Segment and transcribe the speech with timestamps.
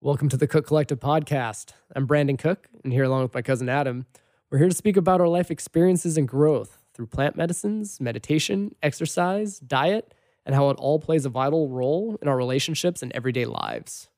[0.00, 1.72] Welcome to the Cooke Collective podcast.
[1.96, 4.06] I'm Brandon Cooke, and here along with my cousin Adam,
[4.48, 9.58] we're here to speak about our life experiences and growth through plant medicines, meditation, exercise,
[9.58, 10.14] diet,
[10.46, 14.08] and how it all plays a vital role in our relationships and everyday lives.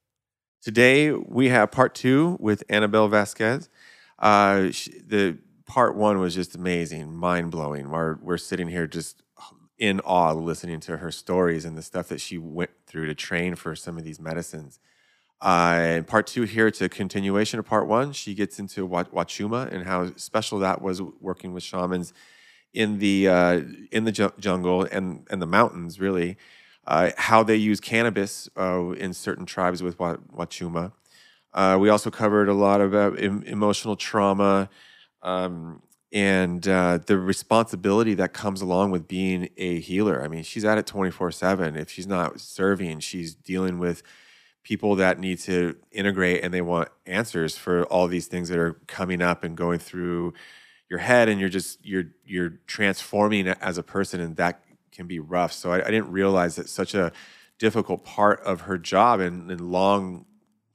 [0.60, 3.70] Today we have part two with Anabel Vasquez.
[4.18, 7.88] Uh, sh the part one was just amazing, mind blowing.
[7.88, 9.22] We're we're sitting here just
[9.78, 13.54] in awe, listening to her stories and the stuff that she went through to train
[13.54, 14.78] for some of these medicines.
[15.40, 18.12] Uh, part two here, it's a continuation of part one.
[18.12, 22.12] She gets into Huachuma and how special that was working with shamans
[22.74, 26.36] in the uh, in the ju jungle and and the mountains, really.
[26.86, 30.92] Uh, how they use cannabis uh, in certain tribes with Huachuma.
[31.52, 34.68] Uh, we also covered a lot about em emotional trauma
[35.22, 40.22] um, and uh, the responsibility that comes along with being a healer.
[40.22, 41.76] I mean, she's at it 24 7.
[41.76, 44.02] If she's not serving, she's dealing with
[44.62, 48.74] people that need to integrate and they want answers for all these things that are
[48.86, 50.34] coming up and going through
[50.88, 55.18] your head and you're just you're you're transforming as a person and that can be
[55.18, 55.52] rough.
[55.52, 57.12] So i, I didn't realize that such a
[57.58, 60.26] difficult part of her job and, and long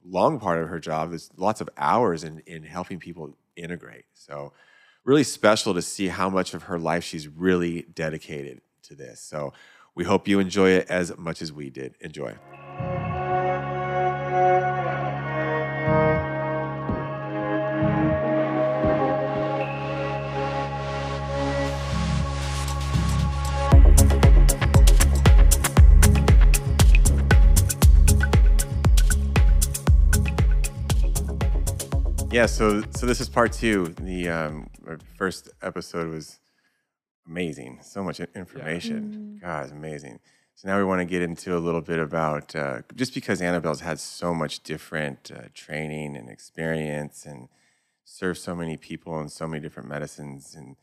[0.04, 4.04] long part of her job is lots of hours in in helping people integrate.
[4.14, 4.52] So
[5.04, 9.20] really special to see how much of her life she's really dedicated to this.
[9.20, 9.52] So
[9.94, 11.94] we hope you enjoy it as much as we did.
[12.00, 12.28] Enjoy
[32.36, 33.94] Yeah, so so this is part two.
[33.98, 34.66] The um,
[35.16, 36.38] first episode was
[37.26, 37.78] amazing.
[37.80, 39.38] So much information.
[39.40, 39.48] Yeah.
[39.48, 40.18] God, it's amazing.
[40.56, 43.80] So now we want to get into a little bit about uh, just because Anabel's
[43.80, 47.48] had so much different uh, training and experience and
[48.04, 50.76] served so many people and so many different medicines and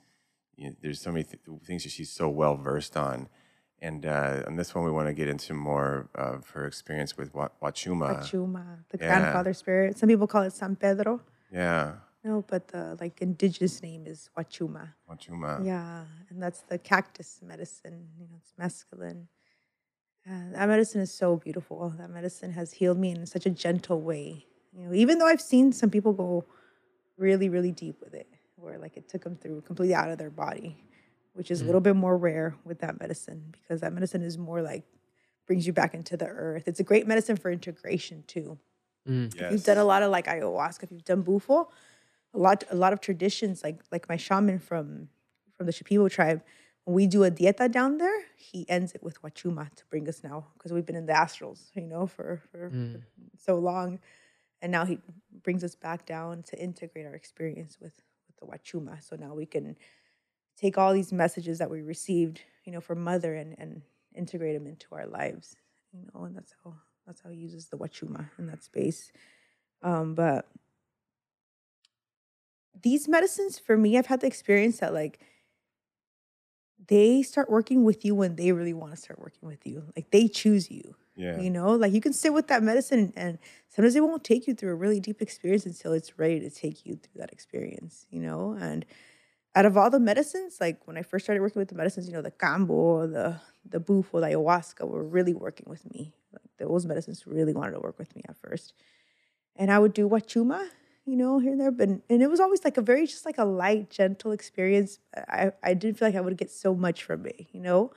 [0.56, 3.30] you know, there's so many th things that she's so well versed on.
[3.81, 7.34] And uh, on this one, we want to get into more of her experience with
[7.34, 8.22] Huachuma.
[8.22, 9.08] Huachuma, the yeah.
[9.08, 9.97] grandfather spirit.
[9.97, 11.20] Some people call it San Pedro.
[11.52, 11.94] Yeah.
[12.24, 14.94] No, but the like indigenous name is Huachuma.
[15.09, 15.66] Huachuma.
[15.66, 18.08] Yeah, and that's the cactus medicine.
[18.20, 19.26] You know, it's mescaline.
[20.29, 21.94] Uh, that medicine is so beautiful.
[21.97, 24.45] That medicine has healed me in such a gentle way.
[24.72, 26.45] You know, even though I've seen some people go
[27.17, 30.29] really, really deep with it, where like it took them through completely out of their
[30.29, 30.78] body,
[31.34, 31.63] which is mm.
[31.63, 34.84] a little bit more rare with that medicine because that medicine is more like
[35.45, 36.67] brings you back into the earth.
[36.67, 38.57] It's a great medicine for integration too.
[39.07, 39.34] Mm.
[39.40, 39.51] Yes.
[39.51, 41.69] You've done a lot of like ayahuasca, if you've done bufo,
[42.34, 45.09] a lot a lot of traditions like like my shaman from
[45.51, 46.41] from the Shipibo tribe,
[46.86, 50.24] when we do a dieta down there, he ends it with Huachuma to bring us
[50.24, 52.94] now because we've been in the astrals, you know, for for, mm.
[52.94, 53.04] for
[53.38, 54.00] so long,
[54.62, 55.00] and now he
[55.44, 59.02] brings us back down to integrate our experience with with the Huachuma.
[59.02, 59.78] So now we can
[60.58, 63.82] take all these messages that we received, you know, from mother and and
[64.14, 65.56] integrate them into our lives,
[65.94, 66.74] you know, and that's how
[67.08, 69.12] that's how he uses the Huachuma in that space.
[69.82, 70.48] Um, but
[72.82, 75.20] these medicines, for me, I've had the experience that like
[76.88, 79.84] they start working with you when they really want to start working with you.
[79.96, 80.96] Like they choose you.
[81.16, 81.40] Yeah.
[81.40, 83.38] You know, like you can sit with that medicine and,
[83.70, 86.86] sometimes it won't take you through a really deep experience until it's ready to take
[86.86, 88.56] you through that experience, you know?
[88.60, 88.86] And
[89.56, 92.14] out of all the medicines, like when I first started working with the medicines, you
[92.14, 96.14] know, the kambo, the the bufo, the ayahuasca were really working with me.
[96.32, 98.74] Like those medicines really wanted to work with me at first.
[99.56, 100.68] And I would do Huachuma,
[101.06, 101.72] you know, here and there.
[101.72, 105.00] But and it was always like a very just like a light, gentle experience.
[105.16, 107.91] I, I didn't feel like I would get so much from it, you know.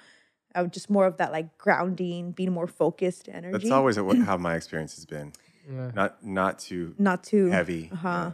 [0.54, 3.58] I would just more of that like grounding, being more focused energy.
[3.58, 5.32] That's always how my experience has been.
[5.70, 5.90] Yeah.
[5.94, 7.90] Not not too not too heavy.
[7.92, 8.08] Uh-huh.
[8.08, 8.32] Yeah.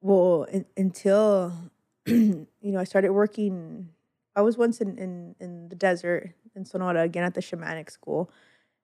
[0.00, 1.52] Well, in, until
[2.06, 3.90] you know, I started working.
[4.36, 8.30] I was once in, in in the desert in Sonora again at the shamanic school,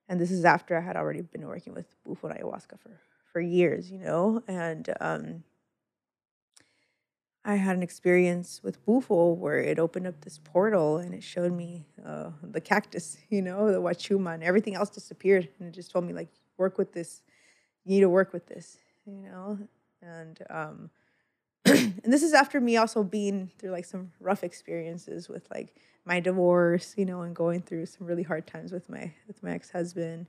[0.08, 2.90] and this is after I had already been working with bufo and ayahuasca for
[3.36, 5.44] for years, you know, and um,
[7.44, 11.52] I had an experience with bufo where it opened up this portal and it showed
[11.52, 15.90] me uh, the cactus, you know, the Huachuma, and everything else disappeared, and it just
[15.90, 17.20] told me like work with this,
[17.84, 19.58] you need to work with this, you know,
[20.00, 20.90] and um,
[21.66, 25.74] and this is after me also being through like some rough experiences with like
[26.06, 29.50] my divorce, you know, and going through some really hard times with my with my
[29.50, 30.26] ex-husband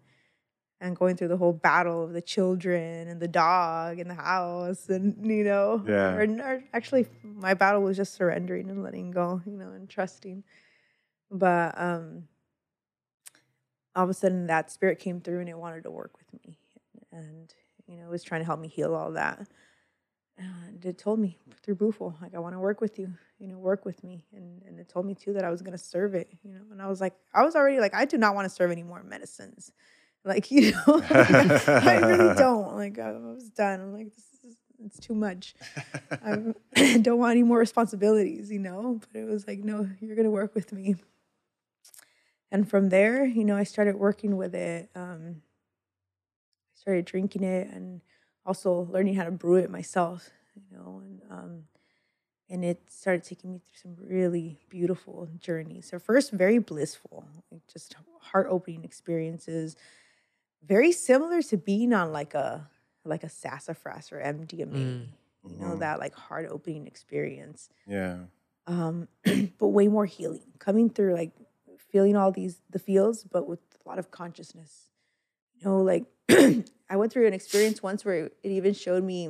[0.79, 4.89] and going through the whole battle of the children and the dog and the house
[4.89, 9.41] and you know yeah or, or actually my battle was just surrendering and letting go
[9.45, 10.43] you know and trusting
[11.31, 12.27] but um
[13.95, 16.57] all of a sudden that spirit came through and it wanted to work with me
[17.11, 17.53] and
[17.87, 19.47] You know, it was trying to help me heal all that.
[20.37, 23.57] And it told me through Bufo, like, I want to work with you, you know,
[23.57, 24.25] work with me.
[24.35, 26.61] And, and it told me too that I was going to serve it, you know.
[26.71, 28.83] And I was like, I was already like, I do not want to serve any
[28.83, 29.71] more medicines.
[30.27, 32.75] Like, you know, I really don't.
[32.75, 33.79] Like, I was done.
[33.79, 35.55] I'm like, this is, it's too much.
[36.11, 36.53] I
[37.01, 38.99] don't want any more responsibilities, you know.
[39.11, 40.95] But it was like, no, you're going to work with me.
[42.51, 44.89] And from there, you know, I started working with it.
[44.95, 45.41] Um,
[46.73, 48.01] I started drinking it and
[48.45, 51.63] also learning how to brew it myself, you know, and um,
[52.49, 55.89] and it started taking me through some really beautiful journeys.
[55.89, 59.75] So first, very blissful, like just heart opening experiences,
[60.67, 62.69] very similar to being on like a
[63.05, 65.07] like a sassafras or MDMA, Mm.
[65.49, 65.79] you know, Mhm.
[65.79, 68.25] that like heart opening experience Yeah.
[68.67, 69.07] um,
[69.59, 71.31] but way more healing coming through like
[71.77, 74.89] feeling all these the feels but with a lot of consciousness
[75.55, 76.05] you know like
[76.89, 79.29] i went through an experience once where it even showed me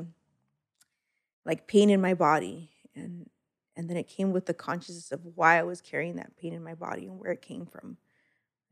[1.46, 3.30] like pain in my body and
[3.76, 6.64] and then it came with the consciousness of why i was carrying that pain in
[6.64, 7.98] my body and where it came from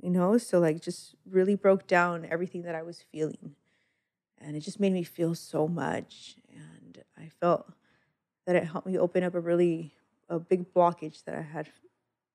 [0.01, 0.37] you know?
[0.37, 3.55] So like just really broke down everything that i was feeling.
[4.39, 6.35] And it just made me feel so much.
[6.53, 7.71] And i felt
[8.45, 9.93] that it helped me open up a really
[10.29, 11.69] a big blockage that I had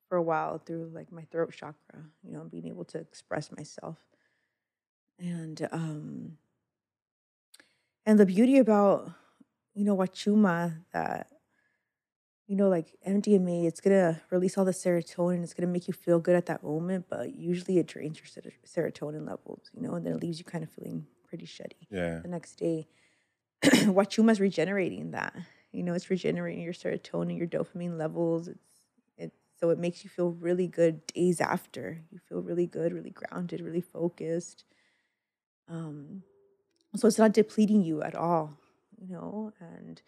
[0.09, 3.99] for a while through like my throat chakra, you know, being able to express myself.
[5.19, 6.39] And um
[8.07, 9.11] and the beauty about,
[9.75, 11.29] you know, Huachuma that
[12.51, 15.45] you know, like MDMA, it's gonna release all the serotonin.
[15.45, 18.53] It's gonna make you feel good at that moment, but usually it drains your ser-
[18.67, 22.21] serotonin levels, you know, and then it leaves you kind of feeling pretty shitty Yeah.
[22.23, 22.89] the next day.
[23.65, 25.37] Huachuma's regenerating that.
[25.73, 28.49] You know, it's regenerating your serotonin, your dopamine levels.
[28.49, 28.69] It's
[29.17, 32.03] it so it makes you feel really good days after.
[32.11, 34.65] You feel really good, really grounded, really focused.
[35.69, 36.23] Um
[36.97, 38.59] so it's not depleting you at all,
[39.01, 40.03] you know, and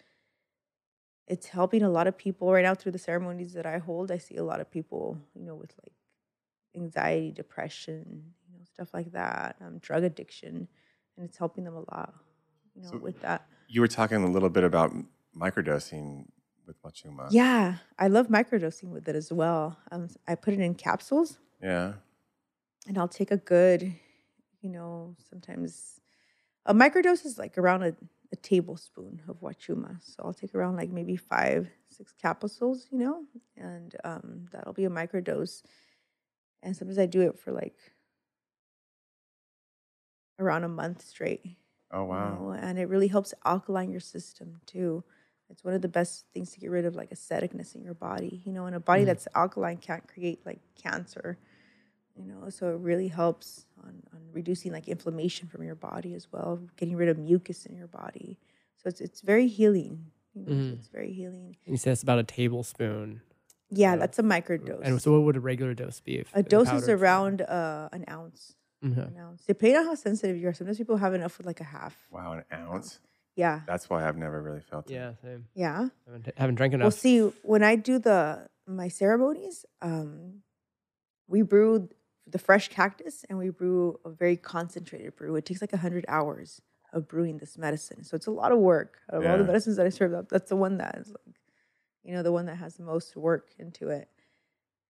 [1.27, 4.11] it's helping a lot of people right now through the ceremonies that I hold.
[4.11, 5.93] I see a lot of people, you know, with like
[6.75, 10.69] anxiety, depression, you know, stuff like that, um, drug addiction,
[11.17, 12.15] and it's helping them a lot,
[12.75, 13.47] you know, So- with that.
[13.69, 14.93] You were talking a little bit about
[15.35, 16.27] microdosing
[16.67, 17.29] with Huachuma.
[17.31, 19.79] Yeah, I love microdosing with it as well.
[19.91, 21.95] Um, I put it in capsules, Yeah.
[22.87, 23.95] and I'll take a good,
[24.61, 26.01] you know, sometimes
[26.67, 27.97] a microdose is like around a,
[28.33, 30.03] a tablespoon of Huachuma.
[30.03, 33.27] So I'll take around like maybe five, six capsules, you know,
[33.57, 35.63] and um, that'll be a microdose.
[36.63, 37.93] And sometimes I do it for like
[40.39, 41.57] around a month straight.
[41.93, 42.47] Oh you wow.
[42.49, 45.03] know, and it really helps alkaline your system too.
[45.49, 48.43] It's one of the best things to get rid of like acidicness in your body.
[48.45, 49.05] You know, and a body Mhm.
[49.05, 51.39] that's alkaline can't create like cancer.
[52.17, 56.31] You know, so it really helps on, on reducing like inflammation from your body as
[56.31, 58.39] well, getting rid of mucus in your body.
[58.77, 60.07] So it's it's very healing.
[60.35, 60.73] You know, so Mhm.
[60.75, 61.57] it's very healing.
[61.67, 63.23] You say it's about a tablespoon.
[63.71, 63.97] Yeah, Yeah.
[63.97, 64.81] that's a microdose.
[64.83, 66.19] And so, what would a regular dose be?
[66.19, 68.57] If a dose is around uh, an ounce.
[68.85, 69.09] Mhm.
[69.09, 70.53] An ounce, depending on how sensitive you are.
[70.53, 72.09] Sometimes people have enough with like a half.
[72.11, 73.01] Wow, an ounce.
[73.37, 74.95] Yeah, That's why I've never really felt it.
[74.95, 75.47] Yeah, same.
[75.55, 75.89] yeah.
[76.05, 76.85] Haven't, haven't drank enough.
[76.85, 80.43] Well, see, when I do the my ceremonies, um,
[81.29, 81.89] we brew
[82.27, 85.35] the fresh cactus and we brew a very concentrated brew.
[85.37, 86.61] It takes like hundred hours
[86.93, 88.99] of brewing this medicine, so it's a lot of work.
[89.11, 91.37] Out of all the medicines that I serve up, that's the one that is like,
[92.05, 94.09] you know, the one that has the most work into it,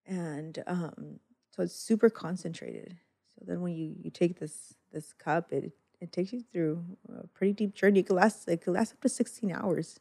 [0.07, 2.97] and um, so it's super concentrated.
[3.35, 6.85] So then when you you take this this cup, it it takes you through
[7.17, 8.01] a pretty deep journey.
[8.01, 10.01] It could last it could last up to sixteen hours.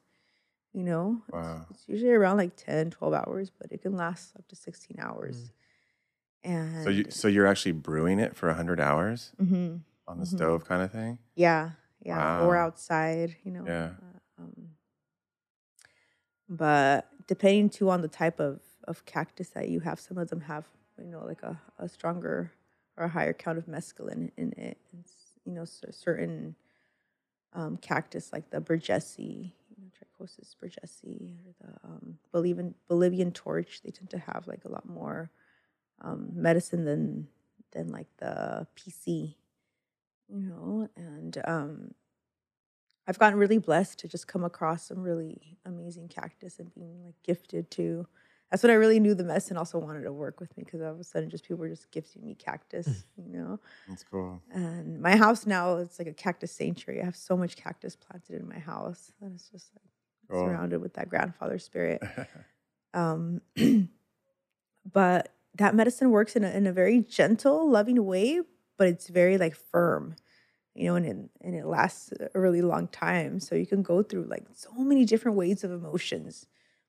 [0.74, 1.66] You know, Wow.
[1.70, 5.52] it's, usually around like 10, 12 hours, but it can last up to 16 hours.
[6.44, 9.84] And So you so you're actually brewing it for hundred hours Mhm.
[10.08, 10.38] on the Mhm.
[10.38, 11.20] stove kind of thing?
[11.36, 11.72] yeah,
[12.02, 13.66] yeah, or outside, you know.
[13.68, 13.92] Yeah.
[14.02, 14.76] uh, um,
[16.50, 20.42] but depending too on the type of, of cactus that you have, some of them
[20.42, 20.68] have,
[20.98, 22.52] you know, like a, a stronger
[22.98, 24.78] or a higher count of mescaline in it.
[24.92, 25.06] And,
[25.46, 26.56] you know, cer- certain
[27.54, 33.82] um, cactus like the Burgesi, you know, Trichocereus burgesi, or the um, Bolivian Bolivian torch,
[33.84, 35.32] they tend to have like a lot more
[36.02, 37.28] um, medicine than
[37.72, 39.36] than like the PC,
[40.28, 40.88] you know.
[40.96, 41.94] And um,
[43.08, 47.16] I've gotten really blessed to just come across some really amazing cactus and being like
[47.24, 48.08] gifted to.
[48.50, 50.92] That's when I really knew the medicine also wanted to work with me because all
[50.92, 53.60] of a sudden just people were just gifting me cactus, you know.
[53.88, 54.42] That's cool.
[54.54, 57.02] And my house now it's like a cactus sanctuary.
[57.02, 59.90] I have so much cactus planted in my house, and it's just like
[60.30, 60.44] Cool.
[60.44, 62.02] surrounded with that grandfather spirit.
[62.94, 63.40] Um,
[64.94, 68.42] but that medicine works in a, in a very gentle, loving way,
[68.78, 70.16] but it's very like firm.
[70.76, 73.40] you know, and it, and it lasts a really long time.
[73.40, 76.48] So you can go through like so many different waves of emotions,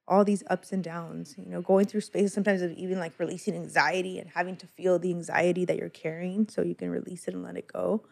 [0.09, 3.55] all these ups and downs, you know, going through spaces sometimes of even like releasing
[3.55, 7.35] anxiety and having to feel the anxiety that you're carrying so you can release it
[7.35, 8.05] and let it go.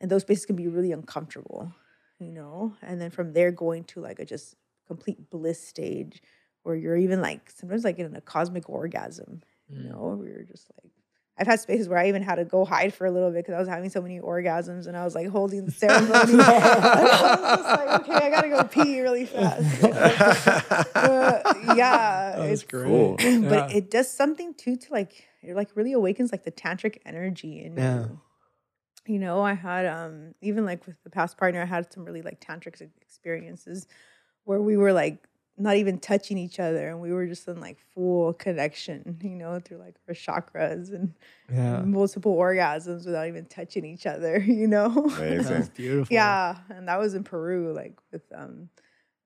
[0.00, 1.72] And those spaces can be really uncomfortable,
[2.18, 4.54] you know, and then from there going to like a just
[4.86, 6.22] complete bliss stage
[6.62, 10.70] where you're even like sometimes like in a cosmic orgasm, you know, where you're just
[10.82, 10.92] like
[11.40, 13.54] I've had spaces where I even had to go hide for a little bit because
[13.54, 16.32] I was having so many orgasms and I was like holding the ceremony.
[16.36, 19.82] I was just like, okay, I gotta go pee really fast.
[20.98, 22.84] Uh, yeah, That it's great.
[22.88, 23.16] cool.
[23.48, 23.76] but Yeah.
[23.76, 27.76] it does something too to like it like really awakens like the tantric energy in
[27.76, 27.98] Yeah.
[28.00, 28.20] you.
[29.06, 32.22] You know, I had um even like with the past partner, I had some really
[32.22, 33.86] like tantric experiences
[34.44, 35.27] where we were like
[35.58, 39.58] not even touching each other and we were just in like full connection, you know,
[39.60, 41.14] through like our chakras and
[41.52, 41.80] yeah.
[41.82, 44.88] multiple orgasms without even touching each other, you know?
[44.88, 45.58] That Amazing.
[45.58, 46.14] was beautiful.
[46.14, 46.56] yeah.
[46.70, 48.68] And that was in Peru, like with um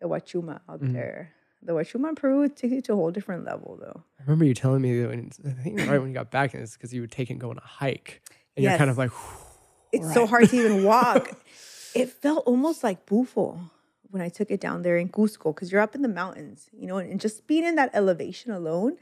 [0.00, 0.92] the Huachuma out Mhm.
[0.94, 1.32] there.
[1.64, 4.02] The Huachuma in Peru would take you to a whole different level though.
[4.18, 6.62] I remember you telling me that when, I think right when you got back, and
[6.62, 8.20] it's because you would take and go on a hike.
[8.56, 9.10] And you're kind of like,
[9.92, 11.30] It's so hard to even walk.
[11.94, 13.60] it felt almost like bufo
[14.12, 16.86] when I took it down there in Cusco because you're up in the mountains, you
[16.86, 18.98] know, and just being in that elevation alone,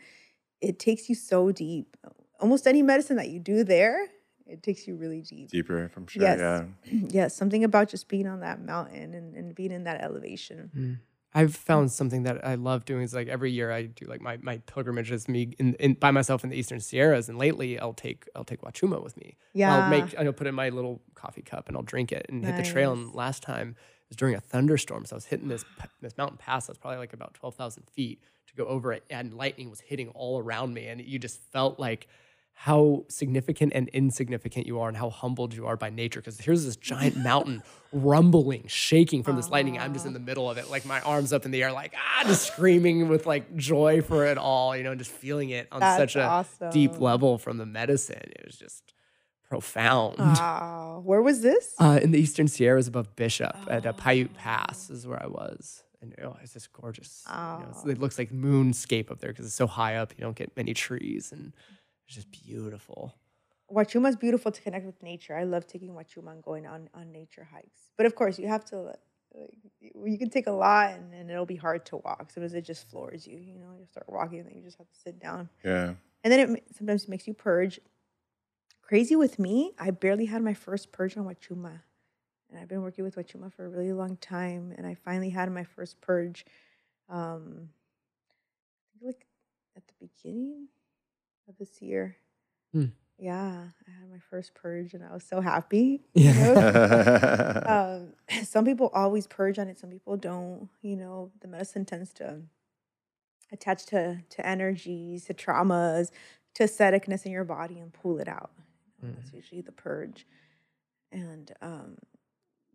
[0.60, 1.96] it takes you so deep.
[2.38, 4.06] Almost any medicine that you do there,
[4.46, 5.50] it takes you really deep.
[5.50, 6.22] Deeper, I'm sure.
[6.22, 6.38] Yes.
[6.38, 6.64] Yeah.
[7.08, 10.70] yes, something about just being on that mountain and, and being in that elevation.
[10.76, 10.98] Mm.
[11.32, 14.38] I've found something that I love doing is like every year I do like my
[14.42, 17.94] my pilgrimage is me in, in by myself in the Eastern Sierras, and lately I'll
[17.94, 19.36] take I'll take Huachuma with me.
[19.54, 19.76] Yeah.
[19.76, 22.44] I'll make I'll put it in my little coffee cup and I'll drink it and
[22.44, 22.92] hit the trail.
[22.92, 25.64] And last time it was during a thunderstorm, so I was hitting this
[26.02, 29.32] this mountain pass that's probably like about twelve thousand feet to go over it, and
[29.32, 32.06] lightning was hitting all around me, and you just felt like
[32.52, 36.62] how significant and insignificant you are and how humbled you are by nature because here's
[36.66, 40.68] this giant mountain rumbling shaking from this lightning i'm just in the middle of it
[40.68, 44.26] like my arms up in the air like ah just screaming with like joy for
[44.26, 47.56] it all you know and just feeling it on That's such a deep level from
[47.56, 48.20] the medicine.
[48.36, 48.92] It was just
[49.50, 51.02] profound Wow.
[51.04, 51.74] Where was this?
[51.78, 54.38] uh, in the eastern sierras above bishop at a paiute Oh.
[54.38, 58.16] pass is where i was and oh, it's just gorgeous you know, it's- it looks
[58.18, 61.52] like moonscape up there because it's so high up you don't get many trees and
[62.06, 63.14] it's just beautiful
[63.72, 65.32] Huachuma is beautiful to connect with nature.
[65.36, 67.82] I love taking Huachuma and going on on nature hikes.
[67.96, 68.98] But of course, you have to like,
[70.04, 72.32] you can take a lot and, and it'll be hard to walk.
[72.34, 73.38] Sometimes it just floors you.
[73.38, 75.48] You know, you start walking and then you just have to sit down.
[75.64, 75.94] Yeah.
[76.24, 77.78] And then it ma- sometimes makes you purge.
[78.90, 81.82] Crazy with me, I barely had my first purge on Huachuma.
[82.50, 84.74] And I've been working with Huachuma for a really long time.
[84.76, 86.44] And I finally had my first purge
[87.08, 89.26] um, I think like
[89.76, 90.66] at the beginning
[91.48, 92.16] of this year.
[92.72, 92.86] Hmm.
[93.16, 96.00] Yeah, I had my first purge and I was so happy.
[96.14, 96.54] you Yeah.
[96.54, 97.62] know?
[98.28, 100.68] um, some people always purge on it, some people don't.
[100.82, 102.40] You know, the medicine tends to
[103.52, 106.10] attach to to energies, to traumas,
[106.54, 108.50] to aestheticness in your body and pull it out.
[109.02, 110.26] You know, That's usually the purge.
[111.12, 111.96] And um,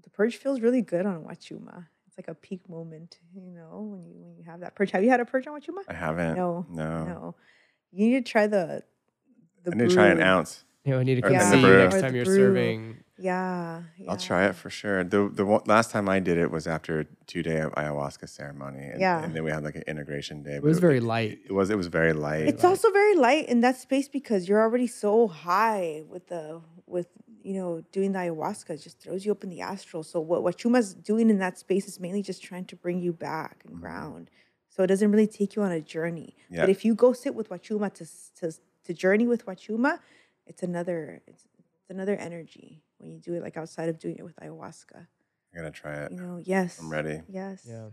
[0.03, 1.85] the purge feels really good on Huachuma.
[2.07, 4.91] It's like a peak moment, you know, when you when you have that purge.
[4.91, 5.83] Have you had a purge on Huachuma?
[5.87, 6.35] I haven't.
[6.35, 7.05] No, No.
[7.05, 7.35] No.
[7.91, 8.83] You need to try the
[9.63, 10.63] the I need to try an ounce.
[10.83, 12.35] You know, I need to Or come the see you next time you're brew.
[12.35, 12.97] serving.
[13.17, 14.11] Yeah, yeah.
[14.11, 15.03] I'll try it for sure.
[15.03, 18.99] The the last time I did it was after a two day ayahuasca ceremony, and,
[18.99, 19.23] Yeah.
[19.23, 20.55] and then we had like an integration day.
[20.55, 21.39] It was very light.
[21.45, 22.47] It was it was very light.
[22.47, 27.07] It's also very light in that space because you're already so high with the with
[27.41, 30.03] you know doing the ayahuasca just throws you up in the astral.
[30.03, 33.13] So what what Chuma's doing in that space is mainly just trying to bring you
[33.13, 33.81] back and mm-hmm.
[33.81, 34.29] ground.
[34.67, 36.35] So it doesn't really take you on a journey.
[36.49, 36.61] Yeah.
[36.61, 38.05] But if you go sit with Huachuma to
[38.41, 39.99] to to journey with Huachuma,
[40.45, 41.45] it's another it's,
[41.79, 44.95] it's another energy when you do it like outside of doing it with ayahuasca.
[44.97, 45.07] I'm
[45.55, 46.11] gonna try it.
[46.11, 46.79] You know, yes.
[46.79, 47.21] I'm ready.
[47.29, 47.65] Yes.
[47.67, 47.87] Yeah.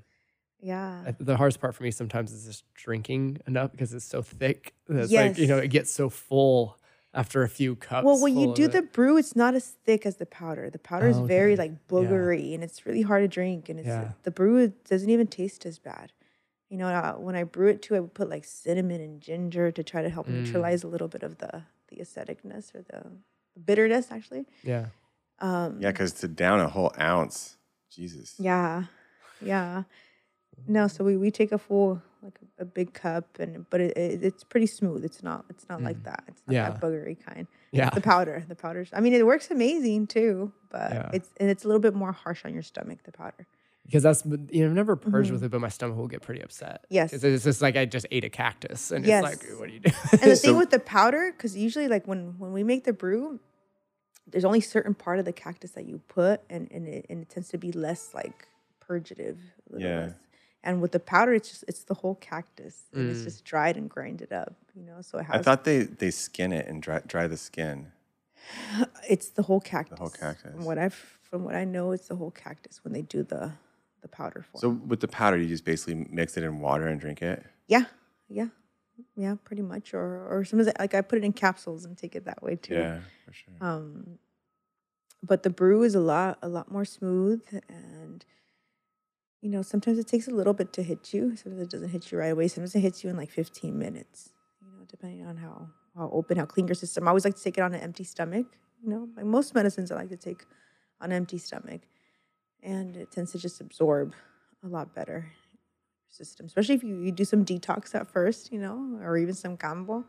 [0.60, 1.04] Yeah.
[1.06, 4.74] I- The hardest part for me sometimes is just drinking enough because it's so thick.
[4.86, 6.78] that It's like, you know, it gets so full
[7.14, 8.04] after a few cups.
[8.04, 8.92] Well, when you do of the it.
[8.92, 10.70] brew, it's not as thick as the powder.
[10.70, 11.62] The powder is Oh, very okay.
[11.62, 13.68] like boogery, and it's really hard to drink.
[13.68, 14.12] And it's Yeah.
[14.22, 16.12] the brew doesn't even taste as bad.
[16.70, 19.70] You know, uh, when I brew it too, I would put like cinnamon and ginger
[19.70, 20.44] to try to help Mm.
[20.44, 23.18] neutralize a little bit of the the aestheticness or the
[23.64, 24.10] bitterness.
[24.10, 24.86] Actually, yeah.
[25.40, 27.56] um, Yeah, because to down a whole ounce,
[27.90, 28.34] Jesus.
[28.38, 28.84] yeah,
[29.40, 29.84] yeah.
[30.68, 33.96] No, so we, we take a full like a, a big cup, and but it,
[33.96, 35.04] it, it's pretty smooth.
[35.04, 36.24] It's not it's not like that.
[36.28, 36.54] It's not Mm.
[36.54, 36.70] Yeah.
[36.70, 37.46] that boogery kind.
[37.72, 37.88] Yeah.
[37.90, 41.10] the powder the powders i mean it works amazing too but Yeah.
[41.14, 43.46] it's and it's a little bit more harsh on your stomach the powder
[43.84, 46.40] Because that's, you know, I've never purged with it, but my stomach will get pretty
[46.40, 46.82] upset.
[46.84, 46.94] Mm-hmm.
[46.94, 47.10] Yes.
[47.10, 49.24] 'Cause it's just like I just ate a cactus and Yes.
[49.34, 49.90] it's like, what do you do?
[50.12, 52.92] and the So- thing with the powder because usually like when when we make the
[52.92, 53.40] brew
[54.30, 57.28] there's only certain part of the cactus that you put and, and it and it
[57.28, 58.46] tends to be less like
[58.80, 59.38] purgative.
[59.76, 60.00] Yeah.
[60.00, 60.12] less.
[60.64, 62.84] And with the powder, it's just it's the whole cactus.
[62.94, 63.24] And it's Mm.
[63.24, 65.00] just dried and grinded up, you know.
[65.02, 67.90] So it has I thought they they skin it and dry dry the skin.
[69.08, 69.98] it's the whole cactus.
[69.98, 70.52] The whole cactus.
[70.52, 73.52] From what I've from what I know, it's the whole cactus when they do the
[74.02, 74.60] the powder form.
[74.60, 77.44] So with the powder, you just basically mix it in water and drink it.
[77.68, 77.84] yeah,
[78.28, 78.48] yeah,
[79.16, 79.94] yeah, pretty much.
[79.94, 82.74] Or or sometimes like I put it in capsules and take it that way too.
[82.74, 83.54] Yeah, for sure.
[83.60, 84.18] Um,
[85.22, 88.24] but the brew is a lot a lot more smooth and.
[89.44, 91.34] You know, sometimes it takes a little bit to hit you.
[91.34, 92.46] Sometimes it doesn't hit you right away.
[92.46, 94.30] Sometimes it hits you in like 15 minutes.
[94.60, 95.66] You know, depending on how
[95.96, 97.08] how open, how clean your system.
[97.08, 98.46] I always like to take it on an empty stomach.
[98.84, 100.44] You know, like most medicines, I like to take
[101.00, 101.80] on an empty stomach,
[102.62, 104.14] and it tends to just absorb
[104.64, 105.32] a lot better
[106.08, 109.56] system, especially if you, you do some detox at first, you know, or even some
[109.56, 110.04] kambo.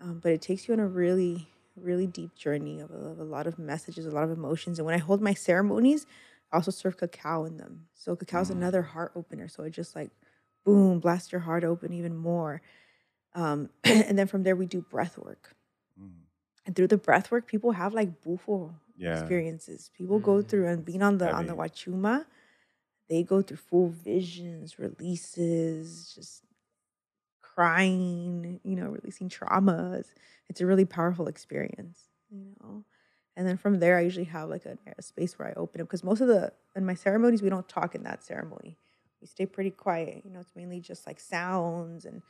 [0.00, 3.24] Um, but it takes you on a really, really deep journey of a, of a
[3.24, 4.78] lot of messages, a lot of emotions.
[4.78, 6.06] And when I hold my ceremonies,
[6.50, 7.86] I also serve cacao in them.
[7.94, 9.46] So cacao is another heart opener.
[9.46, 10.10] So it just like,
[10.64, 12.62] boom, blast your heart open even more.
[13.34, 15.54] Um, and then from there, we do breath work.
[16.00, 16.10] Mm.
[16.66, 19.18] And through the breath work, people have like bufo Yeah.
[19.18, 19.90] experiences.
[19.96, 20.48] People go mm-hmm.
[20.48, 22.26] through and being on the on the Huachuma,
[23.08, 26.44] they go through full visions, releases, just
[27.40, 30.12] crying, you know, releasing traumas.
[30.50, 32.84] It's a really powerful experience, you know.
[33.36, 35.86] And then from there, I usually have like a, a space where I open up
[35.88, 38.76] because most of the in my ceremonies we don't talk in that ceremony.
[39.22, 40.22] We stay pretty quiet.
[40.24, 42.22] You know, it's mainly just like sounds and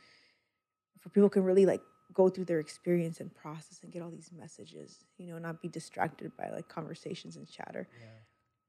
[1.01, 1.81] for people can really like
[2.13, 5.05] go through their experience and process and get all these messages.
[5.17, 7.87] You know, not be distracted by like conversations and chatter.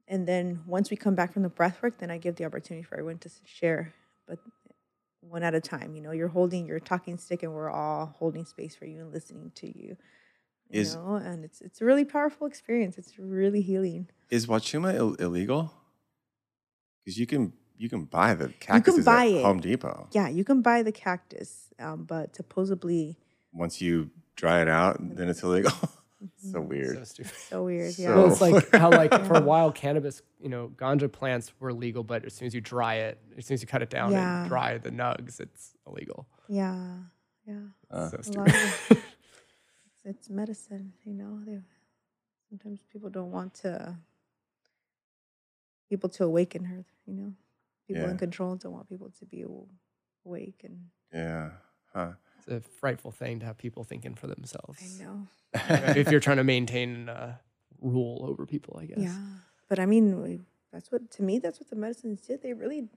[0.09, 2.83] And then once we come back from the breath work, then I give the opportunity
[2.83, 3.95] for everyone to share,
[4.27, 4.39] but
[5.21, 5.95] one at a time.
[5.95, 9.13] You know, you're holding your talking stick, and we're all holding space for you and
[9.13, 9.97] listening to you.
[10.69, 12.99] You Is- know, and it's it's a really powerful experience.
[12.99, 14.09] It's really healing.
[14.31, 15.73] Is Huachuma Ill- illegal?
[17.05, 19.45] Because you can you can buy the cactus buy at it.
[19.45, 20.09] Home Depot.
[20.13, 23.19] Yeah, you can buy the cactus, um, but supposedly
[23.53, 25.71] Once you dry it out, then it's illegal.
[25.81, 25.89] so
[26.23, 26.53] Mm-hmm.
[26.53, 27.07] So weird.
[27.09, 27.33] stupid.
[27.35, 27.99] so weird.
[27.99, 28.09] Yeah.
[28.09, 31.73] So- Well, it's like how like for a while cannabis, you know, ganja plants were
[31.73, 34.13] legal, but as soon as you dry it, as soon as you cut it down
[34.13, 34.41] Yeah.
[34.43, 36.27] and dry the nugs, it's illegal.
[36.49, 36.97] yeah.
[37.45, 37.55] Yeah.
[37.91, 38.55] Uh, so stupid.
[38.55, 41.41] of it's, it's medicine, you know.
[41.45, 41.59] They,
[42.49, 43.97] sometimes people don't want to
[45.89, 47.33] people to awaken her, you know.
[47.89, 48.11] People Yeah.
[48.13, 49.45] in control don't want people to be
[50.25, 51.51] awake, and yeah.
[51.93, 52.13] Huh.
[52.47, 55.01] It's a frightful thing to have people thinking for themselves.
[55.01, 55.27] I know,
[55.97, 57.37] if you're trying to maintain uh,
[57.81, 58.99] rule over people, I guess.
[58.99, 59.19] yeah.
[59.69, 61.39] But I mean, that's what to me.
[61.39, 62.43] That's what the medicines did.
[62.43, 62.89] They really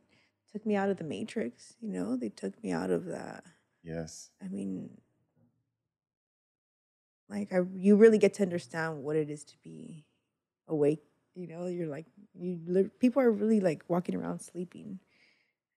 [0.52, 1.76] took me out of the matrix.
[1.80, 3.44] You know, they took me out of that.
[3.84, 4.30] Yes.
[4.44, 4.90] I mean,
[7.30, 10.06] like I, you really get to understand what it is to be
[10.68, 11.04] awake.
[11.36, 12.90] You know, you're like you.
[13.00, 15.00] People are really like walking around sleeping.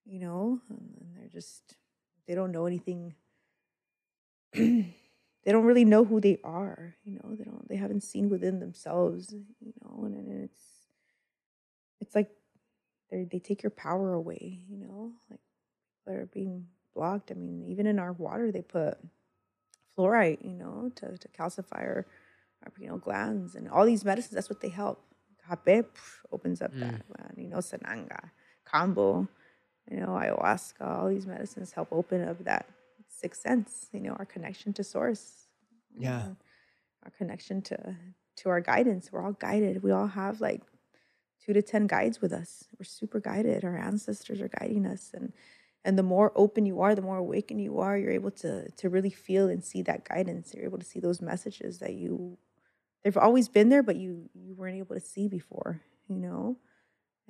[0.07, 1.77] You know, and, and they're just
[2.27, 3.15] they don't know anything.
[4.55, 6.95] they don't really know who they are.
[7.05, 7.69] You know, they don't.
[7.69, 9.33] They haven't seen within themselves.
[9.33, 10.63] You know, and, and it's
[12.01, 12.31] it's like
[13.11, 14.61] they they take your power away.
[14.69, 15.41] You know, like
[16.07, 17.31] they're being blocked.
[17.31, 18.99] I mean, even in our water, they put
[19.97, 22.07] fluoride, you know, to, to calcify our,
[22.65, 24.35] our pineal glands and all these medicines.
[24.35, 25.03] That's what they help.
[25.49, 25.87] Hape
[26.31, 27.03] opens up that mm.
[27.07, 28.31] gland, you know, sananga,
[28.67, 29.27] kambo,
[29.91, 30.83] you know, ayahuasca.
[30.83, 32.67] All these medicines help open up that
[33.21, 33.89] sixth sense.
[33.93, 35.49] You know, our connection to source.
[35.95, 36.19] you Yeah.
[36.19, 36.37] know,
[37.05, 37.97] our connection to
[38.39, 39.11] to our guidance.
[39.13, 39.83] We're all guided.
[39.83, 40.63] We all have like
[41.45, 42.69] two to ten guides with us.
[42.79, 43.65] We're super guided.
[43.65, 45.33] Our ancestors are guiding us, and
[45.85, 47.97] and the more open you are, the more awakened you are.
[47.99, 50.55] You're able to to really feel and see that guidance.
[50.55, 52.39] You're able to see those messages that you
[53.05, 55.83] they've always been there, but you you weren't able to see before.
[56.09, 56.59] You know.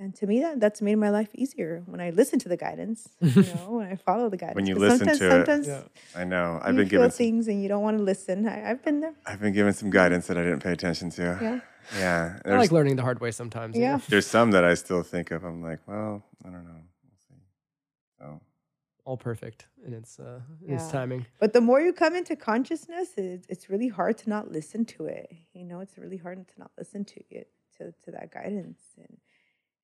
[0.00, 3.08] And to me, that that's made my life easier when I listen to the guidance.
[3.20, 4.68] You know, when I follow the guidance.
[4.68, 5.30] you 'Cause listen sometimes, to it.
[5.30, 5.82] sometimes Yeah.
[6.20, 6.60] I know.
[6.62, 8.46] I've you been given some, things and you don't want to listen.
[8.46, 9.14] I, I've been there.
[9.26, 11.22] I've been given some guidance that I didn't pay attention to.
[11.42, 11.60] Yeah.
[11.98, 12.38] Yeah.
[12.44, 13.74] I like learning the hard way sometimes.
[13.76, 13.98] you Yeah.
[14.08, 15.42] there's some that I still think of.
[15.42, 16.80] I'm like, well, I don't know.
[17.02, 17.42] We'll see.
[18.20, 18.40] So
[19.04, 21.26] All perfect in its uh, in its timing.
[21.40, 25.06] But the more you come into consciousness, it's, it's really hard to not listen to
[25.06, 25.32] it.
[25.54, 28.78] You know, it's really hard to not listen to it, to, to that guidance.
[28.96, 29.16] And,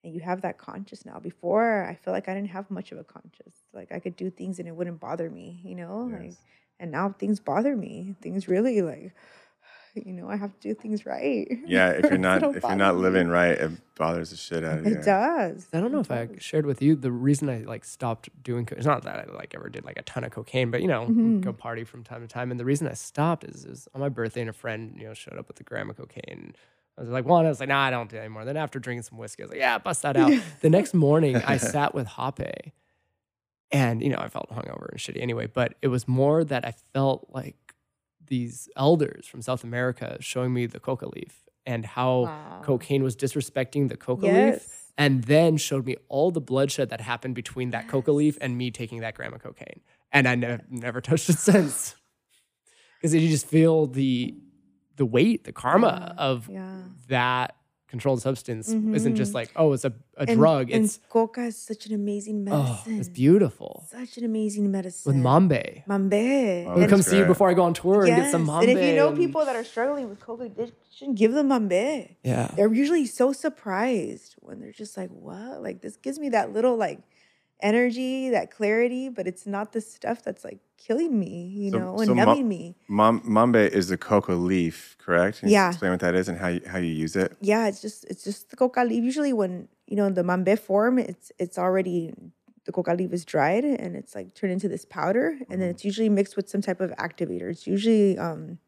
[0.04, 1.18] and you have that conscious now.
[1.18, 3.54] Before, I feel like I didn't have much of a conscious.
[3.72, 6.08] Like I could do things and it wouldn't bother me, you know?
[6.12, 6.34] Like,
[6.78, 8.14] and now things bother me.
[8.20, 9.14] Things really like,
[9.94, 11.48] you know, I have to do things right.
[11.66, 13.32] Yeah, if you're not if you're not living me.
[13.32, 14.92] right, it bothers the shit out of you.
[14.96, 15.68] It does.
[15.72, 18.66] I don't know if I shared with you the reason I like stopped doing.
[18.66, 20.88] Co- it's not that I like ever did like a ton of cocaine, but you
[20.88, 21.40] know, Mhm.
[21.42, 22.50] go party from time to time.
[22.50, 25.14] And the reason I stopped is, is on my birthday, and a friend you know
[25.14, 26.54] showed up with a gram of cocaine.
[26.96, 28.44] I was like, one, I was like, nah, I don't do it anymore.
[28.44, 30.32] Then after drinking some whiskey, I was like, yeah, bust that out.
[30.60, 32.72] the next morning, I sat with Hape,
[33.72, 35.46] and you know, I felt hungover and shitty anyway.
[35.46, 37.56] But it was more that I felt like
[38.26, 42.60] these elders from South America showing me the coca leaf and how Wow.
[42.62, 47.34] cocaine was disrespecting the coca leaf and then showed me all the bloodshed that happened
[47.34, 49.80] between that coca leaf and me taking that gram of cocaine.
[50.12, 51.96] And I ne- never touched it since.
[52.98, 54.34] Because you just feel the
[54.96, 56.78] the weight, the karma Yeah, of yeah.
[57.08, 57.56] that
[57.88, 59.34] controlled substance isn't just Mhm.
[59.34, 60.68] like, oh, it's a, a And- drug.
[60.72, 62.94] And It's coca is such an amazing medicine.
[62.96, 63.84] oh, it's beautiful.
[63.88, 65.14] Such an amazing medicine.
[65.14, 65.84] With Mambe.
[65.86, 66.66] Mambe.
[66.66, 68.62] Oh, I'll that's come see you before I go on tour and get some Mambe.
[68.68, 72.16] And if you know and- people that are struggling with coca addiction, give them mambe.
[72.24, 72.48] Yeah.
[72.56, 75.62] They're usually so surprised when they're just like, "What?
[75.62, 76.98] Like this gives me that little like
[77.60, 81.98] energy, that clarity, but it's not the stuff that's like killing me, you So- know,
[81.98, 85.40] and so ma- numbing me." Mambe is the coca leaf, correct?
[85.40, 85.68] Can you Yeah.
[85.68, 87.36] Explain what that is and how you, how you use it.
[87.40, 89.02] Yeah, it's just it's just the coca leaf.
[89.02, 92.12] Usually, when you know in the mambe form, it's it's already
[92.66, 95.60] the coca leaf is dried and it's like turned into this powder, and Mm-hmm.
[95.60, 97.50] then it's usually mixed with some type of activator.
[97.50, 98.58] It's usually um,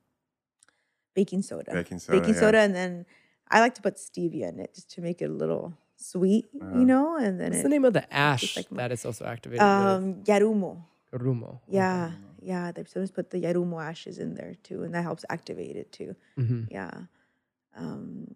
[1.14, 1.72] baking soda.
[1.72, 2.40] Baking soda, baking yeah.
[2.40, 3.06] soda, and then
[3.50, 6.78] I like to put stevia in it just to make it a little sweet, Uh-huh.
[6.78, 7.16] you know.
[7.16, 9.62] And then What's it, the name of the ash like my- that it's also activated
[9.62, 10.82] um, yarumo.
[11.12, 11.20] With?
[11.22, 11.60] Rumo.
[11.68, 12.72] Yeah, yeah.
[12.72, 16.16] They sometimes put the yarumo ashes in there too, and that helps activate it too.
[16.36, 17.04] hmm Yeah.
[17.76, 18.34] Um,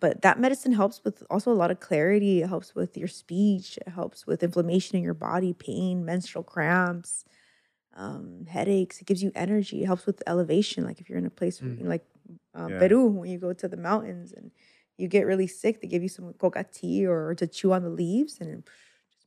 [0.00, 2.42] but that medicine helps with also a lot of clarity.
[2.42, 3.78] It helps with your speech.
[3.78, 7.24] It helps with inflammation in your body, pain, menstrual cramps,
[7.94, 9.00] um, headaches.
[9.00, 9.82] It gives you energy.
[9.82, 10.84] It helps with elevation.
[10.84, 11.88] Like if you're in a place where, Mm.
[11.88, 12.04] like
[12.54, 12.78] uh, Yeah.
[12.78, 14.50] Peru, when you go to the mountains and
[14.98, 17.90] you get really sick, they give you some coca tea or to chew on the
[17.90, 18.70] leaves, and it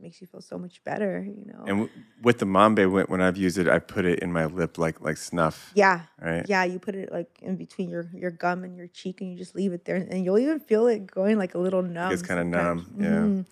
[0.02, 1.24] makes you feel so much better.
[1.26, 1.64] You know.
[1.68, 1.90] And w-
[2.22, 5.02] with the mambe, when, when I've used it, I put it in my lip like
[5.02, 5.72] like snuff.
[5.76, 6.46] yeah, Right.
[6.48, 9.38] Yeah, you put it like in between your your gum and your cheek, and you
[9.38, 12.12] just leave it there, and you'll even feel it going like a little numb.
[12.14, 13.06] It's kinda numb, yeah.
[13.06, 13.46] Mhm.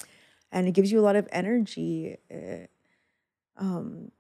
[0.52, 2.18] and it gives you a lot of energy.
[3.58, 4.12] um,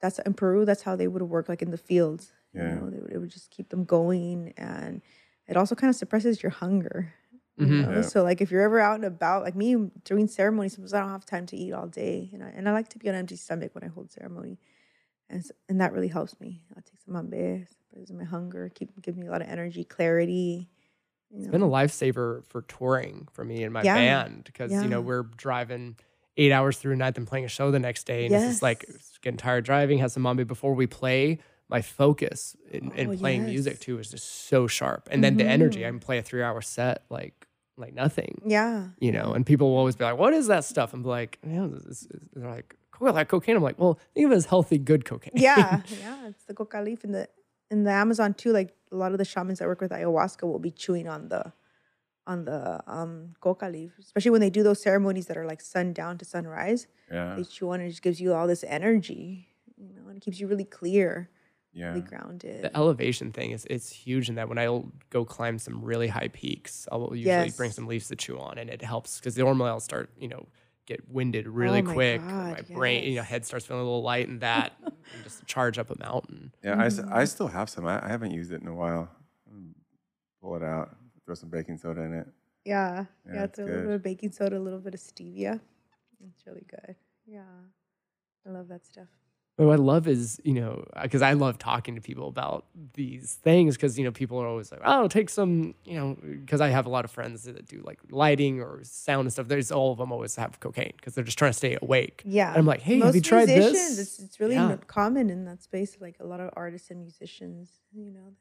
[0.00, 0.64] that's in Peru.
[0.64, 2.32] That's how they would work, like in the fields.
[2.54, 2.68] Yeah.
[2.68, 5.02] You know, they would, it would just keep them going, and
[5.46, 7.12] it also kind of suppresses your hunger.
[7.58, 7.76] You Mhm.
[7.76, 8.00] know?
[8.00, 8.02] Yeah.
[8.02, 11.10] So like if you're ever out and about, like me during ceremony, sometimes I don't
[11.10, 13.20] have time to eat all day, and I and I like to be on an
[13.20, 14.58] empty stomach when I hold ceremony,
[15.30, 16.64] and s- and that really helps me.
[16.76, 20.70] I take some mambe, suppresses my hunger, keep give me a lot of energy, clarity.
[21.30, 21.48] You It's know?
[21.48, 23.84] been a lifesaver for touring for me and my Yeah.
[23.84, 25.96] band because you know we're driving
[26.36, 28.62] eight hours through a night and playing a show the next day, and it's just
[28.62, 29.18] like Yes.
[29.22, 29.98] getting tired driving.
[29.98, 31.38] Have some mambe before we play.
[31.70, 35.46] My focus in, in Oh, playing music too is just so sharp, and then the
[35.46, 35.84] energy.
[35.84, 35.92] I Mhm.
[35.92, 39.32] can play a three-hour set like like nothing, yeah, you know.
[39.32, 41.84] And people will always be like, "What is that stuff?" I'm like, "You know, this
[41.84, 45.04] is, they're like, cool, like cocaine." I'm like, "Well, think of it as healthy, good
[45.04, 46.28] cocaine." yeah, yeah.
[46.28, 47.28] It's the coca leaf in the
[47.70, 48.52] in the Amazon too.
[48.52, 51.52] Like a lot of the shamans that work with ayahuasca will be chewing on the
[52.26, 56.18] on the um coca leaf, especially when they do those ceremonies that are like sundown
[56.18, 56.86] to sunrise.
[57.10, 57.34] Yeah.
[57.36, 60.20] They chew on it, it just gives you all this energy, you know, and it
[60.20, 61.30] keeps you really clear,
[61.72, 61.88] Yeah.
[61.90, 62.62] really grounded.
[62.62, 66.28] the elevation thing is it's huge in that when I'll go climb some really high
[66.28, 69.78] peaks, I'll usually bring some leaves to chew on, and it helps because normally I'll
[69.80, 70.46] start you know
[70.86, 72.20] get winded really Oh my quick.
[72.20, 75.46] God, my brain, you know, head starts feeling a little light, and that and just
[75.46, 76.52] charge up a mountain.
[76.64, 76.74] Yeah.
[76.82, 77.14] I, s- Mm-hmm.
[77.14, 77.86] I still have some.
[77.86, 79.08] I, I haven't used it in a while.
[79.52, 79.72] Mm,
[80.42, 80.96] Pull it out.
[81.24, 82.26] Throw some baking soda in it.
[82.64, 83.44] yeah, Yeah, yeah.
[83.44, 85.60] it's It's a little bit of baking soda, a little bit of stevia.
[86.28, 86.96] It's really good.
[87.26, 87.42] Yeah,
[88.44, 89.06] I love that stuff.
[89.60, 93.34] But what I love is, you know, because I love talking to people about these
[93.42, 96.68] things because, you know, people are always like, oh, take some, you know, because I
[96.68, 99.48] have a lot of friends that do like lighting or sound and stuff.
[99.48, 102.22] There's all of them always have cocaine because they're just trying to stay awake.
[102.24, 103.98] Yeah, And I'm like, hey, Most have you tried this?
[103.98, 104.78] It's, it's really Yeah.
[104.86, 105.94] common in that space.
[106.00, 108.32] Like a lot of artists and musicians, you know.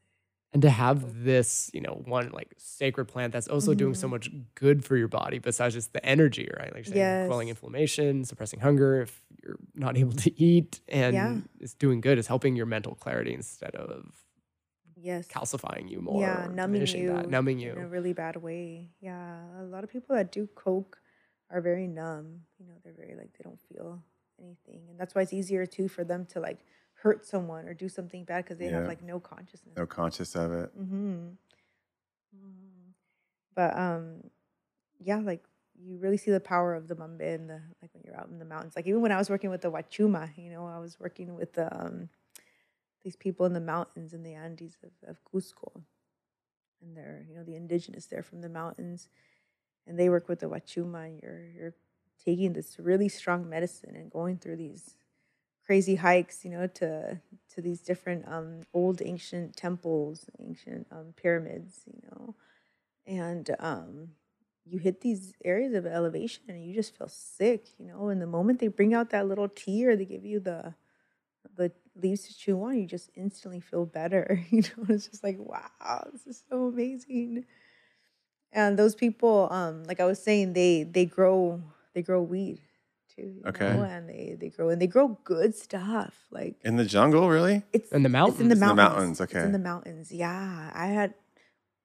[0.51, 4.11] And to have this, you know, one like sacred plant that's also doing so Mhm.
[4.11, 6.73] much good for your body besides just the energy, right?
[6.73, 11.37] Like you're quelling inflammation, suppressing hunger if you're not able to eat, and Yeah.
[11.59, 12.17] it's doing good.
[12.17, 14.11] It's helping your mental clarity instead of
[15.01, 15.27] Yes.
[15.27, 16.19] calcifying you more.
[16.21, 18.89] yeah, numbing you, that, numbing in a really bad way.
[19.01, 20.99] Yeah, a lot of people that do coke
[21.51, 22.41] are very numb.
[22.59, 24.03] You know, they're very like they don't feel
[24.41, 26.59] anything, and that's why it's easier too for them to like
[27.01, 28.79] hurt someone or do something bad because they Yeah.
[28.79, 29.75] have like no consciousness.
[29.77, 30.77] No conscious of it.
[30.77, 31.27] Mm-hmm.
[33.55, 34.29] But um,
[34.99, 35.43] yeah, like
[35.81, 38.39] you really see the power of the mambe in the like when you're out in
[38.39, 38.75] the mountains.
[38.75, 41.53] Like even when I was working with the Huachuma, you know, I was working with
[41.53, 42.09] the um,
[43.03, 45.83] these people in the mountains in the Andes of, of Cusco.
[46.81, 49.09] And they're, you know, the indigenous there from the mountains.
[49.85, 51.73] And they work with the Huachuma, and you're you're
[52.23, 54.95] taking this really strong medicine and going through these
[55.69, 57.21] crazy hikes, you know, to
[57.53, 62.33] to these different um, old ancient temples, ancient um, pyramids, you know,
[63.05, 64.09] and um,
[64.65, 68.09] you hit these areas of elevation and you just feel sick, you know.
[68.09, 70.73] And the moment they bring out that little tea or they give you the
[71.55, 74.43] the leaves to chew on, you just instantly feel better.
[74.51, 77.45] You know, it's just like, wow, this is so amazing.
[78.51, 81.61] And those people, um, like I was saying, they they grow
[81.93, 82.61] they grow weed
[83.19, 83.27] too.
[83.35, 83.73] you Okay.
[83.73, 86.13] know, and they they grow and they grow good stuff.
[86.31, 87.63] Like In the jungle, really?
[87.73, 88.61] it's In the It's in the mountains?
[88.61, 88.77] In the mountains.
[88.77, 89.43] mountains, It's okay.
[89.45, 90.11] in the mountains.
[90.11, 91.13] Yeah, I had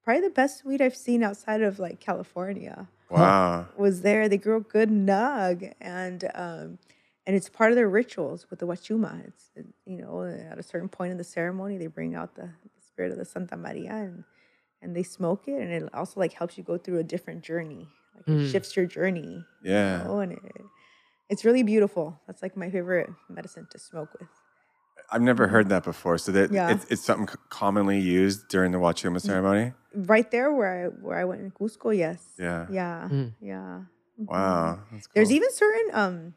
[0.04, 3.66] probably the best weed I've seen outside of like California Wow.
[3.76, 4.28] was there.
[4.28, 6.78] They grow good nug, and um,
[7.26, 9.26] and it's part of their rituals with the Huachuma.
[9.28, 9.50] It's
[9.86, 12.42] you know at a certain point in the ceremony they bring out the,
[12.76, 14.24] the spirit of the Santa Maria and
[14.82, 17.88] and they smoke it, and it also like helps you go through a different journey.
[18.14, 18.50] Like it Mm.
[18.52, 19.44] shifts your journey.
[19.62, 20.04] you Yeah.
[20.04, 20.40] know, and it,
[21.28, 22.20] it's really beautiful.
[22.26, 24.28] That's like my favorite medicine to smoke with.
[25.10, 26.18] I've never heard that before.
[26.18, 26.72] So that Yeah.
[26.72, 29.72] it's, it's something commonly used during the Huachuma ceremony.
[29.94, 32.34] Right there where I where I went in Cusco, yes.
[32.38, 32.66] Yeah.
[32.70, 33.08] Yeah.
[33.10, 33.32] Mm.
[33.40, 33.80] Yeah.
[34.20, 34.28] Mhm.
[34.28, 34.80] Wow.
[34.90, 36.34] That's There's even certain um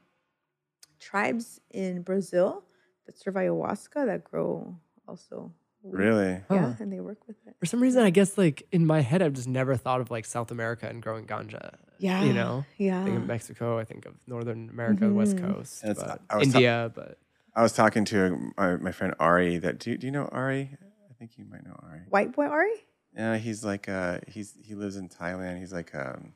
[0.99, 2.63] tribes in Brazil
[3.05, 4.75] that serve ayahuasca that grow
[5.07, 5.51] also.
[5.91, 5.97] Weed.
[5.97, 6.31] really.
[6.51, 6.73] Yeah, Huh.
[6.79, 7.55] and they work with it.
[7.59, 10.25] For some reason, I guess like in my head, I've just never thought of like
[10.25, 11.75] South America and growing ganja.
[11.99, 12.23] Yeah.
[12.23, 13.01] You know, Yeah.
[13.01, 15.53] I think of Mexico, I think of Northern America, the West Mhm.
[15.55, 17.17] Coast, That's- but I was ta- India, but
[17.55, 19.57] I was talking to my, my friend Ari.
[19.57, 20.77] That do, you- do you know Ari?
[21.09, 22.01] I think you might know Ari.
[22.09, 22.73] White boy Ari?
[23.15, 25.57] Yeah, he's like uh he's he lives in Thailand.
[25.57, 26.33] He's like um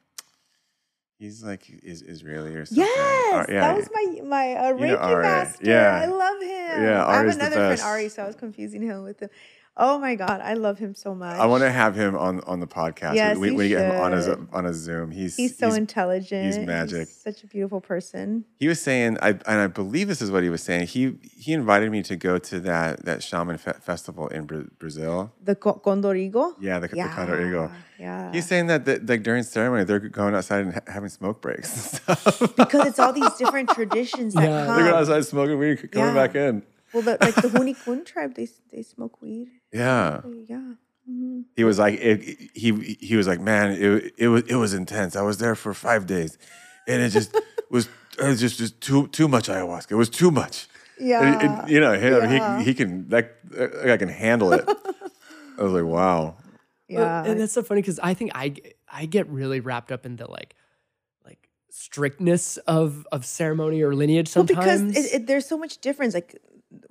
[1.22, 2.84] he's like is Israeli or something.
[2.84, 3.34] Yes.
[3.34, 5.66] Ar- that was my my uh, You know Reiki master.
[5.66, 6.02] Yeah.
[6.02, 6.84] I love him.
[6.84, 7.82] Yeah, I have Ari's the another friend.
[7.82, 9.30] Ari, so I was confusing him with him.
[9.78, 11.40] Oh my god, I love him so much.
[11.40, 13.16] I want to have him on on the podcast.
[13.16, 15.12] Yes, we, you we get him on a on a Zoom.
[15.12, 16.46] He's He's so intelligent.
[16.58, 17.08] He's magic.
[17.08, 18.44] such a beautiful person.
[18.60, 20.88] He was saying, I, and I believe this is what he was saying.
[20.88, 25.32] He he invited me to go to that that shaman fe- festival in Bra- Brazil.
[25.42, 26.54] The Co- Condorigo.
[26.60, 27.72] Yeah, the, the Condor Eagle.
[27.98, 28.32] Yeah.
[28.34, 31.72] He's saying that, that like during ceremony they're going outside and ha- having smoke breaks
[32.08, 32.56] and stuff.
[32.58, 34.66] because it's all these different traditions that Yeah.
[34.66, 34.76] come.
[34.76, 36.14] they're going outside smoking weed, coming Yeah.
[36.28, 36.64] back in.
[36.94, 39.48] Well, the, like the Huni Kuin tribe, they they smoke weed.
[39.72, 40.22] Yeah.
[40.48, 40.74] Yeah.
[41.08, 42.22] hmm He was like, it,
[42.54, 45.16] he he was like, man, it it was it was intense.
[45.16, 46.38] I was there for five days,
[46.88, 47.36] and it just
[47.70, 47.88] was
[48.20, 49.92] it was just just too too much ayahuasca.
[49.92, 50.68] It was too much.
[51.00, 51.40] And- Yeah.
[51.46, 52.60] and, you know, him, Yeah.
[52.60, 53.26] he he can that
[53.94, 54.64] I can handle it.
[55.58, 56.36] I was like, wow.
[56.88, 57.26] yeah.
[57.26, 58.54] and that's so funny because I think I
[58.88, 60.54] I get really wrapped up in the like
[61.26, 64.94] like strictness of of ceremony or lineage sometimes well, sometimes.
[64.94, 66.14] because it, it, there's so much difference.
[66.14, 66.38] Like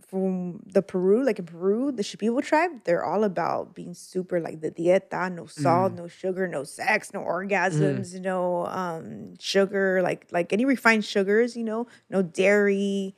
[0.06, 4.60] from the Peru, like in Peru, the Shipibo tribe, they're all about being super like
[4.60, 10.52] the dieta, no salt, no sugar, no sex, no orgasms, no um sugar, like like
[10.52, 13.14] any refined sugars, you know, no dairy,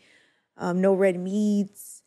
[0.57, 2.03] um, no red meats,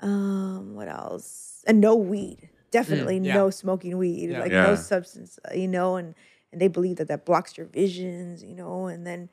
[0.00, 1.62] um, what else?
[1.66, 2.48] And no weed.
[2.70, 3.34] Definitely yeah.
[3.34, 4.40] no smoking weed, Yeah.
[4.40, 4.62] like Yeah.
[4.62, 6.14] no substance, uh, you know, and
[6.52, 9.28] and they believe that that blocks your visions, you know, and then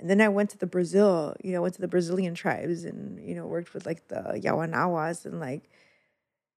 [0.00, 3.20] and then I went to the Brazil, you know, went to the Brazilian tribes and,
[3.26, 5.70] you know, worked with like the Yawanawas and like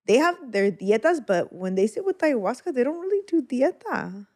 [0.05, 4.27] they have their dietas, but when they sit with ayahuasca, they don't really do dieta.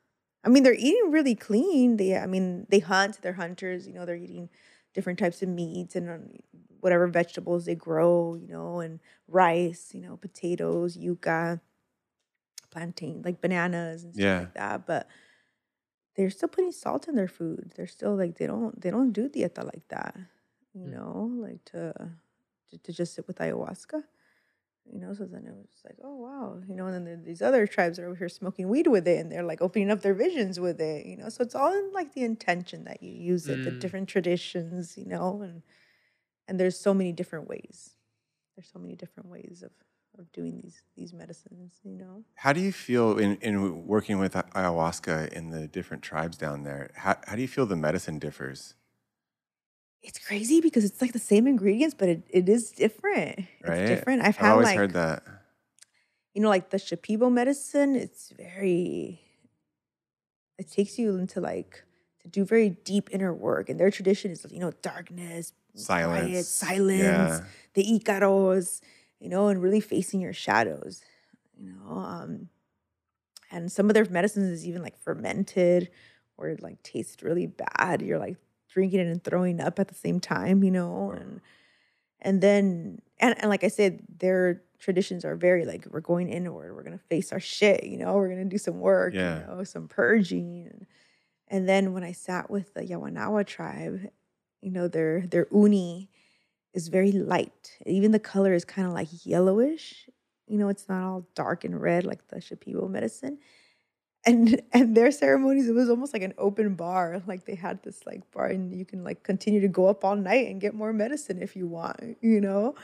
[0.43, 1.97] I mean, they're eating really clean.
[1.97, 4.49] They, I mean, they hunt, they're hunters, you know, they're eating
[4.93, 6.29] different types of meats and um,
[6.79, 11.59] whatever vegetables they grow, you know, and rice, you know, potatoes, yuca,
[12.71, 14.39] plantain, like bananas and stuff Yeah.
[14.39, 14.85] like that.
[14.85, 15.07] But
[16.17, 17.73] they're still putting salt in their food.
[17.77, 20.17] They're still like they don't they don't do dieta like that,
[20.75, 20.91] you Mm.
[20.91, 21.93] know, like to,
[22.71, 24.03] to to just sit with ayahuasca,
[24.91, 25.13] you know.
[25.13, 26.87] So then it was like, oh wow, you know.
[26.87, 29.61] And then these other tribes are over here smoking weed with it, and they're like
[29.61, 31.29] opening up their visions with it, you know.
[31.29, 33.79] So it's all in like the intention that you use it, the Mm.
[33.79, 35.63] different traditions, you know, and
[36.47, 37.91] and there's so many different ways.
[38.55, 39.71] There's so many different ways of
[40.19, 42.23] of doing these these medicines, you know.
[42.35, 46.91] How do you feel in, in working with ayahuasca in the different tribes down there?
[46.95, 48.75] How, how do you feel the medicine differs?
[50.03, 53.39] It's crazy because it's like the same ingredients, but it, it is different.
[53.63, 53.79] Right?
[53.79, 54.21] It's different.
[54.21, 55.23] I've I've had always like heard that.
[56.33, 59.21] you know, like the Shipibo medicine, it's very
[60.57, 61.83] it takes you into like
[62.21, 63.69] to do very deep inner work.
[63.69, 66.47] And their tradition is, you know, darkness, quiet, Silence.
[66.47, 67.43] silence, Yeah.
[67.73, 68.81] the Icaros,
[69.19, 71.01] you know, and really facing your shadows.
[71.57, 72.49] You know, um,
[73.51, 75.89] and some of their medicines is even like fermented
[76.37, 78.01] or it like tastes really bad.
[78.01, 78.37] You're like
[78.69, 81.41] drinking it and throwing up at the same time, you know, and
[82.21, 86.75] and then and, and like I said, their traditions are very like we're going inward.
[86.75, 87.85] We're gonna face our shit.
[87.85, 89.13] You know, we're gonna do some work.
[89.13, 89.39] Yeah.
[89.39, 90.67] You know, some purging.
[90.67, 90.85] And,
[91.47, 94.09] and then when I sat with the Yawanawa tribe,
[94.61, 96.09] you know, their their uni
[96.77, 97.77] is very light.
[97.85, 100.07] Even the color is kind of like yellowish.
[100.47, 103.39] You know, it's not all dark and red like the Shipibo medicine.
[104.25, 107.21] And and their ceremonies, it was almost like an open bar.
[107.25, 110.15] Like they had this like bar, and you can like continue to go up all
[110.15, 112.17] night and get more medicine if you want.
[112.21, 112.75] You know,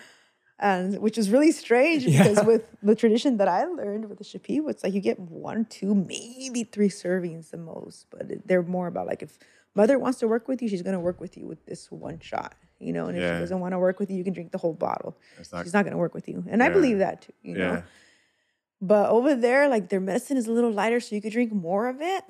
[0.60, 4.70] and which is really strange because with the tradition that I learned with the Shipibo,
[4.72, 8.08] it's like you get one, two, maybe three servings the most.
[8.10, 9.38] But they're more about like if
[9.76, 12.56] mother wants to work with you, she's gonna work with you with this one shot.
[12.84, 13.38] You know, and if Yeah.
[13.38, 15.18] she doesn't want to work with you, you can drink the whole bottle.
[15.52, 17.34] Not, she's not gonna work with you, and I believe that too.
[17.42, 17.72] You know.
[17.74, 17.82] yeah.
[18.82, 21.88] But over there, like their medicine is a little lighter, so you could drink more
[21.88, 22.24] of it.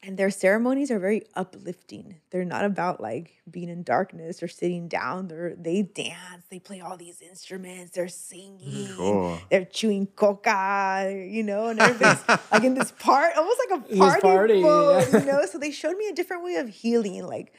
[0.00, 2.20] And their ceremonies are very uplifting.
[2.30, 5.26] They're not about like being in darkness or sitting down.
[5.26, 9.40] They're they dance, they play all these instruments, they're singing, Cool.
[9.50, 14.20] they're chewing coca, you know, and everything's like in this part, almost like a party,
[14.20, 15.18] party, mode, yeah.
[15.18, 15.44] you know.
[15.46, 17.52] So they showed me a different way of healing, like,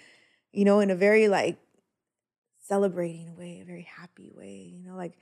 [0.53, 1.57] you know, in a very like
[2.69, 5.17] celebrating a way, a very happy way, you know, like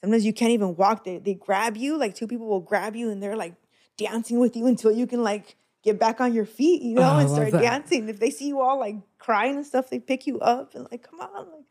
[0.00, 1.04] sometimes you can't even walk.
[1.04, 3.54] They they grab you, like two people will grab you and they're like
[3.98, 7.18] dancing with you until you can like get back on your feet, you know, Oh,
[7.18, 7.60] and start that.
[7.60, 8.08] dancing.
[8.08, 11.02] If they see you all like crying and stuff, they pick you up and like,
[11.02, 11.64] come on, like,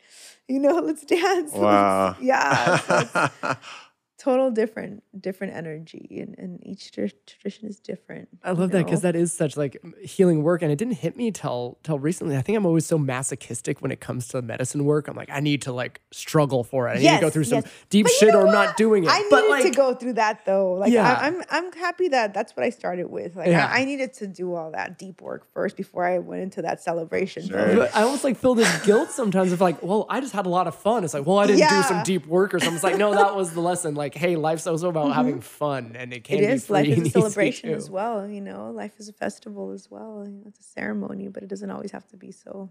[0.47, 1.53] you know, let's dance.
[1.53, 2.15] let's-" Wow.
[2.19, 2.77] yeah.
[2.77, 3.15] so it's
[4.21, 6.19] total different, different energy.
[6.21, 8.29] And, and each tr- tradition is different.
[8.43, 11.17] I you love that because that is such like healing work, and it didn't hit
[11.17, 12.37] me till till recently.
[12.37, 15.07] I think I'm always so masochistic when it comes to medicine work.
[15.07, 16.91] I'm like, I need to like struggle for it.
[16.91, 17.71] I need to go Yes, through some yes.
[17.89, 19.09] deep But you shit, know or I'm not doing it.
[19.09, 20.73] I but needed like, to go through that though.
[20.73, 21.11] Like Yeah.
[21.19, 23.35] I, I'm I'm happy that that's what I started with.
[23.35, 23.65] Like Yeah.
[23.73, 26.81] I, I needed to do all that deep work first before I went into that
[26.81, 27.47] celebration.
[27.47, 27.75] Sure.
[27.75, 30.49] But I almost like feel this guilt sometimes of like, well, I just had a
[30.49, 31.03] lot of fun.
[31.03, 32.75] It's like, well, I didn't do some deep work or something.
[32.75, 33.95] It's like, no, that was the lesson.
[33.95, 36.43] Like, hey, life's also about having fun, and it can Mm-hmm.
[36.43, 36.69] It be is.
[36.69, 38.27] Life is a celebration as well.
[38.27, 40.23] You know, life is a festival as well.
[40.27, 42.69] You know, it's a ceremony, but it doesn't always have to be so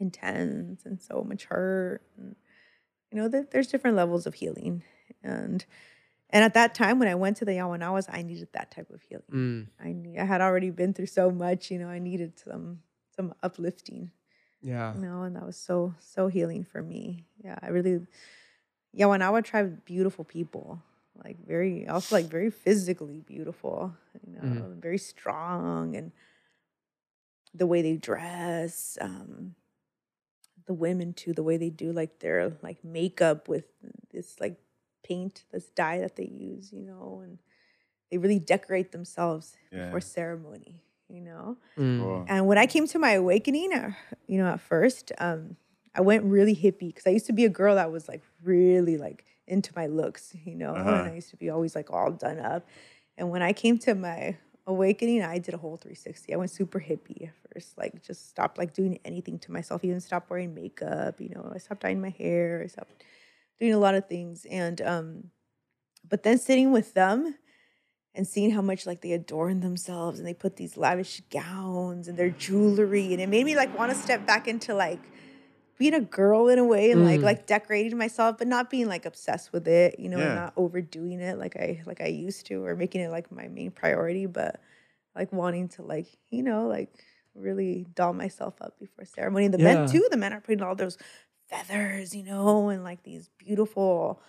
[0.00, 2.00] intense and so mature.
[2.16, 2.36] And,
[3.10, 4.82] you know, there, there's different levels of healing,
[5.22, 5.64] and
[6.30, 9.00] and at that time when I went to the Yawanawas, I needed that type of
[9.02, 9.24] healing.
[9.32, 11.70] Mm, I need, I had already been through so much.
[11.70, 12.80] You know, I needed some
[13.16, 14.10] some uplifting.
[14.60, 14.94] yeah.
[14.94, 17.24] you know, and that was so so healing for me.
[17.42, 18.00] Yeah, I really
[18.96, 20.82] Yawanawa tribe beautiful people,
[21.24, 23.94] like very also like very physically beautiful,
[24.26, 24.80] you know, Mhm.
[24.80, 26.12] very strong and
[27.54, 29.54] the way they dress, um
[30.66, 33.64] the women too, the way they do like their like makeup with
[34.12, 34.58] this like
[35.02, 37.38] paint, this dye that they use, you know, and
[38.10, 39.84] they really decorate themselves Yeah.
[39.84, 41.56] before ceremony, you know.
[41.78, 41.98] Mm.
[42.00, 42.24] Cool.
[42.28, 43.92] And when I came to my awakening, uh,
[44.26, 45.56] you know, at first, um,
[45.94, 48.96] I went really hippie because I used to be a girl that was like really
[48.96, 50.90] like into my looks, you know, Uh-huh.
[50.90, 52.66] and I used to be always like all done up.
[53.16, 56.32] And when I came to my awakening, I did a whole 360.
[56.32, 60.00] I went super hippie at first, like just stopped like doing anything to myself, even
[60.00, 63.02] stopped wearing makeup, you know, I stopped dyeing my hair, I stopped
[63.58, 64.46] doing a lot of things.
[64.50, 65.24] And um,
[66.08, 67.34] but then sitting with them
[68.14, 72.18] and seeing how much like they adorn themselves and they put these lavish gowns and
[72.18, 75.00] their jewelry and it made me like want to step back into like
[75.78, 77.24] being a girl in a way and like Mm.
[77.24, 80.26] like decorating myself but not being like obsessed with it you know Yeah.
[80.26, 83.48] and not overdoing it like i like i used to or making it like my
[83.48, 84.60] main priority but
[85.16, 86.90] like wanting to like you know like
[87.34, 89.74] really doll myself up before ceremony and the Yeah.
[89.74, 90.98] men too the men are putting all those
[91.48, 94.20] feathers you know and like these beautiful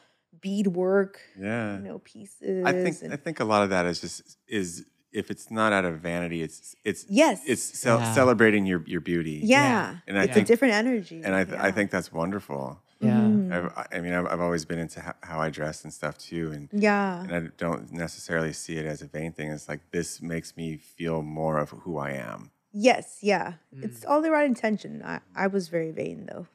[0.42, 1.78] beadwork Yeah.
[1.78, 4.86] you know pieces I think and- I think a lot of that is just is
[5.12, 8.14] if it's not out of vanity, it's it's yes it's ce- Yeah.
[8.14, 9.42] celebrating your your beauty.
[9.44, 9.98] Yeah.
[10.08, 11.22] And I it's think- a different energy.
[11.24, 12.80] And I th- I think that's wonderful.
[13.02, 13.18] Yeah.
[13.22, 13.52] Mhm.
[13.54, 16.18] I've, I- I mean, I've, I've always been into ho- how I dress and stuff
[16.18, 17.22] too, and Yeah.
[17.24, 19.52] and I don't necessarily see it as a vain thing.
[19.52, 22.52] It's like this makes me feel more of who I am.
[22.74, 23.54] Yes, yeah.
[23.76, 23.86] Mm.
[23.86, 25.02] It's all the right intention.
[25.04, 26.46] I, I was very vain though.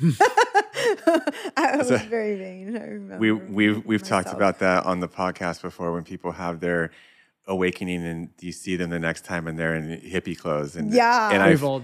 [1.56, 2.76] I was So- very vain.
[2.76, 3.18] I remember.
[3.18, 6.90] We we've we've talked about that on the podcast before when people have their
[7.46, 11.30] awakening and you see them the next time and they're in hippie clothes and Yeah.
[11.32, 11.82] and I We've all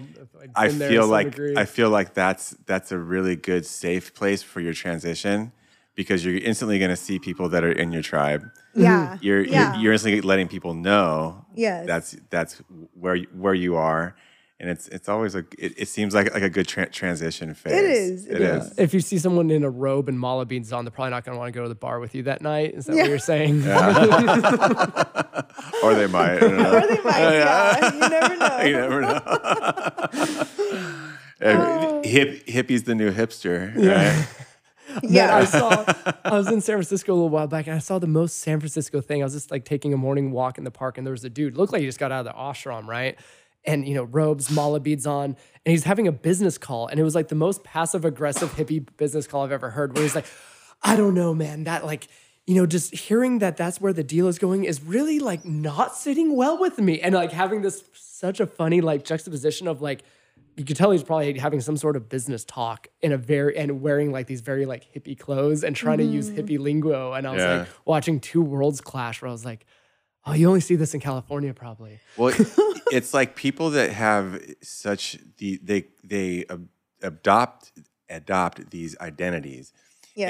[0.54, 1.54] I been there feel like degree.
[1.56, 5.52] I feel like that's that's a really good safe place for your transition
[5.96, 8.44] because you're instantly going to see people that are in your tribe.
[8.74, 9.14] Yeah.
[9.14, 9.24] Mm-hmm.
[9.24, 9.72] You're, yeah.
[9.74, 11.86] you're you're instantly letting people know yes.
[11.86, 12.62] that's that's
[12.94, 14.14] where where you are,
[14.60, 17.72] and it's it's always a it, it seems like like a good tra- transition phase.
[17.72, 18.64] is, it It is.
[18.72, 18.78] is.
[18.78, 21.34] if you see someone in a robe and mala beads on, they're probably not going
[21.36, 22.74] to want to go to the bar with you that night.
[22.74, 23.02] Is that Yeah.
[23.02, 23.62] what you're saying?
[25.82, 26.36] or they might.
[26.36, 26.76] I don't know.
[26.76, 27.92] or they might, yeah.
[27.92, 28.58] You never know.
[28.64, 29.20] you never know.
[31.40, 34.26] Uh, Hip, hippie's the new hipster, right?
[35.04, 35.36] Yeah.
[35.36, 35.84] I saw
[36.24, 38.58] I was in San Francisco a little while back and I saw the most San
[38.58, 39.22] Francisco thing.
[39.22, 41.30] I was just like taking a morning walk in the park and there was a
[41.30, 43.16] dude, looked like he just got out of the ashram, right?
[43.68, 46.88] And you know, robes, mala beads on, and he's having a business call.
[46.88, 50.02] And it was like the most passive aggressive hippie business call I've ever heard, where
[50.02, 50.26] he's like,
[50.82, 51.64] I don't know, man.
[51.64, 52.08] That like
[52.48, 55.94] you know, just hearing that that's where the deal is going is really like not
[55.94, 56.98] sitting well with me.
[56.98, 60.02] And like having this such a funny like juxtaposition of like,
[60.56, 63.82] you could tell he's probably having some sort of business talk in a very and
[63.82, 66.40] wearing like these very like hippie clothes and trying to use mm-hmm.
[66.40, 67.12] hippie lingo.
[67.12, 67.58] And I was Yeah.
[67.58, 69.66] like watching two worlds clash where I was like,
[70.28, 71.98] oh, you only see this in California probably.
[72.16, 72.34] Well,
[72.92, 76.68] it's like people that have such the they they ab-
[77.02, 77.72] adopt
[78.08, 79.72] adopt these identities.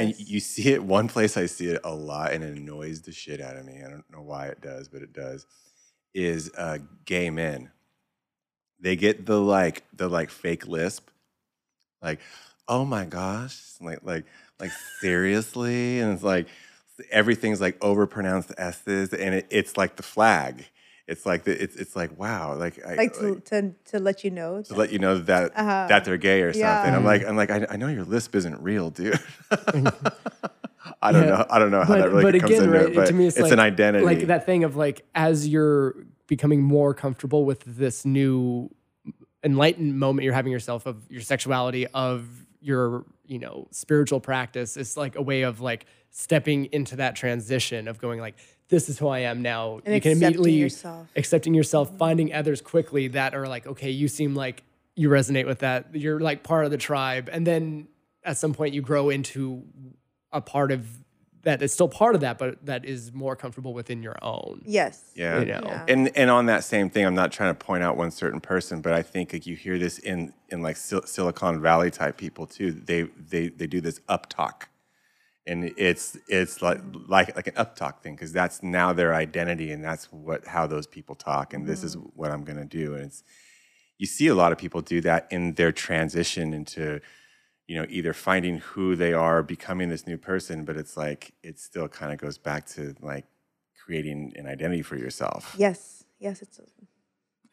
[0.01, 3.13] And you see it one place I see it a lot and it annoys the
[3.13, 3.83] shit out of me.
[3.83, 5.47] I don't know why it does, but it does.
[6.15, 7.71] Is uh gay men.
[8.81, 11.09] They get the like the like fake lisp.
[12.03, 12.21] Like,
[12.69, 13.59] oh my gosh.
[13.81, 14.27] Like like
[14.61, 16.01] like seriously.
[16.01, 16.49] And it's like
[17.11, 20.67] everything's like overpronounced S's and it, it's like the flag.
[21.07, 24.31] It's like the, it's it's like wow, like I like to, to to let you
[24.31, 24.61] know.
[24.63, 25.87] to let you know that Uh-huh.
[25.89, 26.95] that they're gay or something.
[26.95, 29.19] I'm like, I'm like, I, I know your lisp isn't real, dude.
[31.03, 31.29] I don't Yeah.
[31.31, 31.47] know.
[31.51, 33.15] I don't know how but, that really but comes again, into right, it, but to
[33.15, 34.05] me, it's, like, an identity.
[34.05, 35.95] Like that thing of like, as you're
[36.27, 38.71] becoming more comfortable with this new
[39.45, 42.27] enlightened moment you're having yourself of your sexuality, of
[42.61, 47.89] your, you know, spiritual practice, it's like a way of like stepping into that transition
[47.89, 48.37] of going like,
[48.69, 49.81] this is who I am now.
[49.85, 51.07] And you can immediately yourself.
[51.17, 51.99] accepting yourself, mm-hmm.
[51.99, 54.63] finding others quickly that are like, okay, you seem like
[54.95, 55.95] you resonate with that.
[55.95, 57.29] You're like part of the tribe.
[57.33, 57.89] And then
[58.25, 59.65] at some point you grow into
[60.33, 60.87] a part of
[61.43, 64.61] that is still part of that, but that is more comfortable within your own.
[64.67, 65.03] Yes.
[65.15, 65.39] Yeah.
[65.39, 65.61] You know.
[65.65, 65.85] Yeah.
[65.89, 68.81] And and on that same thing, I'm not trying to point out one certain person,
[68.81, 72.47] but I think like you hear this in in like Sil- Silicon Valley type people
[72.47, 72.73] too.
[72.73, 74.69] They they they do this up talk,
[75.49, 79.73] and it's it's like like like an up talk thing because that's now their identity
[79.73, 82.11] and that's what how those people talk and this is mm.
[82.15, 82.95] what I'm gonna do.
[82.95, 83.25] And it's
[83.97, 87.01] you see a lot of people do that in their transition into
[87.67, 91.59] you know either finding who they are becoming this new person but it's like it
[91.59, 93.25] still kind of goes back to like
[93.85, 96.05] creating an identity for yourself Yes.
[96.21, 96.43] Yes.
[96.43, 96.61] It's.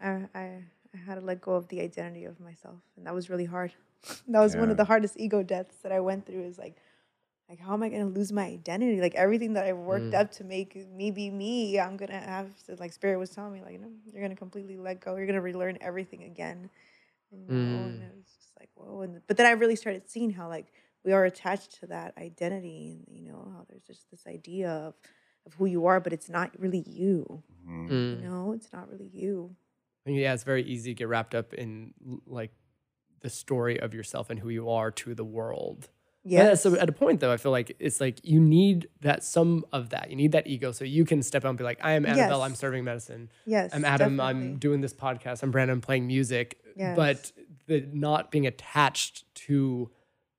[0.01, 0.63] I I
[0.95, 3.73] I had to let go of the identity of myself, and that was really hard.
[4.27, 6.43] That was one of the hardest ego deaths that I went through.
[6.43, 6.77] Is like,
[7.49, 8.99] like how am I gonna lose my identity?
[9.01, 10.19] Like everything that I worked Mm.
[10.19, 12.75] up to make me be me, I'm gonna have to.
[12.75, 15.15] Like Spirit was telling me, like, no, you're gonna completely let go.
[15.15, 16.69] You're gonna relearn everything again.
[17.31, 17.51] You know,
[17.87, 18.07] and Mm.
[18.09, 19.01] it was just like whoa.
[19.01, 20.67] And but then I really started seeing how like
[21.03, 24.95] we are attached to that identity, and you know how there's just this idea of
[25.45, 27.43] of who you are, but it's not really you.
[27.67, 27.89] Mhm.
[27.89, 28.15] Mm.
[28.21, 29.55] You know, it's not really you.
[30.07, 31.93] And yeah, it's very easy to get wrapped up in
[32.25, 32.51] like
[33.21, 35.89] the story of yourself and who you are to the world.
[36.27, 36.55] Yeah.
[36.55, 39.89] So at a point though, I feel like it's like you need that some of
[39.91, 40.09] that.
[40.09, 42.43] You need that ego so you can step out and be like, I am Anabel,
[42.43, 43.29] I'm serving medicine.
[43.45, 43.71] yes.
[43.73, 45.43] I'm Adam, I'm doing this podcast.
[45.43, 46.59] I'm Brandon, I'm playing music.
[46.75, 46.95] Yes.
[46.95, 47.31] But
[47.67, 49.89] the not being attached to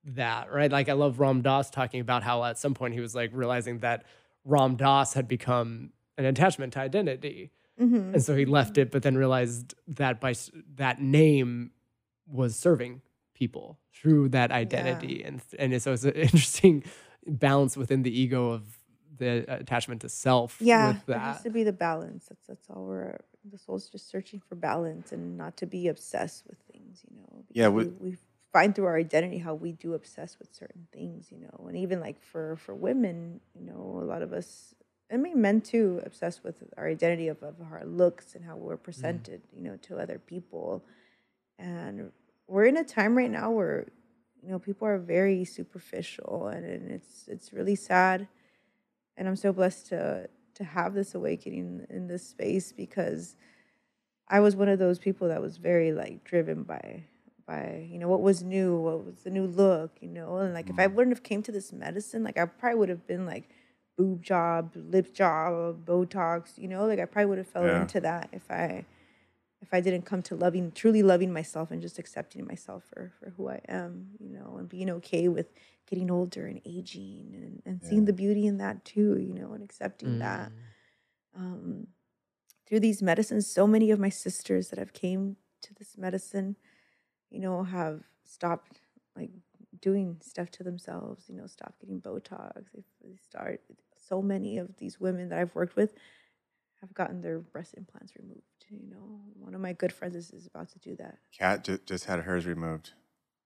[0.03, 0.71] that, right?
[0.71, 3.79] Like I love Ram Dass talking about how at some point he was like realizing
[3.79, 4.05] that
[4.45, 7.51] Ram Dass had become an attachment to identity.
[7.79, 8.13] Mhm.
[8.13, 10.33] And so he left it, but then realized that by
[10.75, 11.71] that name
[12.25, 13.01] was serving
[13.37, 15.23] people through that identity.
[15.23, 16.83] And and so it's an interesting
[17.25, 18.63] balance within the ego of
[19.17, 22.25] the attachment to self Yeah, with there has to be the balance.
[22.29, 23.19] That's that's all we're.
[23.49, 27.01] The soul's just searching for balance and not to be obsessed with things.
[27.09, 27.43] You know.
[27.51, 28.17] Yeah, because we- we, we
[28.53, 31.27] find through our identity how we do obsess with certain things.
[31.31, 34.73] You know, and even like for for women, you know, a lot of us.
[35.09, 38.75] I mean, men too, obsessed with our identity of, of our looks and how we're
[38.75, 38.83] mm.
[38.83, 40.83] presented, you know, to other people.
[41.57, 42.11] And
[42.47, 43.87] we're in a time right now where,
[44.41, 48.27] you know, people are very superficial, and, and it's it's really sad.
[49.17, 53.35] And I'm so blessed to to have this awakening in this space because
[54.27, 57.03] I was one of those people that was very like driven by
[57.45, 60.69] by you know what was new, what was the new look, you know, and like
[60.69, 60.93] if I mm.
[60.93, 63.49] wouldn't have came to this medicine, like I probably would have been like
[63.97, 67.81] boob job, lip job, Botox, you know, like I probably would have fell Yeah.
[67.81, 68.85] into that if I
[69.61, 73.31] if I didn't come to loving truly loving myself and just accepting myself for for
[73.31, 75.47] who I am, you know, and being okay with
[75.87, 79.63] getting older and aging and, and seeing the beauty in that too, you know, and
[79.63, 80.51] accepting that.
[80.51, 81.39] Mm.
[81.39, 81.87] Um,
[82.67, 86.57] through these medicines, so many of my sisters that have came to this medicine,
[87.29, 88.81] you know, have stopped
[89.15, 89.31] like
[89.81, 92.65] doing stuff to themselves, you know, stop getting Botox.
[92.73, 93.61] They, they start
[94.07, 95.93] so many of these women that I've worked with
[96.81, 98.56] have gotten their breast implants removed.
[98.69, 101.17] You know, one of my good friends is, is about to do that.
[101.37, 102.93] kat ju- just had hers removed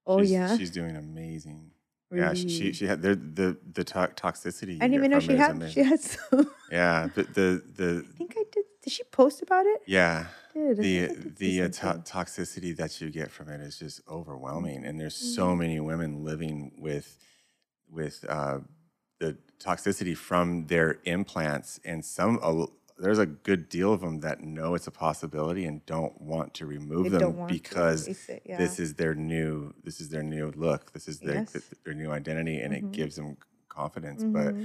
[0.08, 1.72] Oh She's- yeah, she's doing amazing
[2.12, 4.76] Yeah, she she, had the the the to- toxicity.
[4.82, 5.52] I didn't even know she had.
[5.52, 5.74] amazing.
[5.74, 6.50] She had some.
[6.72, 7.48] Yeah, the the
[7.80, 8.66] the I think I did.
[8.84, 9.82] Did she post about it?
[9.86, 10.78] yeah Did.
[10.78, 13.78] The think I did see the uh, to- toxicity that you get from it is
[13.78, 15.36] just overwhelming, and there's Mm-hmm.
[15.42, 17.08] so many women living with
[17.90, 18.60] with uh,
[19.20, 22.66] the toxicity from their implants, and some a,
[23.02, 26.66] there's a good deal of them that know it's a possibility and don't want to
[26.66, 30.24] remove They them don't want to because it, this is their new this is their
[30.24, 31.50] new look, this is their Yes.
[31.50, 31.60] Mm-hmm.
[31.60, 33.38] th- their new identity, and it gives them
[33.70, 34.24] confidence.
[34.24, 34.56] But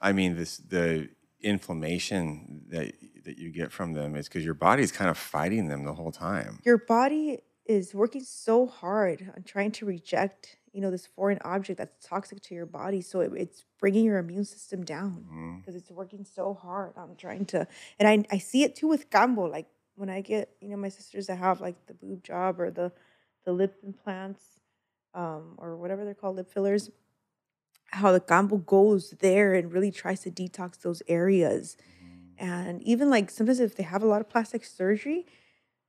[0.00, 1.08] I mean, this the
[1.42, 2.92] inflammation that
[3.24, 6.12] that you get from them is because your body's kind of fighting them the whole
[6.12, 6.58] time.
[6.64, 11.78] your body is working so hard on trying to reject you know this foreign object
[11.78, 15.58] that's toxic to your body so it, it's bringing your immune system down Mm-hmm.
[15.58, 17.66] because it's working so hard on trying to
[17.98, 19.66] and I, I see it too with kambo like
[19.96, 22.92] when i get you know my sisters that have like the boob job or the
[23.44, 24.42] the lip implants
[25.14, 26.90] um, or whatever they're called lip fillers
[27.92, 31.76] how the kambo goes there and really tries to detox those areas
[32.38, 35.26] and even like sometimes if they have a lot of plastic surgery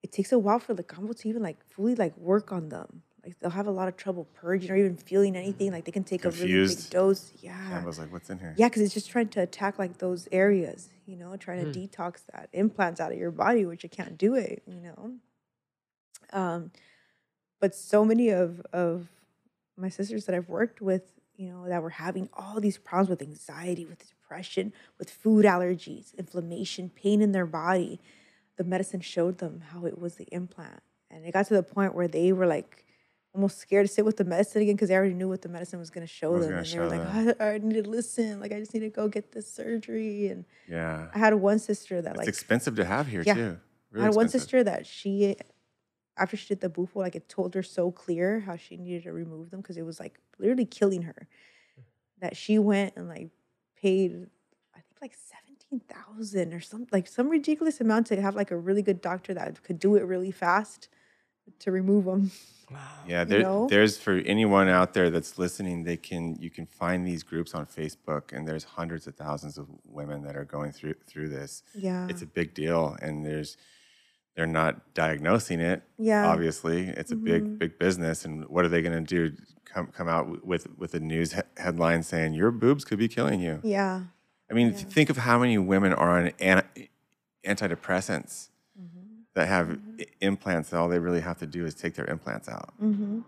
[0.03, 3.03] it takes a while for the kambo to even like fully like work on them.
[3.23, 5.71] Like they'll have a lot of trouble purging or even feeling anything.
[5.71, 7.31] Like they can take a really big dose.
[7.35, 7.79] I Yeah.
[7.81, 10.27] I was like, "What's in here?" Yeah, because it's just trying to attack like those
[10.31, 14.17] areas, you know, trying to detox that implants out of your body, which it can't
[14.17, 15.13] do it, you know.
[16.33, 16.71] Um,
[17.59, 19.09] but so many of of
[19.77, 23.21] my sisters that I've worked with, you know, that were having all these problems with
[23.21, 27.99] anxiety, with depression, with food allergies, inflammation, pain in their body,
[28.57, 30.81] the medicine showed them how it was the implant.
[31.09, 32.85] And it got to the point where they were like
[33.33, 35.79] almost scared to sit with the medicine again because they already knew what the medicine
[35.79, 36.53] was going to show them.
[36.57, 38.39] And they were like, I, I need to listen.
[38.39, 40.27] Like, I just need to go get this surgery.
[40.27, 43.33] And Yeah, I had one sister that, like it's like, expensive to have here Yeah.
[43.35, 43.59] too.
[43.93, 45.35] I Really had one sister that she,
[46.17, 49.13] after she did the bufo, like it told her so clear how she needed to
[49.13, 51.27] remove them because it was like literally killing her.
[52.19, 53.29] That she went and like
[53.81, 54.27] paid,
[54.75, 58.57] I think like seventeen thousand or some like some ridiculous amount to have like a
[58.57, 60.87] really good doctor that could do it really fast
[61.59, 62.31] to remove them.
[63.07, 63.67] Yeah, you know?
[63.69, 67.65] there's for anyone out there that's listening, they can you can find these groups on
[67.65, 71.63] Facebook, and there's hundreds of thousands of women that are going through through this.
[71.73, 72.07] Yeah.
[72.09, 73.57] It's a big deal, and there's
[74.35, 75.83] they're not diagnosing it.
[75.97, 76.23] Yeah.
[76.23, 76.31] Mm-hmm.
[76.31, 79.35] obviously, it's a big big business, and what are they going to do?
[79.65, 83.41] Come come out with with a news he- headline saying your boobs could be killing
[83.41, 83.59] you.
[83.63, 84.03] Yeah.
[84.49, 86.63] I mean, th- think of how many women are on an,
[87.45, 88.50] antidepressants Mm-hmm.
[89.33, 90.69] That have i- implants.
[90.69, 92.73] That all they really have to do is take their implants out.
[92.81, 93.19] Mm-hmm.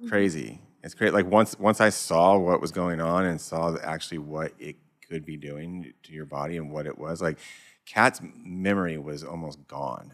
[0.00, 0.60] It's crazy.
[0.82, 1.12] It's great.
[1.12, 4.76] Like once once I saw what was going on and saw actually what it
[5.08, 7.38] could be doing to your body and what it was, like
[7.86, 10.12] Kat's memory was almost gone.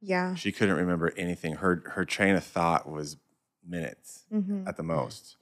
[0.00, 0.34] Yeah.
[0.34, 1.56] She couldn't remember anything.
[1.56, 3.16] Her her train of thought was
[3.66, 4.66] minutes Mm-hmm.
[4.68, 5.36] at the most.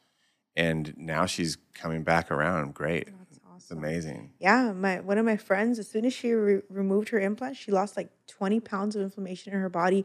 [0.57, 2.75] And now she's coming back around.
[2.75, 3.09] Great.
[3.55, 3.79] Awesome.
[3.79, 4.33] amazing.
[4.39, 7.71] Yeah, my one of my friends, as soon as she re- removed her implant, she
[7.73, 10.05] lost like 20 pounds of inflammation in her body.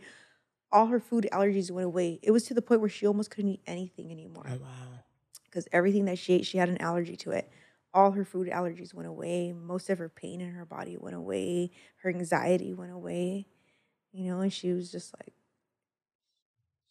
[0.72, 2.20] All her food allergies went away.
[2.22, 5.00] It was to the point where she almost couldn't eat anything anymore Oh, wow.
[5.46, 7.50] because everything that she ate, she had an allergy to it.
[7.92, 9.52] All her food allergies went away.
[9.52, 11.72] Most of her pain in her body went away.
[12.04, 13.48] Her anxiety went away.
[14.12, 15.34] You know, and she was just like,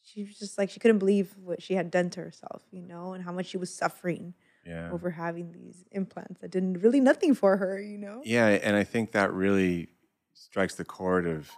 [0.03, 3.13] she was just like, she couldn't believe what she had done to herself, you know,
[3.13, 4.35] and how much she was suffering
[4.65, 4.91] Yeah.
[4.91, 8.21] over having these implants that did really nothing for her, you know?
[8.23, 9.89] Yeah, and I think that really
[10.35, 11.51] strikes the chord of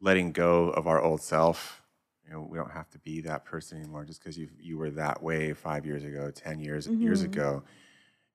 [0.00, 1.82] letting go of our old self.
[2.26, 4.90] You know, we don't have to be that person anymore just because you you were
[4.90, 7.32] that way five years ago, ten years years mm-hmm.
[7.32, 7.62] ago,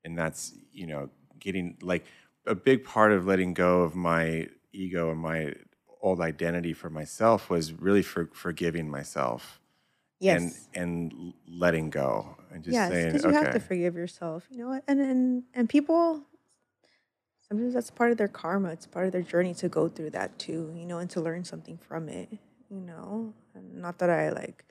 [0.03, 2.05] and that's you know getting like
[2.45, 5.53] a big part of letting go of my ego and my
[6.01, 9.59] old identity for myself was really for forgiving myself
[10.19, 10.67] Yes.
[10.73, 14.47] and and letting go and just yes, saying because you okay have to forgive yourself,
[14.51, 16.23] you know, and and and people
[17.47, 18.69] sometimes that's part of their karma.
[18.69, 21.43] It's part of their journey to go through that too, you know, and to learn
[21.43, 22.29] something from it,
[22.69, 23.33] you know.
[23.53, 24.65] And not that I like,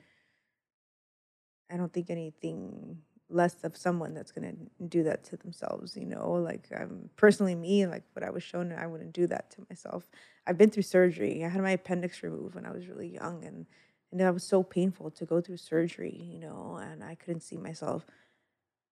[1.71, 4.53] I don't think anything less of someone that's gonna
[4.87, 6.33] do that to themselves, you know.
[6.33, 10.09] Like I'm personally me, like what I was shown, I wouldn't do that to myself.
[10.45, 11.43] I've been through surgery.
[11.43, 13.65] I had my appendix removed when I was really young, and
[14.11, 17.57] and that was so painful to go through surgery, you know, and I couldn't see
[17.57, 18.05] myself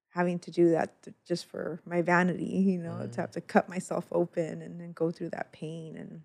[0.09, 3.16] having to do that to, just for my vanity, you know, to mm.
[3.18, 6.22] have to cut myself open and then go through that pain and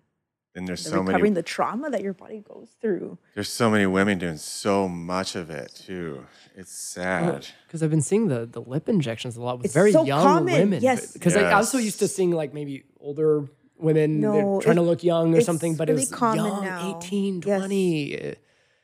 [0.53, 3.17] and there's the so recovering many the trauma that your body goes through.
[3.35, 6.25] there's so many women doing so much of it too
[6.57, 9.93] it's sad Because I've been seeing the the lip injections a lot with It's very
[9.93, 10.83] so young common, women.
[10.83, 11.13] yes.
[11.13, 14.75] Because like, I was so used to seeing like maybe older women they're No, trying
[14.75, 16.97] to look young or something, but really it was common young, now.
[16.99, 17.59] 18, Yes.
[17.59, 18.13] 20.
[18.19, 18.33] Eh,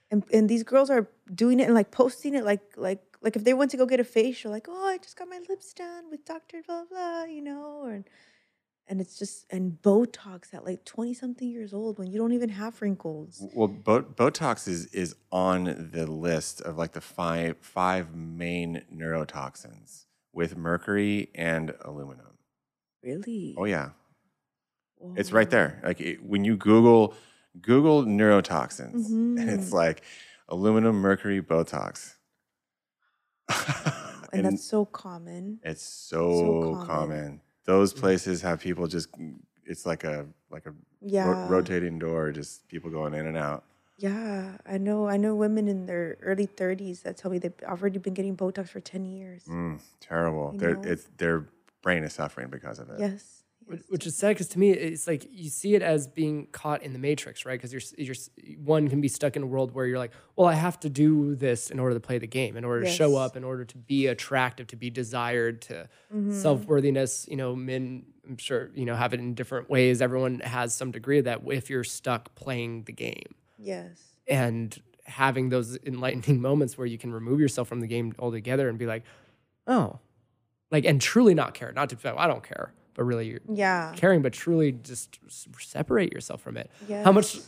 [0.10, 3.43] And and these girls are doing it and like posting it like like like if
[3.43, 6.10] they went to go get a facial, like, oh, I just got my lips done
[6.10, 8.05] with Doctor blah blah, you know, and
[8.88, 12.49] and it's just and Botox at like twenty something years old when you don't even
[12.49, 13.45] have wrinkles.
[13.53, 20.05] Well, Bo- Botox is is on the list of like the five five main neurotoxins
[20.34, 22.38] with mercury and aluminum.
[23.03, 23.55] Really?
[23.58, 23.89] Oh yeah,
[25.16, 25.82] it's right there.
[25.84, 27.14] Like it, when you Google
[27.62, 30.03] Google neurotoxins, and it's like
[30.49, 32.16] aluminum, mercury, Botox.
[34.34, 35.60] and that's so common.
[35.64, 36.88] it's so, common.
[36.88, 37.41] common.
[37.66, 39.10] Those places have people just.
[39.66, 43.64] It's like a like a ro- rotating door, just people going in and out.
[43.97, 45.08] Yeah, I know.
[45.08, 48.70] I know women in their early thirties that tell me they've already been getting Botox
[48.70, 49.43] for ten years.
[49.45, 50.51] Mm, terrible.
[50.53, 50.82] You Their know?
[50.84, 51.47] it's their
[51.82, 52.99] brain is suffering because of it.
[52.99, 53.43] Yes.
[53.89, 56.93] Which- is sad because to me, it's like you see it as being caught in
[56.93, 57.59] the matrix, right?
[57.59, 58.15] Because you're, you're
[58.63, 61.36] one can be stuck in a world where you're like, well, I have to do
[61.36, 63.78] this in order to play the game, in order to show up, in order to
[63.78, 66.32] be attractive, to be desired, to Mm-hmm.
[66.32, 67.28] self worthiness.
[67.30, 70.01] You know, men, I'm sure, you know, have it in different ways.
[70.01, 74.01] Everyone has some degree of that if you're stuck playing the game Yes.
[74.30, 78.78] and having those enlightening moments where you can remove yourself from the game altogether and
[78.78, 79.03] be like,
[79.68, 79.99] oh,
[80.72, 83.93] like, and truly not care, not to, I don't care, but really Yeah.
[83.95, 85.17] caring, but truly just
[85.59, 86.69] separate yourself from it.
[86.89, 87.05] Yes.
[87.05, 87.39] How much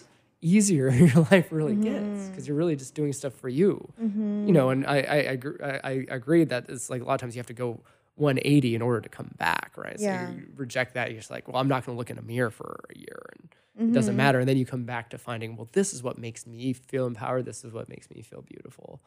[0.41, 2.27] easier your life really gets Mm-hmm.
[2.31, 3.91] because you're really just doing stuff for you.
[3.99, 5.37] You know, and I I, I,
[5.67, 7.81] I I agree that it's like a lot of times you have to go
[8.15, 9.97] 180 in order to come back, right?
[9.99, 10.27] Yeah.
[10.29, 11.09] So you reject that.
[11.11, 13.19] You're just like, well, I'm not going to look in a mirror for a year,
[13.33, 13.93] and it Mm-hmm.
[13.93, 14.39] doesn't matter.
[14.39, 17.45] And then you come back to finding, well, this is what makes me feel empowered.
[17.45, 18.99] This is what makes me feel beautiful,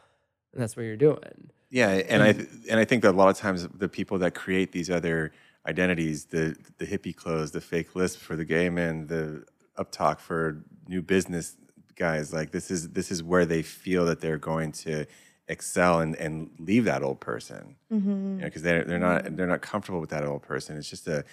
[0.52, 1.50] and that's what you're doing.
[1.70, 2.28] Yeah, and I
[2.70, 5.30] and I think that a lot of times the people that create these other
[5.66, 9.44] identities, the the hippie clothes, the fake lisp for the gay men, the
[9.78, 11.56] uptalk for new business
[11.96, 15.06] guys, like this is this is where they feel that they're going to
[15.48, 17.76] excel and, and leave that old person.
[17.92, 18.38] Mm-hmm.
[18.38, 20.76] because they're they're not they're not comfortable with that old person.
[20.76, 21.24] It's just a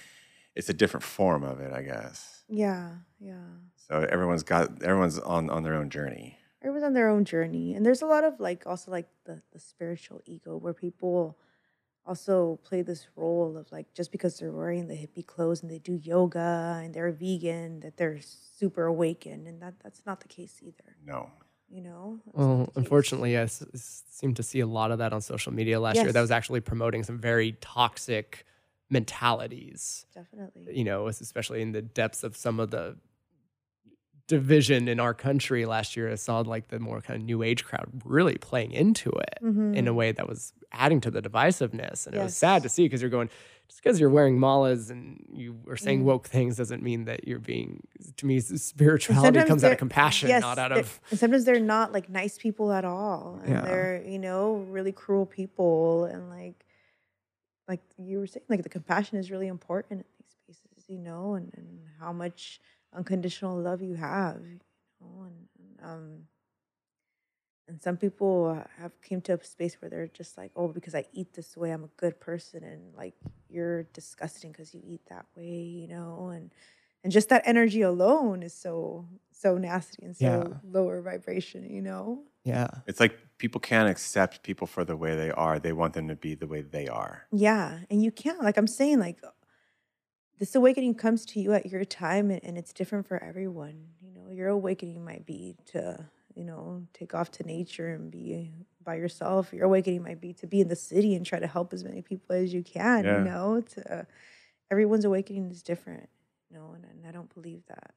[0.56, 2.44] it's a different form of it, I guess.
[2.50, 2.90] Yeah.
[3.20, 3.36] Yeah.
[3.76, 6.38] So everyone's got everyone's on on their own journey.
[6.62, 9.60] Everyone's on their own journey, and there's a lot of like also like the the
[9.60, 11.38] spiritual ego where people
[12.10, 15.78] also play this role of like just because they're wearing the hippie clothes and they
[15.80, 18.20] do yoga and they're vegan that they're
[18.60, 20.96] super awakened, and that that's not the case either.
[21.06, 21.30] No.
[21.70, 22.20] You know.
[22.34, 25.80] Well, unfortunately, I s- s- seem to see a lot of that on social media
[25.80, 26.12] last year.
[26.12, 28.44] That was actually promoting some very toxic
[28.90, 30.06] mentalities.
[30.14, 30.76] Definitely.
[30.78, 32.98] You know, especially in the depths of some of the
[34.30, 36.10] division in our country last year.
[36.12, 39.88] I saw like the more kind of new age crowd really playing into it in
[39.88, 42.64] a way that was adding to the divisiveness, and it was sad Mm-hmm.
[42.64, 43.30] To see because you're going.
[43.68, 46.06] Just because you're wearing malas and you are saying Mm.
[46.06, 47.84] woke things doesn't mean that you're being.
[48.18, 51.00] To me, spirituality sometimes comes out of compassion, yes, not out of.
[51.12, 53.62] and sometimes they're not like nice people at all, and Yeah.
[53.62, 56.66] they're you know really cruel people, and like
[57.68, 61.36] like you were saying, like the compassion is really important in these spaces, you know,
[61.36, 61.68] and, and
[62.00, 62.60] how much
[62.94, 64.60] unconditional love you have, you
[65.02, 66.28] know, and, and um.
[67.68, 71.06] And some people have came to a space where they're just like, oh, because I
[71.14, 73.14] eat this way, I'm a good person, and like
[73.48, 76.52] you're disgusting because you eat that way, you know, and
[77.04, 80.48] and just that energy alone is so so nasty and so Yeah.
[80.64, 82.24] lower vibration, you know.
[82.44, 82.70] Yeah.
[82.88, 85.60] It's like people can't accept people for the way they are.
[85.60, 87.28] They want them to be the way they are.
[87.32, 89.22] Yeah, and you can't like I'm saying like
[90.40, 93.88] this awakening comes to you at your time and, and it's different for everyone.
[94.02, 98.52] You know, your awakening might be to, you know, take off to nature and be
[98.84, 99.54] by yourself.
[99.54, 102.02] Your awakening might be to be in the city and try to help as many
[102.02, 103.18] people as you can, Yeah.
[103.18, 104.08] you know, to
[104.72, 106.10] everyone's awakening is different,
[106.50, 107.92] you know, and, and I don't believe that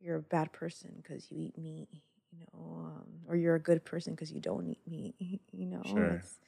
[0.00, 1.88] you're a bad person because you eat meat,
[2.32, 5.14] you know, um, or you're a good person because you don't eat meat,
[5.52, 5.82] you know.
[5.86, 6.04] Sure.
[6.04, 6.38] It's,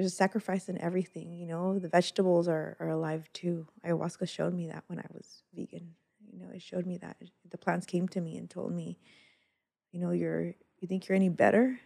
[0.00, 1.78] there's a sacrifice in everything, you know.
[1.78, 3.66] The vegetables are, are alive too.
[3.84, 5.90] Ayahuasca showed me that when I was vegan.
[6.32, 7.18] You know, it showed me that.
[7.50, 8.98] The plants came to me and told me,
[9.92, 11.78] you know, you're you think you're any better?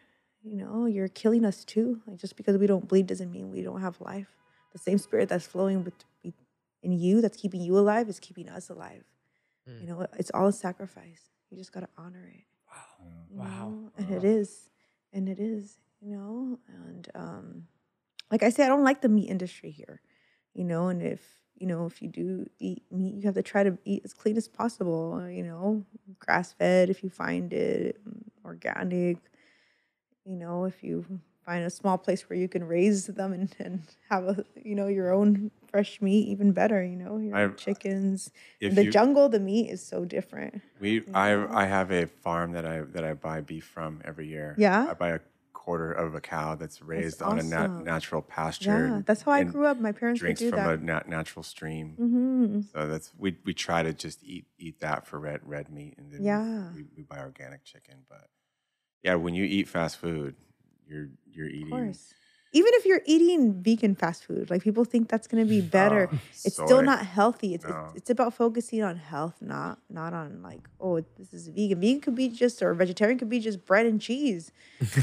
[0.44, 2.02] You know, you're killing us too.
[2.06, 4.28] Like just because we don't bleed doesn't mean we don't have life.
[4.72, 8.70] The same spirit that's flowing with in you, that's keeping you alive, is keeping us
[8.70, 9.02] alive.
[9.80, 11.22] You know, it's all a sacrifice.
[11.50, 12.44] You just gotta honor it.
[13.28, 13.70] you Wow.
[13.70, 13.90] know?
[13.98, 14.70] And it is.
[15.12, 16.60] And it is, you know?
[16.68, 17.66] And um
[18.30, 20.00] like I say, I don't like the meat industry here.
[20.54, 21.20] You know, and if
[21.56, 24.36] you know, if you do eat meat, you have to try to eat as clean
[24.36, 25.84] as possible, uh, you know,
[26.18, 29.18] grass fed if you find it, mm, organic,
[30.24, 31.04] you know, if you
[31.44, 34.86] find a small place where you can raise them and, and have a you know
[34.88, 39.28] your own fresh meat even better you know your I've- chickens in the you- jungle
[39.28, 43.12] the meat is so different We I I have a farm that I that I
[43.14, 44.54] buy beef from every year.
[44.58, 44.88] Yeah?
[44.90, 45.20] I buy a
[45.64, 48.88] quarter of a cow that's raised on a nat- natural pasture.
[48.88, 49.78] Yeah, that's how I grew up.
[49.80, 50.78] My parents would Drinks do from that.
[50.78, 51.94] a nat- natural stream.
[51.96, 55.94] hmm So that's we we try to just eat eat that for red red meat,
[55.96, 56.72] and then we- Yeah.
[56.74, 58.04] we, we buy organic chicken.
[58.08, 58.28] But
[59.02, 60.34] yeah, when you eat fast food,
[60.86, 61.94] you're you're Of eating.
[62.56, 66.08] Even if you're eating vegan fast food, like people think that's going to be better.
[66.12, 67.52] Oh, it's still not healthy.
[67.54, 67.86] It's, No.
[67.88, 71.80] it's it's about focusing on health, not not on like oh this is vegan.
[71.80, 74.52] Vegan could be just or vegetarian could be just bread and cheese,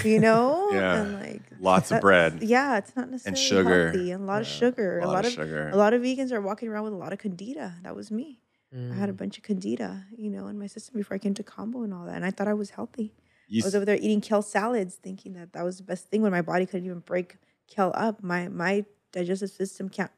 [0.04, 0.70] you know.
[0.72, 1.02] Yeah.
[1.02, 2.42] And like Lots of bread.
[2.42, 3.84] Yeah, it's not necessarily sugar.
[3.92, 5.00] healthy and a lot of sugar.
[5.00, 5.70] a A lot lot of of sugar.
[5.70, 7.76] a lot of vegans are walking around with a lot of candida.
[7.84, 8.40] That was me.
[8.74, 8.96] I Mm.
[8.98, 11.84] had a bunch of candida, you know, in my system before I came to kambo
[11.84, 13.12] and all that, and I thought I was healthy.
[13.52, 16.22] You I was over there eating kale salads, thinking that that was the best thing
[16.22, 17.38] when my body couldn't even break
[17.68, 18.24] kale up.
[18.24, 20.12] My my digestive system can't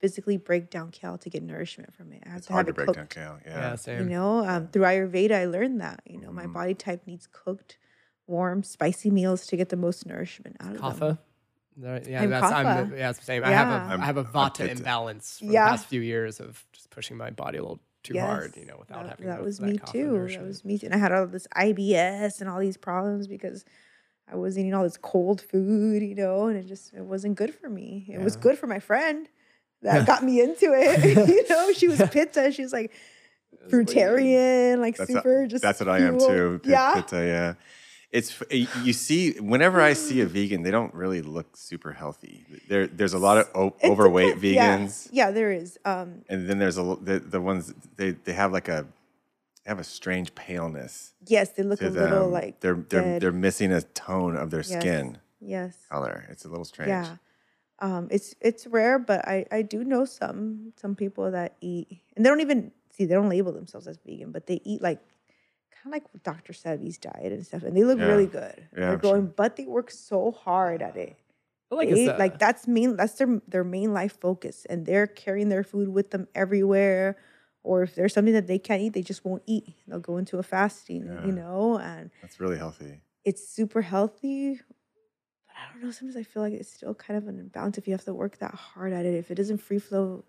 [0.00, 2.22] physically break down kale to get nourishment from it.
[2.24, 3.14] I have it's to hard have to it break cooked.
[3.16, 3.38] down kale.
[3.44, 3.98] Yeah, Yeah.
[3.98, 6.00] You know, um, through Ayurveda, I learned that.
[6.06, 6.52] You know, my Mhm.
[6.54, 7.78] body type needs cooked,
[8.26, 11.10] warm, spicy meals to get the most nourishment out of them.
[11.16, 11.18] Kapha.
[11.76, 12.90] There- Yeah, I'm that's I'm kapha.
[12.90, 13.44] the, yeah, it's the same.
[13.44, 13.74] I have Yeah.
[13.96, 15.66] a I have a I'm- I'm vata imbalance for Yeah.
[15.66, 17.80] the past few years of just pushing my body a little
[18.14, 20.28] too hard, you know, without that, having that was that me too.
[20.28, 20.86] That was me too.
[20.86, 23.64] And I had all this IBS and all these problems because
[24.30, 27.54] I was eating all this cold food, you know, and it just it wasn't good
[27.54, 28.06] for me.
[28.12, 29.28] It was good for my friend
[29.82, 31.16] that got me into it.
[31.28, 32.52] you know, she was pitta.
[32.52, 32.92] She was like
[33.70, 36.60] fruitarian, like That's a- super just That's what I am too.
[36.62, 36.94] Pit- Yeah.
[36.94, 37.54] Pitta, yeah.
[38.10, 38.42] It's
[38.82, 42.44] you see whenever I see a vegan, they don't really look super healthy.
[42.68, 44.78] There, there's a lot of o- overweight depends- yeah.
[44.78, 45.78] vegans, Yeah, there is.
[45.84, 48.86] Um, and then there's a the, the ones they they have like a
[49.64, 52.10] they have a strange paleness yes, they look a them.
[52.10, 53.20] little like they're they're dead.
[53.22, 54.80] they're missing a tone of their Yes.
[54.80, 55.76] skin yes.
[55.90, 56.24] color.
[56.30, 56.88] It's a little strange.
[56.88, 57.16] Yeah.
[57.80, 62.24] Um, it's it's rare, but I, I do know some some people that eat and
[62.24, 64.98] they don't even see they don't label themselves as vegan, but they eat like
[65.82, 66.52] kind of like what Dr.
[66.52, 68.06] Sebi's diet and stuff, and they look Yeah.
[68.06, 68.68] really good.
[68.72, 69.12] Yeah, They're I'm sure.
[69.12, 71.16] going, but they work so hard at it.
[71.70, 74.86] I like They- it's, uh, like that's main that's their their main life focus, and
[74.86, 77.16] they're carrying their food with them everywhere.
[77.64, 79.74] Or if there's something that they can't eat, they just won't eat.
[79.86, 81.26] They'll go into a fasting, Yeah.
[81.26, 83.02] you know, and That's really healthy.
[83.24, 84.54] it's super healthy.
[85.46, 85.90] But I don't know.
[85.90, 88.38] Sometimes I feel like it's still kind of an imbalance if you have to work
[88.38, 89.14] that hard at it.
[89.14, 90.24] If it isn't free flow,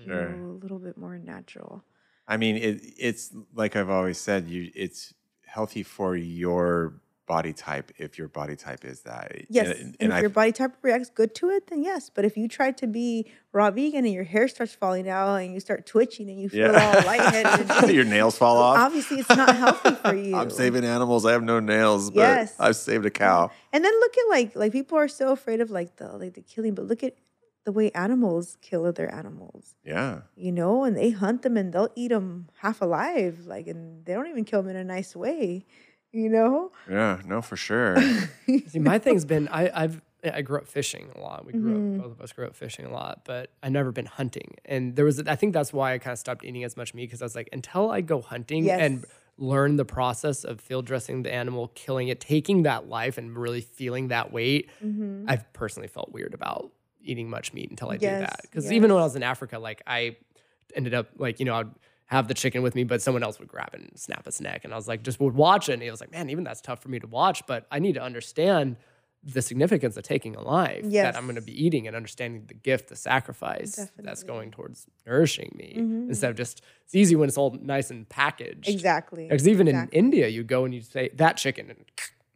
[0.00, 1.84] you know, a little bit more natural.
[2.26, 5.12] I mean, it, it's like I've always said, you it's
[5.46, 6.94] healthy for your
[7.26, 9.32] body type if your body type is that.
[9.48, 9.68] Yes.
[9.68, 12.10] and, And, and if I your body type reacts good to it, then yes.
[12.10, 15.54] But if you try to be raw vegan and your hair starts falling out and
[15.54, 18.78] you start twitching and you feel all lightheaded, and your nails fall off.
[18.78, 20.36] obviously it's not healthy for you.
[20.36, 21.24] I'm saving animals.
[21.24, 22.54] I have no nails, but Yes.
[22.58, 23.50] I've saved a cow.
[23.72, 26.42] And then look at like like people are so afraid of like the like the
[26.42, 27.16] killing, but look at
[27.64, 29.74] the way animals kill other animals.
[29.84, 30.22] Yeah.
[30.36, 34.12] you know, and they hunt them and they'll eat them half alive, like, and they
[34.14, 35.64] don't even kill them in a nice way,
[36.12, 36.72] you know.
[36.88, 37.20] Yeah.
[37.26, 37.96] No, for sure.
[38.68, 41.44] See, my thing's been I, I've I grew up fishing a lot.
[41.44, 41.96] We grew Mhm.
[41.98, 44.54] up both of us grew up fishing a lot, but I never been hunting.
[44.64, 47.06] And there was I think that's why I kind of stopped eating as much meat
[47.06, 49.04] because I was like, until I go hunting and
[49.36, 53.60] learn the process of field dressing the animal, killing it, taking that life and really
[53.60, 55.24] feeling that weight, Mhm.
[55.28, 56.70] I've personally felt weird about
[57.04, 58.40] eating much meat until I Yes, did that.
[58.42, 60.16] Because even when I was in Africa, like I
[60.74, 61.70] ended up like, you know, I'd
[62.06, 64.64] have the chicken with me, but someone else would grab it and snap its neck.
[64.64, 65.74] And I was like, just would watch it.
[65.74, 67.94] And he was like, man, even that's tough for me to watch, but I need
[67.94, 68.76] to understand
[69.26, 72.52] the significance of taking a life that I'm going to be eating and understanding the
[72.52, 76.08] gift, the sacrifice that's going towards nourishing me Mhm.
[76.10, 78.68] instead of just, it's easy when it's all nice and packaged.
[78.68, 79.26] Exactly.
[79.26, 79.98] Because even exactly.
[79.98, 81.86] in India, you go and you say that chicken and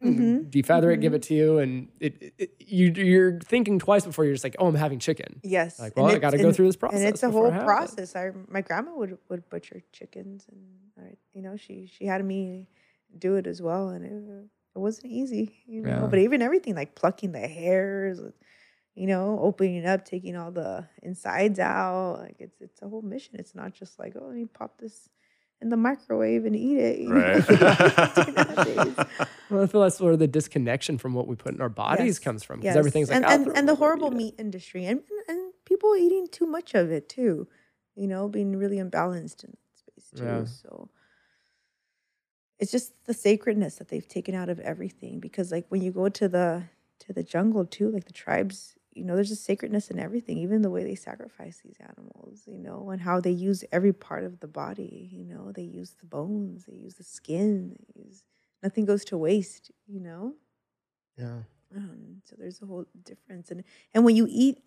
[0.03, 0.49] Mhm.
[0.49, 4.33] defeather it, give it to you, and it, it, you you're thinking twice before you're
[4.33, 5.41] just like, oh, I'm having chicken.
[5.43, 5.77] Yes.
[5.79, 6.99] Like, and well, I gotta go through this process.
[6.99, 8.15] And it's a whole I process.
[8.15, 12.69] I my grandma would would butcher chickens, and you know she she had me
[13.17, 15.89] do it as well, and it, it wasn't easy, you know.
[15.89, 16.07] Yeah.
[16.07, 18.21] But even everything like plucking the hairs,
[18.95, 23.01] you know, opening it up, taking all the insides out, like it's it's a whole
[23.01, 23.35] mission.
[23.37, 25.09] It's not just like oh, let me pop this
[25.61, 26.99] in the microwave and eat it.
[26.99, 27.49] you right.
[27.49, 28.95] like we do nowadays.
[29.49, 32.19] Well, I feel that's where the disconnection from what we put in our bodies Yes,
[32.19, 35.95] comes from because everything's like and and, and the horrible meat industry and and people
[35.95, 37.47] eating too much of it too,
[37.95, 40.23] you know, being really imbalanced in that space too.
[40.23, 40.45] Yeah.
[40.45, 40.89] So
[42.59, 46.09] it's just the sacredness that they've taken out of everything because like when you go
[46.09, 46.63] to the
[46.99, 50.61] to the jungle too, like the tribes, you know, there's a sacredness in everything, even
[50.61, 54.39] the way they sacrifice these animals, you know, and how they use every part of
[54.41, 58.23] the body, you know, they use the bones, they use the skin, they use
[58.63, 60.35] nothing goes to waste, you know.
[61.17, 61.41] Yeah.
[61.75, 64.63] Um, so there's a whole difference, and and when you eat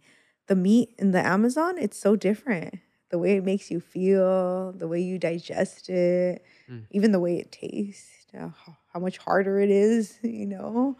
[0.47, 2.77] the meat in the Amazon, it's so different.
[3.11, 6.87] The way it makes you feel, the way you digest it, Mm.
[6.91, 10.97] even the way it tastes, uh, how, how much harder it is, you know.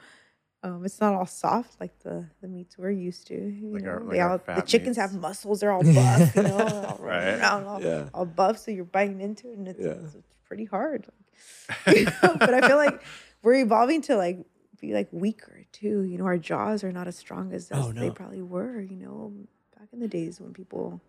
[0.65, 3.35] Um, it's not all soft like the the meats we're used to.
[3.35, 5.13] You Like know, our- like our all the chickens meats.
[5.13, 5.61] have muscles.
[5.61, 6.37] They're all buff.
[6.37, 6.59] You know,
[6.89, 7.35] all Right.
[7.41, 8.09] around all, Yeah.
[8.15, 8.59] all buff.
[8.59, 9.91] So you're biting into it, and it's, Yeah.
[10.05, 11.07] it's, it's pretty hard.
[11.89, 13.03] You know, but I feel like
[13.43, 14.39] we're evolving to like
[14.81, 16.03] be like weaker too.
[16.03, 18.81] You know, our jaws are not as strong as, as Oh, they probably were.
[18.81, 19.33] You know,
[19.77, 21.01] back in the days when people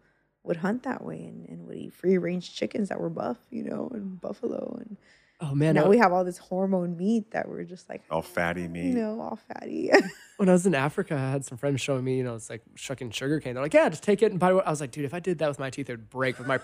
[0.43, 3.37] would hunt that way and, and would eat free range chickens that were buff.
[3.51, 4.97] You know, and buffalo and
[5.45, 8.21] Oh man, now I- we have all this hormone meat that we're just like All
[8.21, 8.85] fatty meat.
[8.85, 9.91] you know all fatty.
[10.37, 12.61] when I was in Africa, I had some friends showing me, you know, it's like
[12.75, 13.53] shucking sugar cane.
[13.55, 14.63] They're like, yeah, just take it and bite it.
[14.65, 16.37] I was like, dude, if I did that with my teeth, it would break.
[16.39, 16.59] With my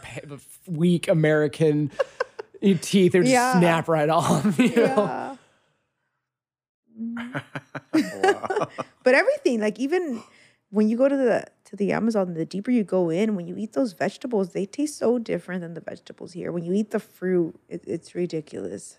[0.66, 1.92] weak American
[2.62, 4.58] teeth, it would just snap right off.
[4.60, 4.84] You know?
[4.86, 5.36] yeah.
[7.02, 7.44] Mm.
[8.24, 8.68] wow.
[9.04, 10.22] but everything like even
[10.70, 13.56] when you go to the to the amazon the deeper you go in when you
[13.56, 16.52] eat those vegetables they taste so different than the vegetables here.
[16.52, 18.98] When you eat the fruit it, it's ridiculous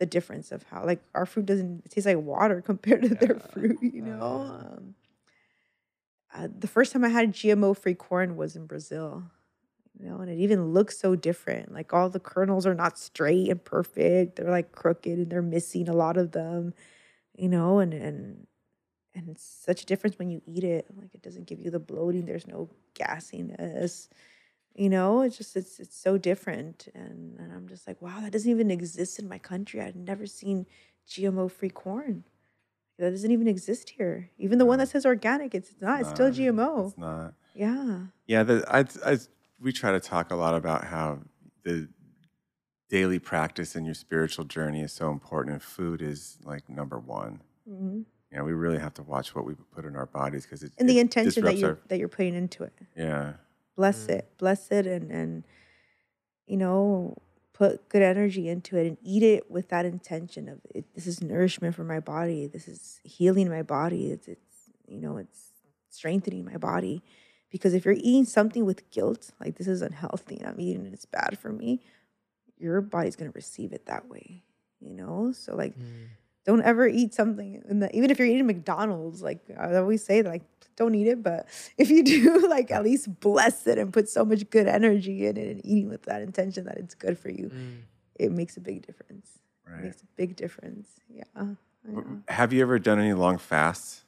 [0.00, 3.78] the difference of how like our fruit doesn't taste like water compared to their fruit
[3.80, 4.50] you know?
[4.60, 4.94] Um,
[6.34, 9.22] uh, the first time i had gmo free corn was in brazil
[9.96, 11.72] you know and it even looks so different.
[11.72, 14.36] Like all the kernels are not straight and perfect.
[14.36, 16.74] They're like crooked and they're missing a lot of them
[17.36, 18.46] you know and and
[19.14, 21.78] and it's such a difference when you eat it like it doesn't give you the
[21.78, 24.08] bloating there's no gassiness
[24.76, 25.22] you know?
[25.22, 28.70] It's just it's it's so different and and i'm just like wow that doesn't even
[28.70, 29.80] exist in my country.
[29.80, 30.64] I've never seen
[31.08, 32.24] gmo free corn.
[32.98, 34.30] That doesn't even exist here.
[34.38, 37.34] Even the one that says organic it's not it's still gmo It's not.
[37.54, 37.98] yeah.
[38.26, 39.18] Yeah, the, I, I,
[39.60, 41.18] we try to talk a lot about how
[41.64, 41.88] the
[42.88, 47.42] daily practice in your spiritual journey is so important, and food is like number one.
[47.68, 50.62] hmm You know, we really have to watch what we put in our bodies because
[50.62, 52.72] it and the it intention that you're our- that you're putting into it.
[52.96, 53.34] Yeah,
[53.76, 54.10] bless Mm.
[54.10, 55.44] it bless it and and
[56.46, 57.16] you know
[57.52, 61.20] put good energy into it and eat it with that intention of it, this is
[61.22, 62.46] nourishment for my body.
[62.46, 64.10] This is healing my body.
[64.12, 65.50] It's it's you know it's
[65.90, 67.02] strengthening my body.
[67.50, 70.92] Because if you're eating something with guilt like this is unhealthy and i'm eating it
[70.92, 71.82] it's bad for me
[72.58, 74.44] your body's going to receive it that way
[74.78, 75.32] you know?
[75.32, 75.74] So like
[76.44, 80.22] don't ever eat something in the even if you're eating McDonald's, like I always say,
[80.22, 80.42] like
[80.76, 81.22] don't eat it.
[81.22, 81.46] But
[81.78, 85.36] if you do, like at least bless it and put so much good energy in
[85.36, 87.78] it and eating with that intention that it's good for you, Mm.
[88.16, 89.38] it makes a big difference.
[89.66, 90.88] It makes a big difference.
[91.08, 91.22] Yeah.
[91.36, 91.46] I
[91.86, 94.04] W- Have you ever done any long fasts?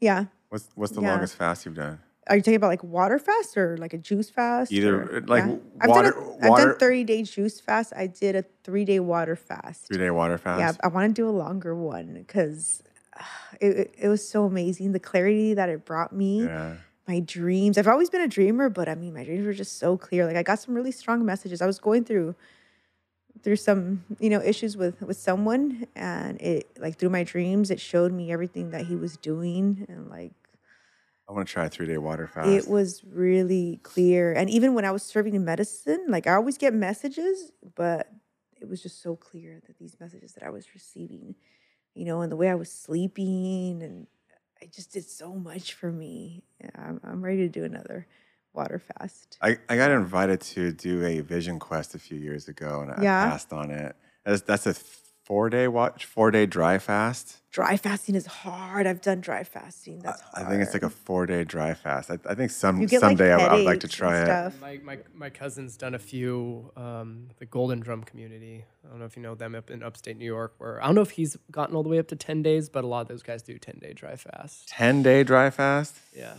[0.00, 0.26] Yeah.
[0.48, 1.10] What's what's the Yeah.
[1.12, 1.98] longest fast you've done?
[2.28, 4.70] Are you talking about like water fast or like a juice fast?
[4.72, 5.46] Either, or- uh, like, yeah.
[5.50, 7.92] w- I've water- done a, I've done 30 day juice fast.
[7.96, 9.86] I did a three day water fast.
[9.88, 10.60] Three day water fast.
[10.60, 12.82] Yeah, I want to do a longer one because
[13.60, 14.92] it, it, it was so amazing.
[14.92, 16.76] The clarity that it brought me, Yeah.
[17.08, 17.76] my dreams.
[17.76, 20.24] I've always been a dreamer, but I mean, my dreams were just so clear.
[20.24, 21.60] Like I got some really strong messages.
[21.60, 22.34] I was going through
[23.42, 27.80] through some you know issues with with someone, and it like through my dreams, it
[27.80, 30.30] showed me everything that he was doing, and like
[31.32, 32.66] I want to try a three day water fast.
[32.66, 34.32] it was really clear.
[34.32, 38.10] And even when I was serving in medicine, like I always get messages, but
[38.60, 41.36] it was just so clear that these messages that I was receiving,
[41.94, 44.06] you know, and the way I was sleeping, and
[44.60, 46.44] it just did so much for me.
[46.60, 48.06] Yeah, I'm, I'm ready to do another
[48.52, 49.38] water fast.
[49.40, 53.02] I, I got invited to do a vision quest a few years ago and I
[53.02, 53.24] Yeah?
[53.24, 53.96] passed on it.
[54.24, 54.74] That's, that's a
[55.32, 57.38] four day watch, four day dry fast.
[57.50, 58.86] Dry fasting is hard.
[58.86, 60.00] I've done dry fasting.
[60.00, 60.34] That's hard.
[60.34, 60.50] I hard.
[60.52, 62.10] think it's like a four day dry fast.
[62.10, 64.20] I, I think some You get, like, someday I, would- I would like to try
[64.20, 64.26] it.
[64.26, 64.60] stuff.
[64.60, 68.66] My, my, my cousin's done a few, um, the Golden Drum community.
[68.84, 70.94] I don't know if you know them up in upstate New York, where I don't
[70.96, 73.08] know if he's gotten all the way up to 10 days, but a lot of
[73.08, 74.68] those guys do 10 day dry fast.
[74.68, 75.96] Ten day dry fast.
[76.14, 76.34] Yeah.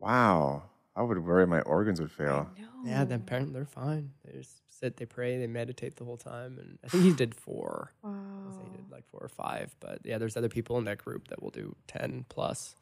[0.00, 0.64] Wow,
[0.96, 2.50] I would worry my organs would fail.
[2.84, 4.10] Yeah, then apparently they're fine.
[4.24, 6.58] They just sit, they pray, they meditate the whole time.
[6.58, 7.92] And I think he did four.
[8.04, 8.62] I Wow.
[8.64, 9.74] he did like four or five.
[9.80, 12.76] But yeah, there's other people in that group that will do 10 plus.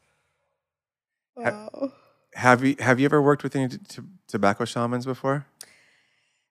[1.35, 1.93] Wow.
[2.35, 5.45] Have you have you ever worked with any t- t- tobacco shamans before?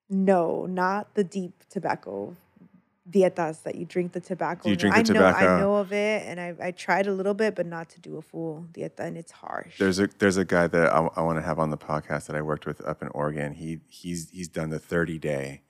[0.09, 2.35] No, not the deep tobacco
[3.09, 4.63] dietas that you drink the tobacco.
[4.63, 5.55] Do you drink the I know, tobacco?
[5.55, 8.17] I know of it, and I I tried a little bit, but not to do
[8.17, 9.77] a full dieta, and it's harsh.
[9.79, 12.35] There's a there's a guy that I, I want to have on the podcast that
[12.35, 13.53] I worked with up in Oregon.
[13.53, 15.61] He he's he's done the 30 day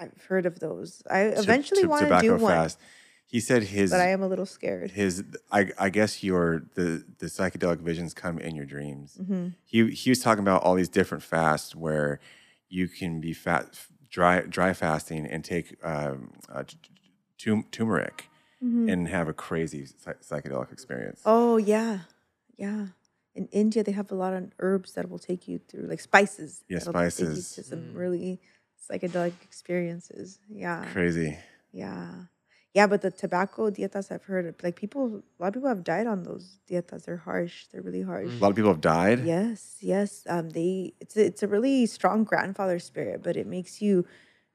[0.00, 1.02] I've heard of those.
[1.10, 2.78] I to- eventually to- want to do one, fast.
[3.26, 4.90] He said his but I am a little scared.
[4.92, 9.16] his I, I guess your the the psychedelic visions come in your dreams.
[9.24, 12.20] hmm He he was talking about all these different fasts where
[12.68, 13.78] you can be fat
[14.14, 16.90] dry dry fasting and take um, uh, t- t-
[17.36, 18.28] tum- turmeric
[18.60, 21.20] and have a crazy psy- psychedelic experience.
[21.20, 21.30] Mm-hmm.
[21.30, 21.98] Oh yeah,
[22.56, 22.86] yeah.
[23.34, 26.64] In India, they have a lot of herbs that will take you through, like spices.
[26.68, 27.54] Yeah, that'll take you spices.
[27.56, 28.40] to some really
[28.88, 30.38] psychedelic experiences.
[30.48, 30.86] Yeah.
[30.92, 31.36] Crazy.
[31.72, 32.08] Yeah.
[32.74, 36.08] Yeah, but the tobacco dietas I've heard, like people, a lot of people have died
[36.08, 37.04] on those dietas.
[37.04, 37.66] They're harsh.
[37.70, 38.26] They're really harsh.
[38.26, 39.24] A lot of people have died.
[39.24, 40.24] Yes, yes.
[40.28, 44.04] Um, they it's a, it's a really strong grandfather spirit, but it makes you,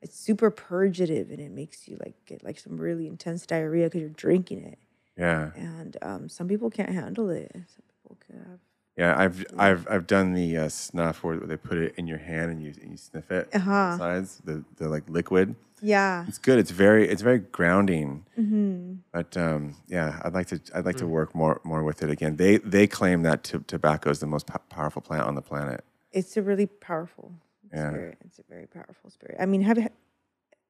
[0.01, 4.01] it's super purgative, and it makes you like get like some really intense diarrhea because
[4.01, 4.79] you're drinking it,
[5.17, 5.51] Yeah.
[5.55, 7.49] and um, some people can't handle it.
[7.53, 8.59] Some people can have.
[8.97, 12.51] Yeah, I've I've I've done the uh, snuff where they put it in your hand
[12.51, 13.47] and you and you sniff it.
[13.53, 13.97] Uh huh.
[13.97, 15.55] Sides the the like liquid.
[15.81, 16.25] Yeah.
[16.27, 16.59] It's good.
[16.59, 18.25] It's very it's very grounding.
[18.37, 18.95] Mm-hmm.
[19.11, 22.35] But um, yeah, I'd like to I'd like to work more more with it again.
[22.35, 25.83] They they claim that t- tobacco is the most po- powerful plant on the planet.
[26.11, 27.31] It's a really powerful
[27.73, 27.89] Yeah.
[27.91, 28.17] spirit.
[28.25, 29.37] It's a very powerful spirit.
[29.39, 29.77] I mean, have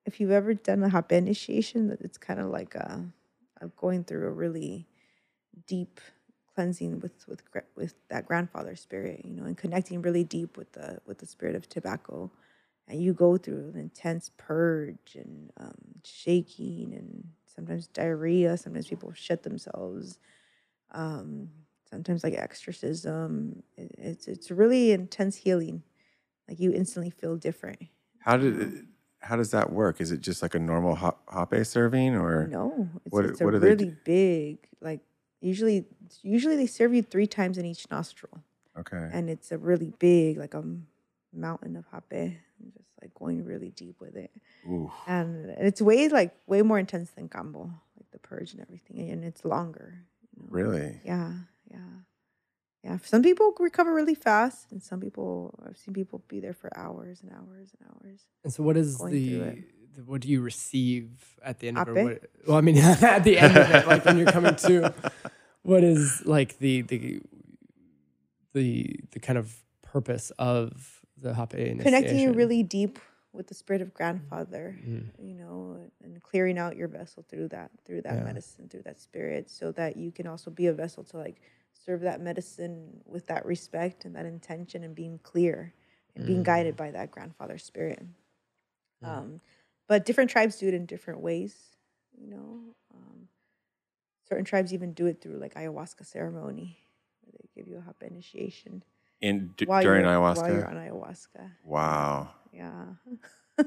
[0.06, 3.04] if you've ever done a Hape initiation, it's kind of like a,
[3.62, 4.88] of going through a really
[5.68, 6.00] deep
[6.56, 7.42] cleansing with with
[7.76, 11.56] with that grandfather spirit, you know, and connecting really deep with the with the spirit
[11.56, 12.32] of tobacco,
[12.90, 18.58] and you go through an intense purge and um, shaking and sometimes diarrhea.
[18.58, 20.20] Sometimes people shit themselves.
[20.92, 21.50] Um,
[21.90, 23.64] sometimes like exorcism.
[23.78, 25.84] It, it's it's really intense healing.
[26.48, 27.80] Like you instantly feel different.
[28.20, 28.86] How did it,
[29.22, 30.02] how does that work?
[30.02, 33.46] Is it just like a normal hop, hape serving or No, it's, what- it's a
[33.46, 34.58] what they really big.
[34.82, 35.02] Like
[35.42, 35.86] usually,
[36.24, 38.44] usually they serve you three times in each nostril,
[38.78, 39.10] okay?
[39.14, 40.88] and it's a really big, like a m-
[41.34, 42.38] mountain of hape.
[42.62, 44.32] I'm just like going really deep with it,
[44.68, 44.92] Ooh.
[45.08, 47.66] and it's way like way more intense than kambo,
[47.98, 50.04] like the purge and everything, and it's longer.
[50.36, 50.48] You know?
[50.50, 51.02] Really?
[51.06, 51.32] Yeah,
[51.72, 51.78] yeah,
[52.84, 52.98] yeah.
[53.04, 57.22] Some people recover really fast, and some people I've seen people be there for hours
[57.22, 58.22] and hours and hours.
[58.44, 59.56] And so, what is the, through it.
[59.96, 61.10] the- what do you receive
[61.44, 62.04] at the end of it?
[62.04, 64.94] What, well, I mean, at the end of it, like when you're coming to,
[65.64, 67.22] what is like the the
[68.54, 73.00] the the kind of purpose of the connecting you really deep
[73.34, 75.10] with the spirit of grandfather Mhm.
[75.20, 78.24] you know and clearing out your vessel through that through that Yeah.
[78.24, 81.42] medicine through that spirit so that you can also be a vessel to like
[81.74, 85.74] serve that medicine with that respect and that intention and being clear
[86.16, 88.04] and being guided by that grandfather spirit.
[89.02, 89.40] Um,
[89.88, 91.78] but different tribes do it in different ways
[92.18, 93.30] you know um,
[94.28, 96.78] certain tribes even do it through like ayahuasca ceremony
[97.22, 98.84] where they give you a hop initiation
[99.22, 100.36] In d- while during you're, ayahuasca.
[100.38, 102.30] while you're on ayahuasca wow.
[102.54, 102.86] yeah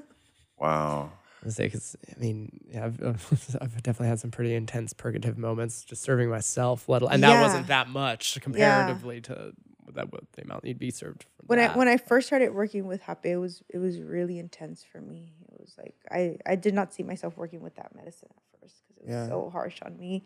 [0.59, 1.12] Wow.
[1.44, 3.00] I say because I mean, yeah, I've,
[3.61, 7.30] I've definitely had some pretty intense purgative moments just serving myself, let alone, and that
[7.30, 7.40] Yeah.
[7.40, 9.53] wasn't that much comparatively to
[9.94, 11.24] that what the amount you'd be served.
[11.36, 11.74] From when that.
[11.74, 15.00] I when I first started working with hape, it was it was really intense for
[15.00, 15.32] me.
[15.53, 18.84] It was like I I did not see myself working with that medicine at first
[18.86, 19.26] because it was Yeah.
[19.28, 20.24] so harsh on me.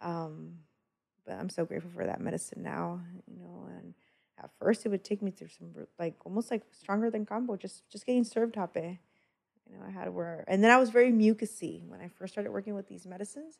[0.00, 0.58] Um,
[1.24, 3.00] but I'm so grateful for that medicine now.
[3.28, 3.94] You know, and
[4.42, 7.58] at first it would take me through some r- like almost like stronger than kambo,
[7.58, 8.98] just just getting served hape.
[9.68, 12.52] You know, I had where and then I was very mucusy when I first started
[12.52, 13.58] working with these medicines.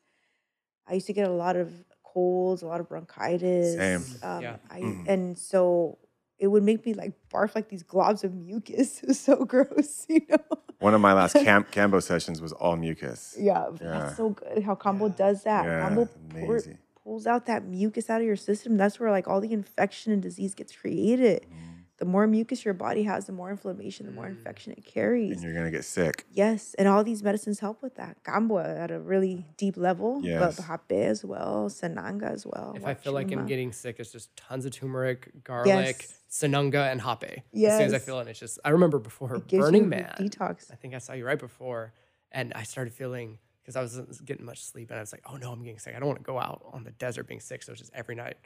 [0.86, 1.72] I used to get a lot of
[2.04, 3.74] colds, a lot of bronchitis.
[3.76, 4.04] Same.
[4.22, 4.56] Um, Yeah.
[4.70, 5.08] I, Mhm.
[5.08, 5.98] And so
[6.38, 8.88] it would make me like barf like these globs of mucus.
[9.02, 10.38] It was so gross, you know?
[10.78, 13.34] One of my last camp kambo sessions was all mucus.
[13.38, 13.90] Yeah, Yeah.
[14.00, 15.64] that's so good how kambo does that.
[15.64, 16.78] Yeah, kambo it's pour- amazing.
[17.06, 18.76] Pulls out that mucus out of your system.
[18.76, 21.42] That's where like all the infection and disease gets created.
[21.42, 21.72] Mm-hmm.
[21.98, 25.34] The more mucus your body has, the more inflammation, the more infection it carries.
[25.34, 26.26] And you're gonna get sick.
[26.32, 28.24] Yes, and all these medicines help with that.
[28.24, 30.56] Kambo at a really deep level, Yes.
[30.56, 32.72] but hape as well, sananga as well.
[32.74, 35.68] if I feel like I'm getting sick, it's just tons of turmeric, garlic,
[36.00, 36.20] Yes.
[36.28, 37.44] sananga, and hape.
[37.54, 38.58] As soon as I feel it, it's just.
[38.64, 40.12] I remember before Burning Man.
[40.18, 40.72] detox.
[40.72, 41.94] I think I saw you right before,
[42.32, 45.36] and I started feeling because I wasn't getting much sleep, and I was like, "Oh
[45.36, 45.94] no, I'm getting sick.
[45.96, 48.14] I don't want to go out on the desert being sick." So it's just every
[48.14, 48.36] night,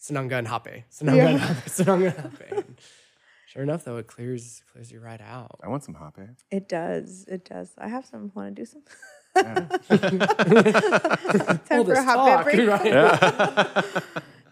[0.00, 1.38] Sananga and Hape, Sananga and Yeah.
[1.38, 2.64] Hape, Sananga and Hape.
[3.48, 5.58] And sure enough, though, it clears clears you right out.
[5.64, 6.28] I want some hape.
[6.50, 7.24] It does.
[7.28, 7.72] It does.
[7.78, 8.30] I have some.
[8.34, 8.82] Want to do some?
[9.36, 9.68] All Time
[11.66, 12.68] for this a hot talk, break.
[12.68, 14.04] right?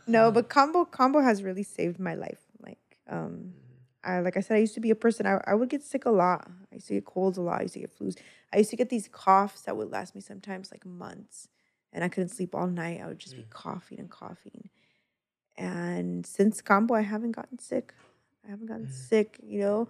[0.06, 2.40] No, but kambo kambo has really saved my life.
[2.60, 3.52] Like, um,
[4.06, 5.26] I like I said, I used to be a person.
[5.26, 6.48] I, I would get sick a lot.
[6.70, 7.58] I used to get colds a lot.
[7.58, 8.16] I used to get flus.
[8.54, 11.48] I used to get these coughs that would last me sometimes like months,
[11.92, 13.00] and I couldn't sleep all night.
[13.02, 14.70] I would just be coughing and coughing.
[15.58, 17.92] And since kambo, I haven't gotten sick.
[18.46, 19.40] I haven't gotten sick.
[19.42, 19.88] You know,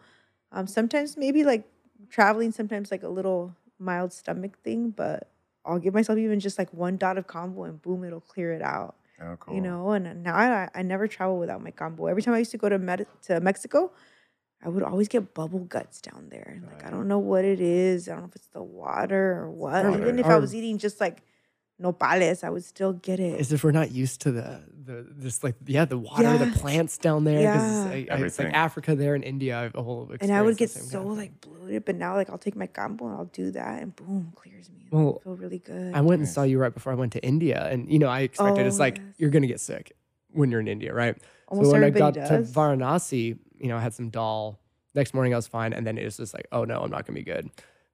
[0.51, 1.65] um, sometimes maybe like
[2.09, 2.53] traveling.
[2.53, 5.29] Sometimes like a little mild stomach thing, but
[5.67, 8.63] I'll give myself even just like one dot of kambo, and boom, it'll clear it
[8.63, 9.55] out Oh, cool.
[9.55, 12.11] you know and now I, I never travel without my kambo.
[12.11, 13.91] Every time i used to go to Med- to mexico
[14.63, 18.09] i would always get bubble guts down there like i don't know what it is.
[18.09, 19.85] I don't know if it's the water or what.
[19.85, 20.01] Water.
[20.01, 20.41] even if i oh.
[20.41, 21.23] was eating just like
[21.81, 23.39] nopales, I would still get it.
[23.41, 26.97] As if we're not used to the the just like yeah the water, the plants
[26.99, 27.39] down there.
[27.41, 27.91] Because Yeah.
[27.93, 28.47] it's Everything.
[28.47, 30.11] like Africa there and India, I have a whole.
[30.21, 32.67] and I would get so kind of like bloated, but now like I'll take my
[32.67, 34.87] kambo and I'll do that, and boom, clears me.
[34.91, 35.95] Well, I feel really good.
[35.95, 38.21] I went and saw you right before I went to India, and you know I
[38.21, 39.15] expected oh, it's Oh, like yes.
[39.19, 39.93] you're gonna get sick
[40.31, 41.17] when you're in India, right?
[41.49, 42.29] Almost so when I got does.
[42.53, 44.61] to Varanasi, you know, I had some dal.
[44.95, 47.07] Next morning I was fine, and then it was just like, oh no, I'm not
[47.07, 47.51] gonna be good.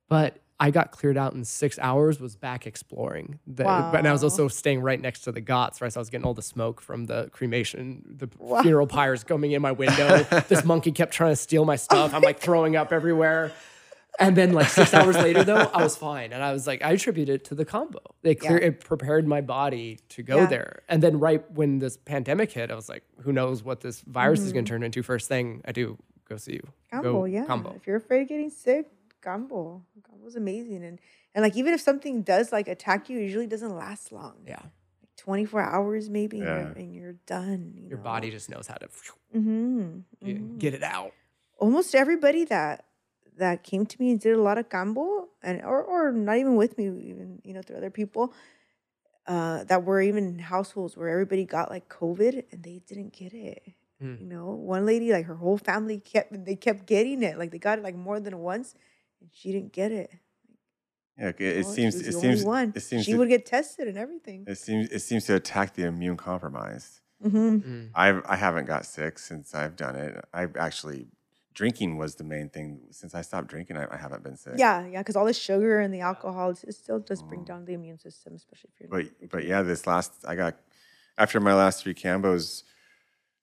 [0.08, 2.20] But I got cleared out in six hours.
[2.20, 5.80] Was back exploring, the, but and I was also staying right next to the ghats,
[5.80, 5.92] right?
[5.92, 8.62] So I was getting all the smoke from the cremation, the Wow.
[8.62, 10.22] funeral pyres coming in my window.
[10.48, 12.14] this monkey kept trying to steal my stuff.
[12.14, 13.50] I'm like throwing up everywhere.
[14.20, 16.32] And then like six hours later though, I was fine.
[16.32, 17.96] And I was like, I attribute it to the kambo.
[18.22, 18.68] They clear Yeah.
[18.68, 20.46] it prepared my body to go Yeah.
[20.46, 20.82] there.
[20.88, 24.42] And then right when this pandemic hit, I was like, who knows what this virus
[24.42, 24.74] is gonna mm-hmm.
[24.74, 25.02] turn into.
[25.02, 25.98] First thing I do,
[26.28, 26.68] go see you.
[26.92, 27.46] Kambo, go yeah.
[27.46, 27.74] Kambo.
[27.74, 28.86] If you're afraid of getting sick,
[29.22, 29.82] Kambo.
[30.22, 30.84] Kambo's amazing.
[30.84, 31.00] And
[31.34, 34.36] and like even if something does like attack you, it usually doesn't last long.
[34.46, 34.60] Yeah.
[35.00, 36.56] Like 24 hours maybe and, Yeah.
[36.58, 37.72] you're, and you're done.
[37.76, 38.04] You Your know?
[38.04, 38.88] body just knows how to
[39.34, 40.58] Mm-hmm.
[40.58, 41.12] get it out.
[41.58, 42.84] Almost everybody that
[43.38, 46.56] that came to me and did a lot of kambo and or or not even
[46.56, 48.32] with me, even you know, through other people.
[49.24, 53.32] Uh, that were even in households where everybody got like COVID and they didn't get
[53.32, 53.62] it.
[54.02, 54.20] Mm.
[54.20, 57.58] You know, one lady like her whole family kept they kept getting it, like they
[57.60, 58.74] got it like more than once,
[59.22, 60.10] and she didn't get it.
[61.18, 62.72] Yeah, it, it Well, seems it seems one.
[62.74, 64.44] it seems she to, would get tested and everything.
[64.46, 67.00] it seems it seems to attack the immune compromised.
[67.22, 67.90] hmm Mm.
[67.94, 70.24] I've I haven't got sick since I've done it.
[70.32, 71.06] I've actually
[71.54, 72.80] drinking was the main thing.
[72.90, 74.54] Since I stopped drinking, I, I haven't been sick.
[74.56, 77.46] Yeah, yeah, because all the sugar and the alcohol it it still does bring Mm.
[77.46, 78.88] down the immune system, especially if you're.
[78.90, 80.54] But but yeah, this last I got
[81.18, 82.64] after my last three kambos,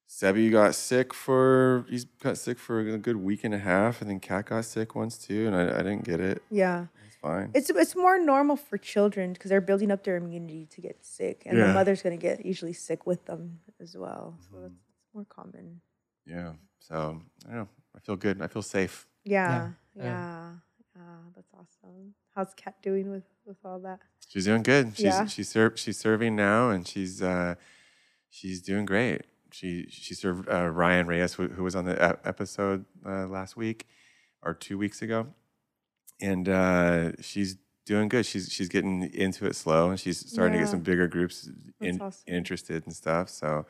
[0.10, 4.10] Sebi got sick for he's got sick for a good week and a half, and
[4.10, 6.41] then Kat got sick once too, and I, I didn't get it.
[6.49, 7.51] yeah, It's fine.
[7.53, 11.43] it's it's more normal for children because they're building up their immunity to get sick,
[11.45, 14.36] and the mother's gonna get usually sick with them as well.
[14.49, 14.64] So Mm-hmm.
[14.64, 14.74] that's
[15.14, 15.82] more common.
[16.26, 16.53] yeah.
[16.80, 17.68] So I don't know.
[17.95, 18.41] I feel good.
[18.41, 19.05] I feel safe.
[19.26, 20.03] Yeah, yeah.
[20.05, 20.51] yeah,
[20.95, 21.01] yeah.
[21.36, 22.16] that's awesome.
[22.34, 23.99] How's Kat doing with with all that?
[24.28, 24.93] She's doing good.
[24.95, 25.26] She's Yeah.
[25.28, 27.55] she's ser- she's serving now, and she's uh,
[28.30, 29.22] she's doing great.
[29.52, 33.88] She she served uh, Ryan Reyes, who, who was on the episode uh, last week
[34.43, 35.28] or two weeks ago,
[36.22, 38.26] and uh, she's doing good.
[38.26, 41.50] She's she's getting into it slow, and she's starting to get some bigger groups
[41.82, 42.24] in, awesome.
[42.34, 43.30] interested and stuff.
[43.30, 43.66] So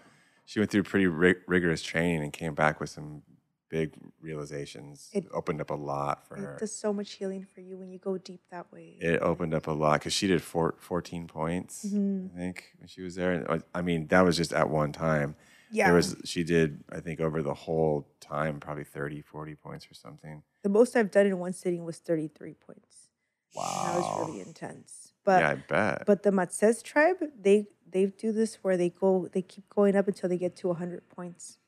[0.45, 3.21] she went through pretty ri- rigorous training and came back with some
[3.69, 5.09] big realizations.
[5.13, 7.91] It opened up a lot for her It does so much healing for you when
[7.91, 8.97] you go deep that way.
[8.99, 12.33] it opened up a lot because she did four, 14 points, Mhm.
[12.33, 13.31] I think, when she was there.
[13.31, 15.35] And uh, I mean, that was just at one time.
[15.71, 19.87] Yeah, There was she did, I think, over the whole time, probably 30, 40 points
[19.89, 20.43] or something.
[20.63, 23.09] the most I've done in one sitting was thirty three points.
[23.55, 23.81] Wow.
[23.83, 25.13] that was really intense.
[25.23, 26.05] But yeah, I bet.
[26.05, 30.07] But the Matsés tribe, they they do this where they go, they keep going up
[30.07, 31.59] until they get to hundred points.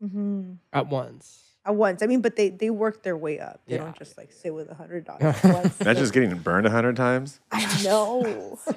[0.00, 1.53] hmm At once.
[1.66, 3.60] At once, I mean, but they they work their way up.
[3.66, 3.84] They Yeah.
[3.84, 5.22] don't just like sit with a hundred dollars.
[5.44, 5.80] at once.
[5.80, 7.40] Imagine just getting burned a hundred times.
[7.50, 8.58] I know.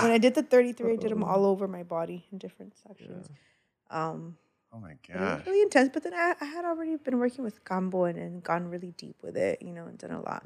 [0.00, 2.76] When I did the thirty three, I did them all over my body in different
[2.76, 3.28] sections.
[3.90, 4.36] Um,
[4.72, 5.90] Oh my it was really intense.
[5.92, 9.16] But then I, I had already been working with kambo and, and gone really deep
[9.22, 10.44] with it, you know, and done a lot.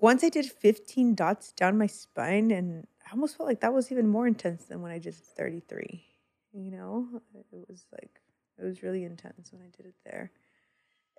[0.00, 3.92] once I did 15 dots down my spine, and I almost felt like that was
[3.92, 6.04] even more intense than when I did 33.
[6.52, 8.20] You know, it was like,
[8.58, 10.30] it was really intense when I did it there.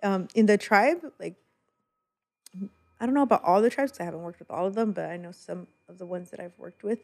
[0.02, 1.36] Um, in the tribe, like,
[3.00, 4.92] I don't know about all the tribes 'cause I haven't worked with all of them,
[4.92, 7.00] but I know some of the ones that I've worked with.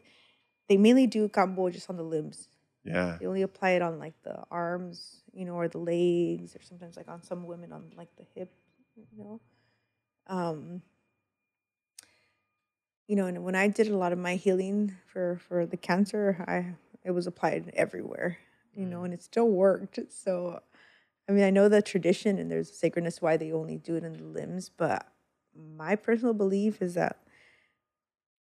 [0.67, 2.49] They mainly do kambo just on the limbs.
[2.83, 3.17] Yeah.
[3.19, 6.97] They only apply it on like the arms, you know, or the legs, or sometimes
[6.97, 8.51] like on some women on like the hip,
[8.95, 9.41] you know.
[10.27, 10.81] Um,
[13.07, 16.43] you know, and when I did a lot of my healing for for the cancer,
[16.47, 18.37] I it was applied everywhere,
[18.75, 19.05] you know, mm.
[19.05, 19.99] and it still worked.
[20.09, 20.59] So,
[21.27, 24.13] I mean, I know the tradition and there's sacredness why they only do it in
[24.13, 25.07] the limbs, but
[25.77, 27.19] my personal belief is that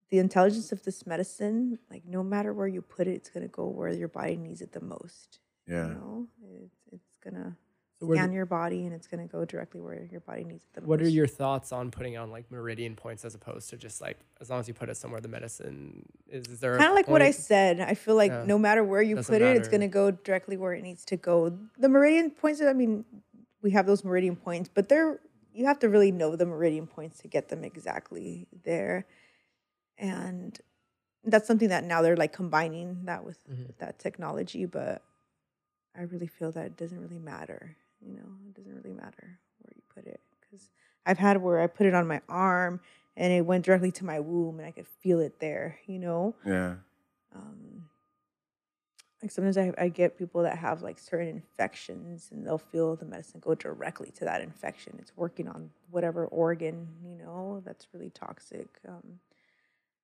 [0.09, 3.67] the intelligence of this medicine, like no matter where you put it, it's gonna go
[3.67, 5.39] where your body needs it the most.
[5.67, 5.87] Yeah.
[5.87, 6.27] You know,
[6.63, 7.55] it's, it's gonna
[8.01, 10.73] So scan do- your body and it's gonna go directly where your body needs it
[10.73, 11.07] the What most.
[11.07, 14.49] are your thoughts on putting on like meridian points as opposed to just like as
[14.49, 17.21] long as you put it somewhere the medicine is, is there kind of like what
[17.21, 17.79] I said.
[17.79, 18.43] I feel like Yeah.
[18.45, 21.17] no matter where you Doesn't put it, it's gonna go directly where it needs to
[21.17, 21.57] go.
[21.77, 22.61] The meridian points.
[22.61, 23.05] I mean,
[23.61, 25.19] we have those meridian points, but they're
[25.53, 29.05] you have to really know the meridian points to get them exactly there,
[29.97, 30.57] and
[31.23, 33.67] that's something that now they're like combining that with, Mhm.
[33.67, 34.65] with that technology.
[34.65, 35.03] But
[35.93, 37.75] I really feel that it doesn't really matter.
[38.05, 40.71] You know, it doesn't really matter where you put it because
[41.05, 42.79] I've had where I put it on my arm
[43.15, 45.79] and it went directly to my womb, and I could feel it there.
[45.85, 46.35] You know.
[46.45, 46.75] Yeah.
[47.35, 47.85] Um,
[49.21, 53.05] like sometimes I, I get people that have like certain infections and they'll feel the
[53.05, 54.95] medicine go directly to that infection.
[54.99, 58.67] It's working on whatever organ, you know, that's really toxic.
[58.87, 59.19] Um,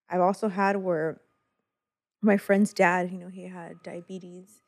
[0.09, 1.19] I've also had where
[2.21, 4.61] my friend's dad, you know, he had diabetes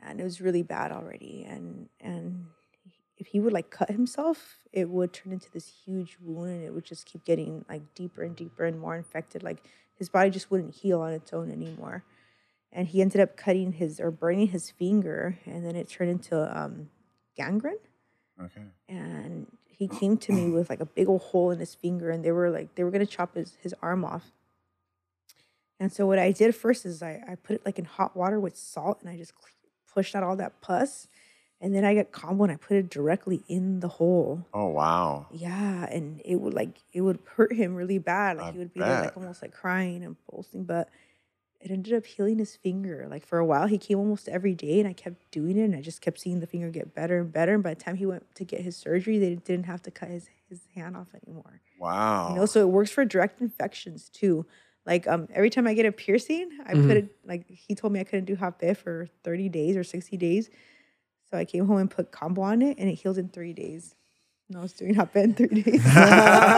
[0.00, 1.46] and it was really bad already.
[1.48, 2.46] And, and
[3.16, 6.72] if he would like cut himself, it would turn into this huge wound and it
[6.74, 9.42] would just keep getting like deeper and deeper and more infected.
[9.42, 9.62] Like
[9.94, 12.04] his body just wouldn't heal on its own anymore
[12.72, 16.58] and he ended up cutting his or burning his finger and then it turned into
[16.58, 16.90] um,
[17.36, 17.78] gangrene
[18.38, 18.60] Okay.
[18.88, 22.22] and he came to me with like a big old hole in his finger and
[22.22, 24.24] they were like they were gonna chop his, his arm off
[25.80, 28.38] and so what i did first is I, I put it like in hot water
[28.38, 29.32] with salt and i just
[29.90, 31.08] pushed out all that pus
[31.60, 35.26] and then i got kambo and i put it directly in the hole Oh wow.
[35.32, 38.72] yeah and it would like it would hurt him really bad like I he would
[38.72, 40.88] be there, like almost like crying and pulsing but
[41.60, 44.78] it ended up healing his finger like for a while he came almost every day
[44.78, 47.32] and i kept doing it and i just kept seeing the finger get better and
[47.32, 49.90] better and by the time he went to get his surgery they didn't have to
[49.90, 52.28] cut his, his hand off anymore Wow.
[52.28, 54.46] you know so it works for direct infections too
[54.86, 56.96] like um every time i get a piercing i put Mhm.
[56.98, 60.50] it like he told me i couldn't do hot for 30 days or 60 days
[61.36, 63.94] so i came home and put kambo on it and it healed in three days
[64.48, 66.54] and i was doing hot in three days yeah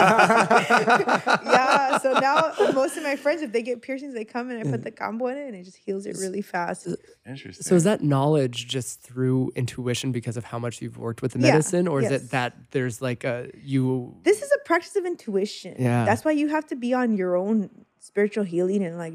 [1.97, 4.79] so now most of my friends if they get piercings they come and i put
[4.79, 4.83] mm.
[4.83, 6.87] the kambo in it and it just heals it really fast
[7.29, 7.63] Interesting.
[7.63, 11.39] So is that knowledge just through intuition because of how much you've worked with the
[11.39, 12.23] Yeah, medicine, or is yes.
[12.23, 14.15] it that there's like a you?
[14.23, 15.75] this is a practice of intuition.
[15.77, 16.05] Yeah.
[16.05, 17.69] That's why you have to be on your own
[18.09, 19.13] spiritual healing and like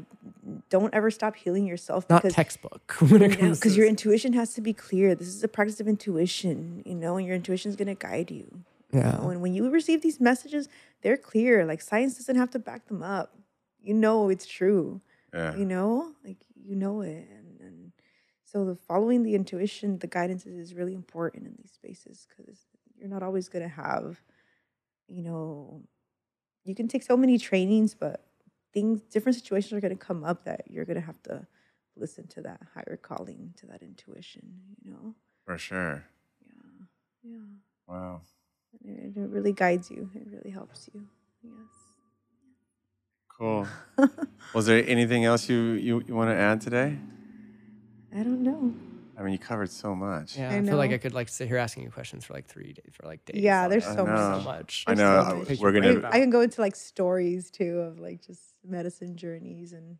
[0.69, 4.53] don't ever stop healing yourself Not because textbook when it comes because your intuition has
[4.53, 5.13] to be clear.
[5.15, 8.31] This is a practice of intuition, you know, and your intuition is going to guide
[8.31, 8.47] you.
[8.93, 9.17] you Yeah.
[9.17, 9.29] know?
[9.31, 10.69] And when you receive these messages,
[11.01, 11.65] they're clear.
[11.65, 13.35] Like science doesn't have to back them up.
[13.81, 15.01] You know it's true.
[15.33, 15.55] yeah.
[15.55, 17.91] You know, like you know it, and, and
[18.43, 22.59] so the following the intuition, the guidance is really important in these spaces because
[22.97, 24.21] you're not always going to have,
[25.07, 25.81] you know,
[26.63, 28.23] you can take so many trainings, but
[28.75, 31.47] things, different situations are going to come up that you're going to have to
[31.95, 34.43] listen to that higher calling, to that intuition.
[34.83, 35.15] You know,
[35.45, 36.05] For sure.
[36.45, 36.85] yeah,
[37.31, 37.37] yeah,
[37.87, 38.21] Wow.
[38.83, 40.11] and it, it really guides you.
[40.13, 41.07] It really helps you.
[41.43, 41.71] Yes.
[43.29, 43.67] Cool.
[44.53, 45.57] Was there anything else you,
[45.87, 46.97] you, you want to add today?
[48.13, 48.73] I don't know.
[49.17, 50.37] I mean, you covered so much.
[50.37, 50.91] Yeah, I I, feel like.
[50.91, 53.41] I could like sit here asking you questions for like three days, for like days.
[53.41, 54.13] Yeah, Like, there's I so know.
[54.13, 54.43] much.
[54.43, 54.83] so much.
[54.87, 55.23] I know.
[55.23, 55.59] so I- much.
[55.59, 56.07] we're gonna.
[56.09, 59.97] I can go into like stories too of like just medicine journeys and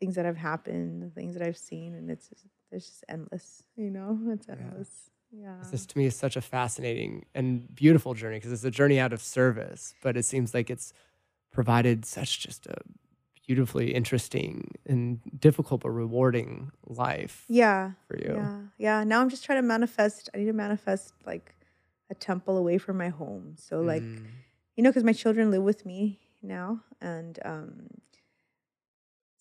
[0.00, 3.62] things that have happened, the things that I've seen, and it's just, it's just endless.
[3.76, 5.10] You know, it's endless.
[5.32, 5.56] Yeah.
[5.70, 9.12] This to me is such a fascinating and beautiful journey because it's a journey out
[9.12, 10.92] of service, but it seems like it's
[11.50, 12.76] provided such just a
[13.46, 17.92] beautifully interesting and difficult but rewarding life yeah.
[18.08, 18.34] for you.
[18.34, 18.58] Yeah.
[18.78, 19.04] Yeah.
[19.04, 20.30] Now I'm just trying to manifest.
[20.34, 21.54] I need to manifest like
[22.10, 23.54] a temple away from my home.
[23.56, 24.26] So like Mm.
[24.76, 27.86] you know, because my children live with me now, and um,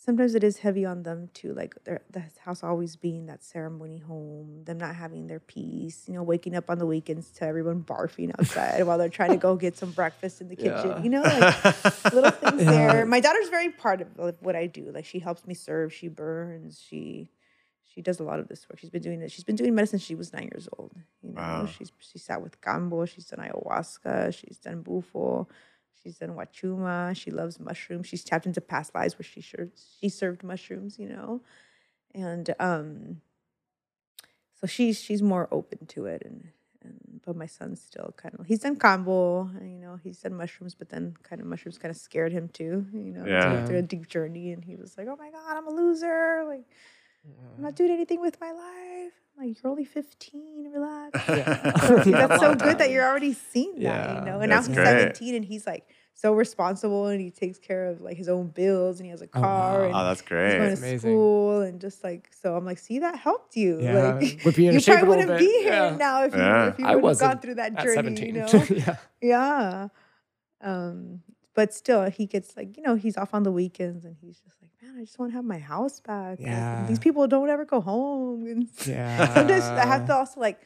[0.05, 1.53] sometimes it is heavy on them too.
[1.53, 6.03] Like their the house always being that ceremony home, them not having their peace.
[6.07, 9.37] You know, waking up on the weekends to everyone barfing outside while they're trying to
[9.37, 10.89] go get some breakfast in the kitchen.
[10.91, 11.03] Yeah.
[11.03, 12.71] You know, like little things Yeah.
[12.93, 13.05] there.
[13.05, 14.91] My daughter's very part of like, what I do.
[14.93, 15.93] Like she helps me serve.
[15.93, 16.81] She burns.
[16.87, 17.29] She
[17.93, 18.79] she does a lot of this work.
[18.79, 19.31] She's been doing it.
[19.31, 20.91] She's been doing medicine since she was nine years old.
[21.21, 21.65] You know, Wow.
[21.67, 23.07] she's she sat with kambo.
[23.07, 24.33] She's done ayahuasca.
[24.33, 25.47] She's done bufo.
[26.03, 27.15] She's done Huachuma.
[27.15, 28.07] She loves mushrooms.
[28.07, 30.99] She's tapped into past lives where she served she served mushrooms.
[30.99, 31.41] You know,
[32.13, 33.21] and um,
[34.59, 36.49] so she's she's more open to it and.
[36.85, 40.35] And, but my son's still kind of he's done kambo and, you know he's done
[40.35, 43.65] mushrooms but then kind of mushrooms kind of scared him too you know yeah.
[43.65, 46.65] through a deep journey and he was like oh my god i'm a loser like
[47.25, 49.13] I'm not doing anything with my life.
[49.39, 51.19] I'm like, you're only 15, relax.
[51.29, 51.73] Yeah.
[51.79, 54.39] So, that's so long good that you're already seeing that, Yeah, you know?
[54.41, 54.85] And now that's he's great.
[54.85, 58.99] 17 and he's like so responsible and he takes care of like his own bills
[58.99, 59.85] and he has a Oh, car wow.
[59.85, 60.57] and Oh, that's he's going great.
[60.59, 60.99] to amazing.
[60.99, 63.79] school and just like, so I'm like, see, that helped you.
[63.81, 65.39] Yeah, Like, whip you into you probably wouldn't bit.
[65.39, 65.95] be here Yeah.
[65.95, 66.67] now if you, Yeah.
[66.67, 68.25] if you I would have wasn't gone through that journey, 17.
[68.27, 68.47] you know?
[68.69, 68.95] yeah.
[69.21, 69.87] Yeah.
[70.61, 71.21] Um,
[71.55, 74.55] but still, he gets like, you know, he's off on the weekends and he's just
[74.61, 74.62] like,
[74.93, 76.39] man, I just want to have my house back.
[76.39, 76.85] Like, Yeah.
[76.87, 78.45] these people don't ever go home.
[78.47, 79.33] And Yeah.
[79.33, 80.61] sometimes I have to also like,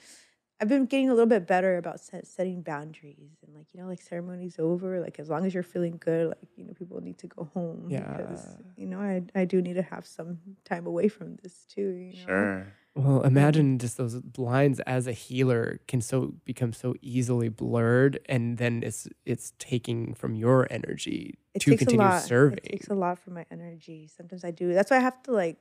[0.59, 3.87] I've been getting a little bit better about set, setting boundaries and like you know
[3.87, 7.19] like ceremonies over like as long as you're feeling good like you know people need
[7.19, 8.01] to go home Yeah.
[8.07, 11.81] because you know I I do need to have some time away from this too
[11.89, 12.29] you know?
[12.29, 12.77] Sure.
[12.95, 18.57] Well, imagine just those lines as a healer can so become so easily blurred, and
[18.57, 22.31] then it's it's taking from your energy it to takes continue a lot.
[22.31, 22.59] serving.
[22.63, 24.07] It takes a lot from my energy.
[24.07, 24.73] Sometimes I do.
[24.73, 25.57] That's why I have to like.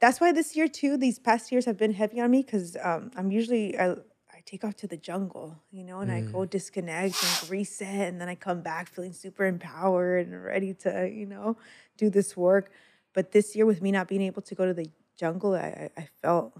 [0.00, 0.96] That's why this year too.
[0.96, 3.96] These past years have been heavy on me because um, I'm usually I
[4.40, 6.50] I take off to the jungle, you know, and I go Mm.
[6.50, 11.26] disconnect and reset, and then I come back feeling super empowered and ready to you
[11.26, 11.58] know
[11.98, 12.72] do this work.
[13.12, 14.88] But this year, with me not being able to go to the
[15.18, 16.58] jungle, I I, felt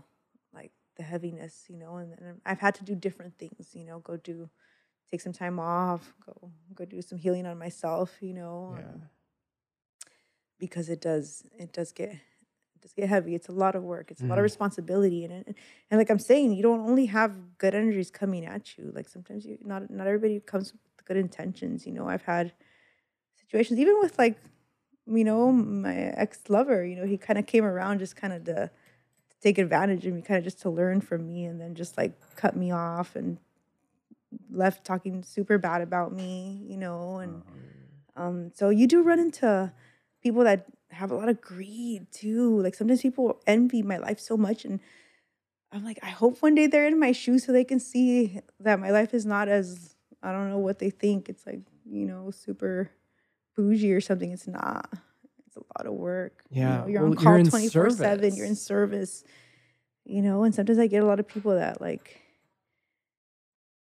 [0.53, 4.01] like the heaviness, you know, and then I've had to do different things, you know,
[4.01, 4.51] go do
[5.11, 8.83] take some time off, go go do some healing on myself, you know, Yeah.
[8.83, 9.09] um,
[10.59, 12.15] because it does it does get
[12.83, 13.35] does get heavy.
[13.35, 14.11] It's a lot of work.
[14.11, 14.51] It's a lot of Mhm.
[14.51, 15.55] responsibility, and and,
[15.91, 18.93] and like I'm saying, you don't only have good energies coming at you.
[18.95, 21.87] Like sometimes you not not everybody comes with good intentions.
[21.87, 22.53] You know, I've had
[23.37, 24.39] situations even with like
[25.07, 26.85] you know my ex lover.
[26.85, 28.55] You know, he kind of came around just kind of to,
[29.31, 31.97] to take advantage of me, kind of just to learn from me, and then just
[31.99, 33.39] like cut me off and
[34.51, 36.65] left talking super bad about me.
[36.69, 37.43] You know, and
[38.17, 39.73] um, so you do run into
[40.23, 42.61] people that have a lot of greed too.
[42.61, 44.81] Like sometimes people envy my life so much, and
[45.73, 48.81] I'm like, I hope one day they're in my shoes so they can see that
[48.81, 51.29] my life is not as I don't know what they think.
[51.29, 52.91] It's like you know super
[53.57, 54.31] bougie or something.
[54.33, 54.89] It's not.
[55.47, 56.45] It's a lot of work.
[56.51, 58.37] you Yeah, know, you're well, on call in twenty four seven.
[58.37, 59.25] You're in service.
[60.07, 62.21] You know, and sometimes I get a lot of people that like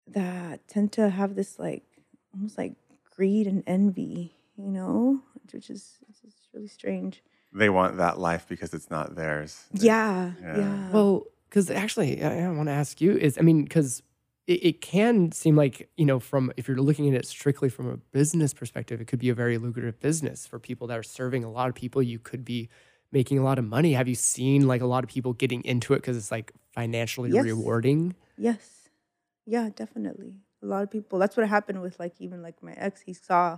[0.09, 1.85] that tend to have this like
[2.33, 2.75] almost like
[3.17, 5.21] greed and envy, you know,
[5.53, 7.23] which is it's just really strange.
[7.53, 9.65] They want that life because it's not theirs.
[9.73, 10.59] Yeah, Yeah.
[10.59, 10.91] yeah.
[10.91, 14.03] Well, because actually, I, I want to ask you is, I mean, because
[14.47, 17.89] it, it can seem like, you know, from if you're looking at it strictly from
[17.89, 21.45] a business perspective, it could be a very lucrative business for people that are serving
[21.45, 22.03] a lot of people.
[22.03, 22.69] You could be
[23.13, 23.95] making a lot of money.
[23.95, 27.31] Have you seen like a lot of people getting into it because it's like financially
[27.31, 27.45] Yes.
[27.45, 28.15] rewarding?
[28.37, 28.91] yes,
[29.47, 30.35] yeah, definitely.
[30.63, 31.19] A lot of people.
[31.19, 33.01] That's what happened with like even like my ex.
[33.01, 33.57] He saw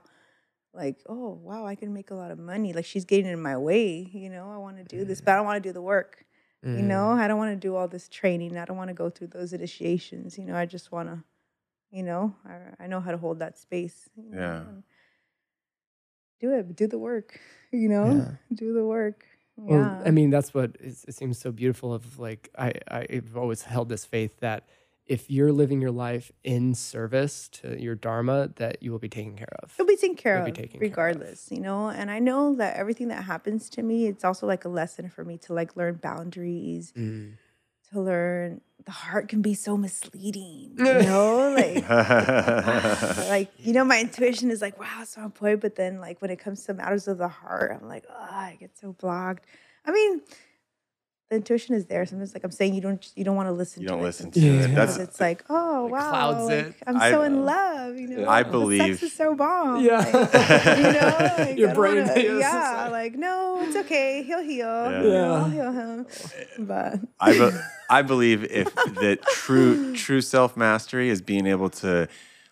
[0.72, 2.72] like, oh wow, I can make a lot of money.
[2.72, 4.08] Like she's getting in my way.
[4.12, 5.38] You know, I want to do this, but I mm.
[5.38, 6.24] don't want to do the work.
[6.62, 7.18] You know, mm.
[7.18, 8.58] I don't want to do all this training.
[8.58, 10.36] I don't want to go through those initiations.
[10.36, 11.24] You know, I just want to,
[11.90, 14.10] you know, I, I know how to hold that space.
[14.14, 14.64] you know, Yeah.
[16.40, 17.40] Do it, but do the work.
[17.72, 18.32] You know, Yeah.
[18.52, 19.24] do the work.
[19.56, 20.02] Well, Yeah.
[20.04, 21.94] I mean, that's what it seems so beautiful.
[21.94, 24.68] Of like, I I've always held this faith that
[25.10, 29.34] if you're living your life in service to your dharma, that you will be taken
[29.36, 29.74] care of.
[29.76, 30.90] You'll be taken care You'll be of taken care of.
[30.90, 31.88] regardless, you know.
[31.90, 35.24] And I know that everything that happens to me, it's also like a lesson for
[35.24, 37.32] me to like learn boundaries, Mm.
[37.92, 41.86] to learn the heart can be so misleading, you know, like
[43.28, 45.60] like you know, my intuition is like, wow, so on point.
[45.60, 48.56] But then like when it comes to matters of the heart, I'm like, oh, I
[48.60, 49.44] get so blocked.
[49.84, 50.20] I mean,
[51.30, 52.04] the intuition is there.
[52.04, 54.30] Sometimes like I'm saying you don't you don't want to listen You don't it listen
[54.32, 54.74] to sometimes it.
[54.74, 56.74] That's- it's like, oh It wow, clouds like, it.
[56.86, 58.28] I'm I- so in love, you know.
[58.28, 59.80] I the believe- sex is so bomb.
[59.82, 59.98] Yeah.
[59.98, 64.22] like, you know, like, Your brain wanna- is just yeah, like- like no, it's okay.
[64.24, 64.66] He'll heal.
[64.66, 65.02] Yeah.
[65.02, 66.06] You know, I'll heal him.
[66.58, 67.50] But I, be-
[67.88, 72.08] I believe if that true true self mastery is being able to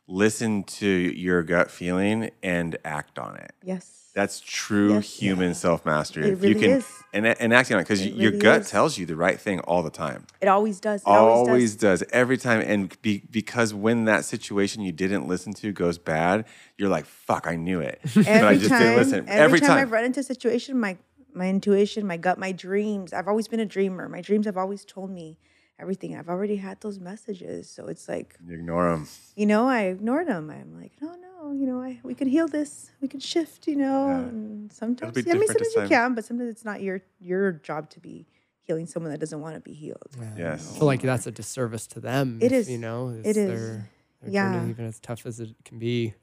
[0.06, 3.52] listen to your gut feeling and act on it.
[3.62, 5.14] yes, That's true Yes.
[5.18, 6.26] human self mastery.
[6.28, 6.86] It If you can is.
[7.12, 8.70] and and acting on it because It your gut is.
[8.70, 10.26] tells you the right thing all the time.
[10.40, 11.02] it always does.
[11.02, 12.00] It always, Always, does.
[12.00, 12.08] does.
[12.12, 16.88] every time, and be, because when that situation you didn't listen to goes bad, you're
[16.88, 19.18] like, "Fuck, I knew it," but I Every just time, didn't listen.
[19.28, 20.96] Every, Every, time, time, I've run into a situation, my
[21.34, 23.12] my intuition, my gut, my dreams.
[23.12, 24.08] I've always been a dreamer.
[24.08, 25.38] My dreams have always told me
[25.78, 26.16] everything.
[26.16, 29.08] I've already had those messages, so it's like you ignore them.
[29.36, 30.50] you know, I ignored them.
[30.50, 32.90] I'm like, no, no, you know, I we can heal this.
[33.00, 34.08] We can shift, you know.
[34.08, 34.18] Yeah.
[34.18, 37.90] And sometimes, be I mean, sometimes you can, but sometimes it's not your your job
[37.90, 38.26] to be
[38.60, 40.16] healing someone that doesn't want to be healed.
[40.36, 40.74] Yes.
[40.74, 42.38] I feel like that's a disservice to them.
[42.42, 42.70] It if, is.
[42.70, 43.46] You know, It it's is.
[43.48, 43.88] Their,
[44.20, 44.52] their Yeah.
[44.52, 46.14] journey, even as tough as it can be.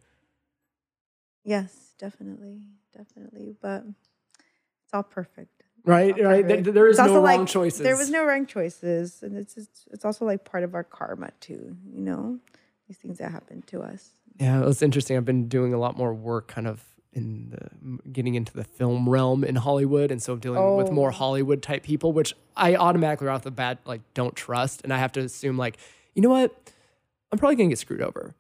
[1.43, 2.61] Yes, definitely,
[2.95, 3.55] definitely.
[3.61, 5.63] But it's all perfect.
[5.85, 6.47] Right, right.
[6.47, 7.79] There, there is It's no wrong like, choices.
[7.81, 11.29] There was no wrong choices, and it's it's, it's also like part of our karma
[11.39, 11.77] too.
[11.93, 12.39] You know,
[12.87, 14.09] these things that happen to us.
[14.39, 15.15] Yeah, it's interesting.
[15.15, 16.83] I've been doing a lot more work, kind of
[17.13, 21.13] in the getting into the film realm in Hollywood, and so dealing with more Oh.
[21.13, 24.97] Hollywood type people, which I automatically right off the bat like don't trust, and I
[24.97, 25.77] have to assume like,
[26.13, 26.53] you know what,
[27.31, 28.35] I'm probably gonna get screwed over,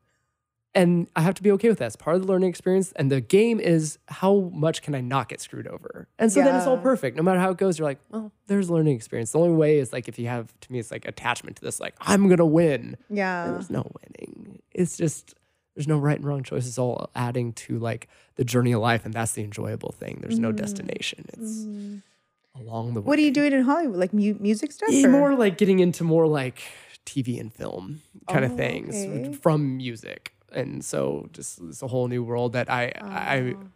[0.75, 1.87] and I have to be okay with that.
[1.87, 5.29] It's part of the learning experience, and the game is how much can I not
[5.29, 7.17] get screwed over, and so then it's all perfect.
[7.17, 9.31] No matter how it goes, you're like, well, there's learning experience.
[9.31, 11.79] The only way is like if you have to me, it's like attachment to this,
[11.79, 12.97] like I'm gonna win.
[13.09, 13.51] Yeah.
[13.51, 14.61] There's no winning.
[14.71, 15.33] It's just
[15.75, 16.67] there's no right and wrong choice.
[16.67, 20.19] It's all adding to like the journey of life, and that's the enjoyable thing.
[20.21, 20.57] There's no mm-hmm.
[20.57, 21.25] destination.
[21.33, 22.61] It's mm-hmm.
[22.61, 23.05] along the way.
[23.05, 23.97] What are you doing in Hollywood?
[23.97, 24.89] Like mu- music stuff?
[24.91, 26.61] Yeah, more like getting into more like
[27.05, 29.33] TV and film kind Oh, of things okay.
[29.33, 33.55] from music, and so just it's a whole new world that I I.
[33.55, 33.67] Oh.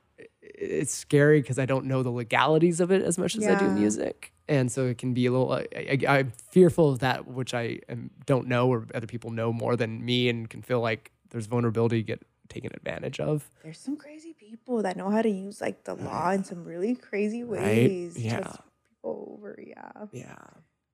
[0.62, 3.70] It's scary because I don't know the legalities of it as much as I do
[3.70, 5.54] music, and so it can be a little.
[5.54, 9.54] I, I, I'm fearful of that, which I am, don't know, or other people know
[9.54, 13.50] more than me, and can feel like there's vulnerability get taken advantage of.
[13.64, 16.06] There's some crazy people that know how to use like the mm.
[16.06, 18.16] law in some really crazy ways.
[18.16, 18.52] to Yeah.
[18.52, 19.60] screw people over.
[19.66, 19.92] Yeah.
[20.12, 20.36] Yeah,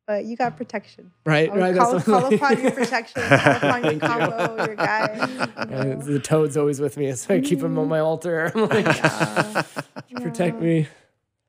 [0.08, 1.12] But you got protection.
[1.26, 1.76] right, Call, right.
[1.76, 3.24] call, what- call upon your protection.
[3.24, 4.08] Call upon your Thank you.
[4.08, 5.28] kambo, your guy.
[5.62, 5.96] you know.
[5.96, 8.04] the toad's always with me, so I keep him on my mm.
[8.06, 8.52] altar.
[8.56, 9.02] I'm like, Yeah.
[9.04, 9.66] Ah,
[10.22, 10.64] protect Yeah.
[10.68, 10.88] me.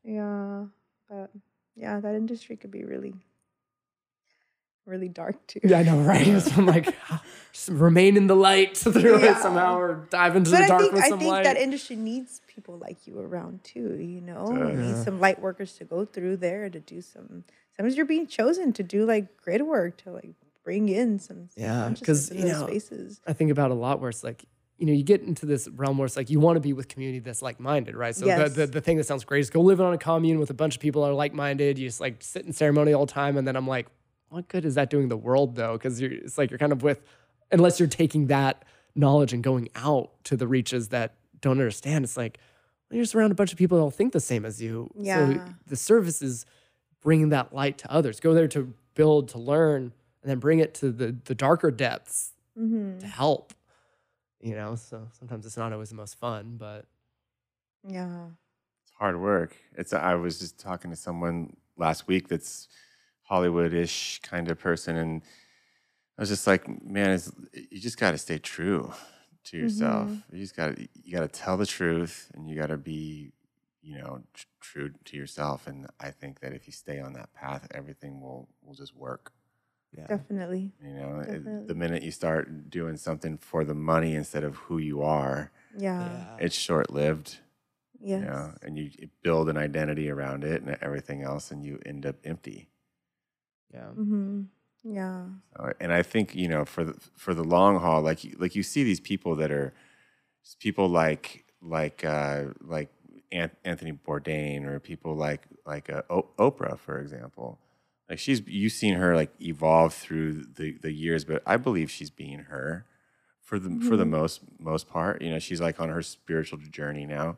[0.05, 0.65] Yeah,
[1.11, 1.31] but
[1.75, 3.13] yeah, that industry could be really,
[4.87, 5.61] really dark too.
[5.63, 6.27] Yeah, I know, right?
[6.41, 7.23] So I'm like, ah,
[7.53, 9.37] just remain in the light through Yeah.
[9.37, 11.45] it somehow, or dive into But the I dark think with I some think light.
[11.45, 13.97] that industry needs people like you around too.
[14.01, 14.79] You know, it does.
[14.79, 17.45] needs some light workers to go through there to do some.
[17.77, 20.31] Sometimes you're being chosen to do like grid work to like
[20.65, 23.21] bring in some Yeah, because you know, spaces.
[23.27, 24.45] I think about a lot where it's like,
[24.79, 26.89] you know, you get into this realm where it's like you want to be with
[26.89, 28.15] community that's like minded, right?
[28.15, 28.53] So Yes.
[28.55, 30.55] the, the the thing that sounds great is go live on a commune with a
[30.55, 31.79] bunch of people that are like minded.
[31.79, 33.87] You just like sit in ceremony all the time, and then I'm like,
[34.29, 35.75] what good is that doing the world though?
[35.75, 37.03] Because you're it's like you're kind of with,
[37.53, 42.05] unless you're taking that knowledge and going out to the reaches that don't understand.
[42.05, 42.39] It's like
[42.91, 44.91] well, you're just around a bunch of people that all think the same as you.
[44.95, 45.39] So Yeah.
[45.67, 46.45] the service is
[47.07, 48.19] bringing that light to others.
[48.19, 49.93] Go there to build, to learn,
[50.23, 53.55] and then bring it to the the darker depths hmm to help.
[54.41, 56.85] You know, so sometimes it's not always the most fun, but
[57.89, 58.27] Yeah.
[58.83, 59.57] It's hard work.
[59.79, 62.67] It's I was just talking to someone last week that's
[63.23, 65.23] Hollywood-ish kind of person, and
[66.19, 67.31] I was just like, man, it's,
[67.71, 68.93] you just got to stay true
[69.45, 70.11] to yourself.
[70.33, 73.33] You just got to you got to tell the truth, and you got to be,
[73.89, 75.67] you know, tr- true to yourself.
[75.69, 79.33] And I think that if you stay on that path, everything will will just work.
[79.97, 80.07] yeah.
[80.09, 80.73] Definitely.
[80.83, 84.77] You know, It- the minute you start doing something for the money instead of who
[84.79, 86.37] you are, Yeah.
[86.45, 87.31] it's short lived.
[88.01, 91.65] yeah you know, and you you build an identity around it and everything else, and
[91.65, 92.69] you end up empty.
[93.73, 93.91] Yeah.
[93.93, 94.43] hmm
[95.01, 95.29] Yeah.
[95.81, 96.95] And I think you know, for the
[97.25, 99.73] for the long haul, like like you see these people that are
[100.61, 102.96] people like like uh, like An-
[103.33, 107.59] Anthony Bourdain or people like like uh, Oprah, for example.
[108.09, 112.11] Like she's you've seen her like evolve through the the years, but I believe she's
[112.11, 112.87] being her
[113.43, 115.23] for the for the most most part.
[115.23, 117.37] You know, she's like on her spiritual journey now.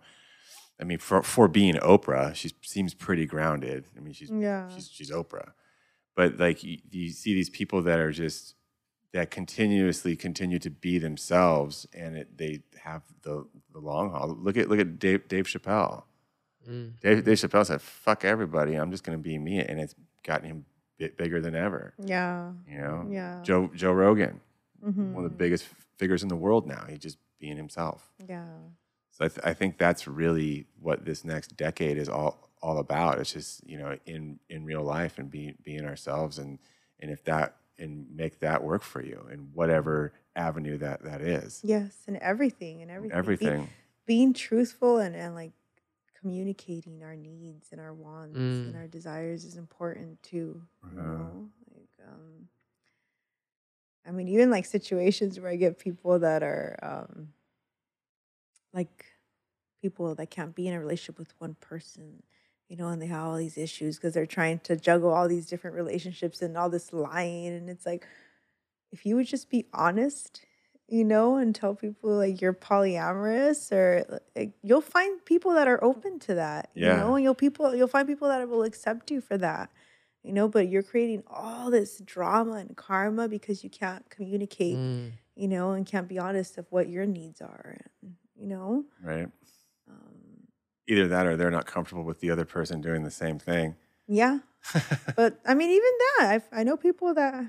[0.80, 3.86] I mean, for for being Oprah, she seems pretty grounded.
[3.96, 4.68] I mean, she's Yeah.
[4.68, 5.52] she's she's Oprah,
[6.14, 8.54] but like you, you see these people that are just
[9.12, 14.28] that continuously continue to be themselves, and it, they have the the long haul.
[14.40, 16.04] Look at look at Dave Dave Chappelle.
[16.68, 17.00] Mm.
[17.00, 19.94] Dave, Dave Chappelle said, "Fuck everybody, I'm just going to be me," and it's
[20.24, 20.64] gotten him
[20.98, 21.94] bit bigger than ever.
[22.04, 22.52] Yeah.
[22.68, 23.40] You know, Yeah.
[23.42, 24.40] Joe Joe Rogan,
[24.82, 25.64] hmm one of the biggest
[25.96, 26.84] figures in the world now.
[26.88, 28.12] He's just being himself.
[28.28, 28.46] Yeah.
[29.12, 33.18] So I, th- I think that's really what this next decade is all all about.
[33.20, 36.58] It's just you know in in real life and be, being ourselves and
[37.00, 41.60] and if that and make that work for you in whatever avenue that that is.
[41.64, 43.10] Yes, and everything and everything.
[43.16, 43.68] Be- Everything.
[44.06, 45.52] being truthful and, and like
[46.20, 48.36] communicating our needs and our wants
[48.66, 48.76] and Mm.
[48.76, 50.62] our desires is important too.
[50.90, 51.08] You Uh-huh.
[51.18, 52.48] know, like um,
[54.06, 57.28] I mean, even like situations where I get people that are um,
[58.72, 59.06] like
[59.82, 62.22] people that can't be in a relationship with one person,
[62.68, 65.46] you know, and they have all these issues because they're trying to juggle all these
[65.46, 68.06] different relationships and all this lying, and it's like
[68.92, 70.44] if you would just be honest
[70.88, 75.82] you know, and tell people like you're polyamorous or like you'll find people that are
[75.84, 76.94] open to that, yeah.
[76.94, 79.70] you know, and you'll people you'll find people that will accept you for that.
[80.24, 85.12] You know, but you're creating all this drama and karma because you can't communicate, Mm.
[85.36, 88.84] you know, and can't be honest of what your needs are, and, you know.
[89.02, 89.28] Right.
[90.88, 93.76] Either that or they're not comfortable with the other person doing the same thing.
[94.08, 94.38] yeah,
[95.16, 97.44] but I mean, even that, I I know people that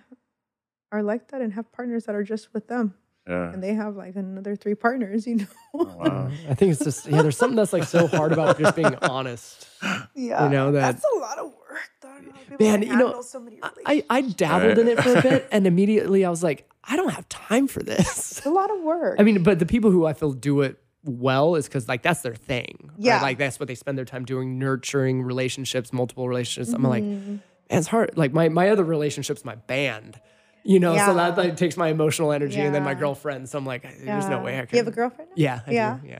[0.91, 2.93] are like that and have partners that are just with them,
[3.27, 3.51] Yeah.
[3.53, 5.45] and they have like another three partners, you know.
[5.73, 6.31] Oh, wow.
[6.49, 7.21] I think it's just yeah.
[7.21, 9.67] There's something that's like so hard about just being honest.
[10.15, 11.89] Yeah, you know, that- that's a lot of work.
[12.01, 12.09] though.
[12.09, 13.69] I don't know Man, you know, so many I
[14.09, 14.33] I relationships.
[14.35, 17.67] dabbled in it for a bit, and immediately I was like, I don't have time
[17.67, 18.37] for this.
[18.37, 19.15] it's a lot of work.
[19.19, 20.77] I mean, but the people who I feel do it
[21.09, 22.77] well is because like that's their thing.
[22.83, 22.93] right?
[22.99, 23.21] Yeah.
[23.21, 26.73] Like that's what they spend their time doing, nurturing relationships, multiple relationships.
[26.73, 27.29] I'm like, Mm-hmm.
[27.31, 28.17] man, it's hard.
[28.17, 30.19] Like my my other relationship's my band.
[30.63, 33.47] You know, so that like takes my emotional energy and then my girlfriend.
[33.49, 34.75] so I'm like, there's no way I Do can.
[34.77, 35.29] you have a girlfriend?
[35.31, 35.35] now?
[35.37, 35.99] Yeah, I Yeah.
[36.01, 36.07] do.
[36.07, 36.19] Yeah.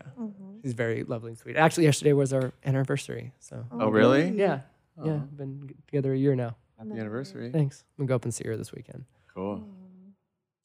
[0.64, 1.56] She's very lovely and sweet.
[1.58, 3.34] Actually, yesterday was our anniversary.
[3.40, 4.30] So Oh, really?
[4.30, 4.62] yeah.
[5.04, 5.18] Yeah.
[5.36, 6.56] Been together a year now.
[6.78, 7.52] Happy anniversary.
[7.52, 7.84] Thanks.
[7.98, 9.04] I'm gonna go up and see her this weekend.
[9.36, 9.68] Cool.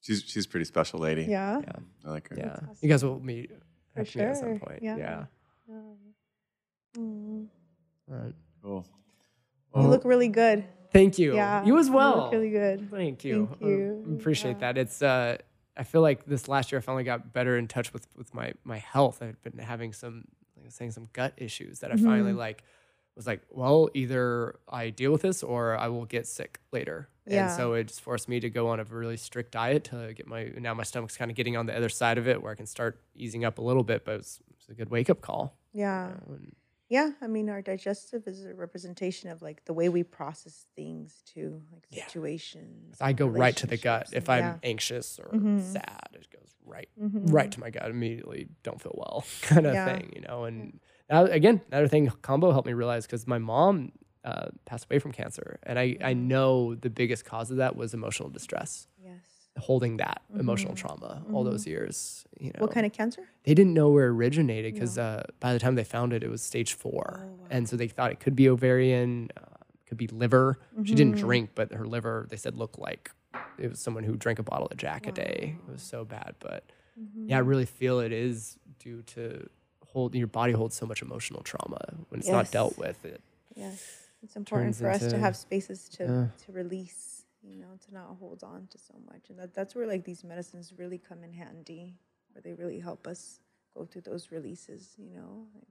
[0.00, 1.24] She's she's a pretty special lady.
[1.24, 1.60] Yeah.
[1.60, 1.72] Yeah.
[2.06, 2.36] I like her.
[2.36, 2.56] Yeah.
[2.80, 3.50] You guys will meet
[3.94, 4.82] For have to meet at some point.
[4.82, 4.96] Yeah.
[4.96, 5.24] Yeah.
[6.98, 7.46] Mm.
[8.10, 8.34] All right.
[8.62, 8.86] Cool.
[9.76, 10.64] You look really good.
[10.92, 11.34] Thank you.
[11.34, 11.64] Yeah.
[11.64, 12.16] You as well.
[12.24, 12.88] look really good.
[12.90, 13.46] Thank you.
[13.50, 14.16] Thank I you.
[14.18, 14.72] appreciate Yeah.
[14.72, 14.78] that.
[14.78, 15.38] It's uh
[15.76, 18.52] I feel like this last year I finally got better in touch with with my
[18.62, 19.20] my health.
[19.22, 20.24] I've been having some
[20.56, 22.38] like I was saying some gut issues that I finally Mm-hmm.
[22.38, 22.62] like
[23.16, 27.08] was like, well, either I deal with this or I will get sick later.
[27.26, 27.46] Yeah.
[27.48, 30.26] And so it just forced me to go on a really strict diet to get
[30.26, 32.54] my now my stomach's kind of getting on the other side of it where I
[32.54, 35.56] can start easing up a little bit, but it's, it's a good wake up call.
[35.72, 36.12] Yeah.
[36.28, 36.54] And-
[36.90, 37.12] Yeah.
[37.22, 41.62] I mean, our digestive is a representation of like the way we process things too,
[41.72, 42.04] like Yeah.
[42.06, 42.96] situations.
[43.00, 44.08] I go right to the gut.
[44.12, 44.56] If I'm yeah.
[44.62, 45.62] anxious or Mhm.
[45.62, 47.32] sad, it goes right Mhm.
[47.32, 48.48] right to my gut immediately.
[48.62, 49.86] Don't feel well, kind of Yeah.
[49.86, 50.44] thing, you know.
[50.44, 50.78] And
[51.10, 53.92] now, again, another thing kambo helped me realize because my mom
[54.24, 56.28] uh, passed away from cancer, and I I Mm-hmm.
[56.28, 59.20] know the biggest cause of that was emotional distress, Yes.
[59.58, 62.24] holding that emotional trauma all those years.
[62.40, 62.60] You know, Mm-hmm.
[62.62, 63.22] What kind of cancer?
[63.44, 66.30] they didn't know where it originated because uh, by the time they found it, it
[66.30, 69.42] was stage four, Oh, and so they thought it could be ovarian, uh,
[69.86, 70.58] could be liver.
[70.82, 70.96] She Mm-hmm.
[70.96, 73.10] didn't drink, but her liver, they said, looked like
[73.58, 75.56] it was someone who drank a bottle of Jack a day.
[75.68, 76.64] It was so bad, but
[76.98, 77.28] Mm-hmm.
[77.30, 79.48] yeah, I really feel it is due to
[79.86, 83.04] hold your body holds so much emotional trauma when it's not dealt with.
[83.04, 83.20] It
[83.54, 84.03] Yes.
[84.24, 86.26] It's important for us to have spaces to Yeah.
[86.46, 89.30] to release, you know, to not hold on to so much.
[89.30, 91.94] And that, that's where like these medicines really come in handy,
[92.32, 93.40] where they really help us
[93.76, 95.46] go through those releases, you know.
[95.54, 95.68] Like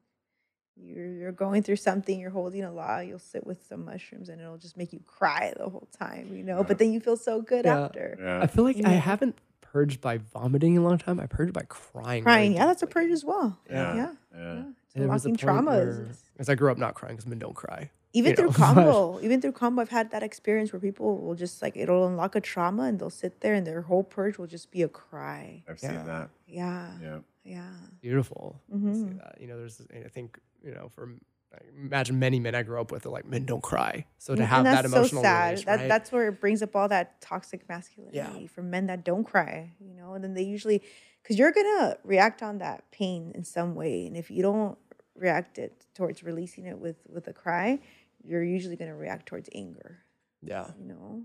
[0.76, 4.40] you're you're going through something, you're holding a lot, you'll sit with some mushrooms and
[4.42, 6.64] it'll just make you cry the whole time, you know.
[6.64, 7.86] But then you feel so good Yeah.
[7.86, 8.18] after.
[8.20, 8.42] Yeah.
[8.42, 11.20] I feel like I haven't purged by vomiting in a long time.
[11.20, 12.24] I purged by crying.
[12.24, 13.58] Crying, really yeah, that's a purge as well.
[13.70, 13.96] Yeah.
[13.96, 13.96] Yeah.
[13.96, 14.54] Yeah.
[14.54, 14.64] yeah.
[14.86, 15.98] It's There was a Unlocking traumas.
[15.98, 16.08] where-
[16.40, 17.90] As I grew up not crying because men don't cry.
[18.16, 21.18] Even you through know, but- kambo even through kambo i've had that experience where people
[21.18, 24.38] will just like it'll unlock a trauma and they'll sit there and their whole purge
[24.38, 25.90] will just be a cry I've Yeah.
[25.90, 26.30] seen that.
[26.48, 27.20] yeah Yeah.
[27.44, 27.72] yeah
[28.02, 28.62] Beautiful.
[28.72, 29.18] to see Mhm.
[29.20, 29.38] that.
[29.42, 31.10] You know, there's, I think, you know, for
[31.56, 34.06] I imagine many men I grew up with, they're like, men don't cry.
[34.18, 35.88] So to And have that that's emotional so sad release, that, right?
[35.88, 39.94] that's where it brings up all that toxic masculinity for men that don't cry you
[39.94, 40.82] know and then they usually
[41.22, 44.78] because you're gonna react on that pain in some way and if you don't
[45.16, 47.80] react it towards releasing it with with a cry
[48.26, 50.00] you're usually gonna react towards anger
[50.42, 50.68] yeah.
[50.80, 51.24] you know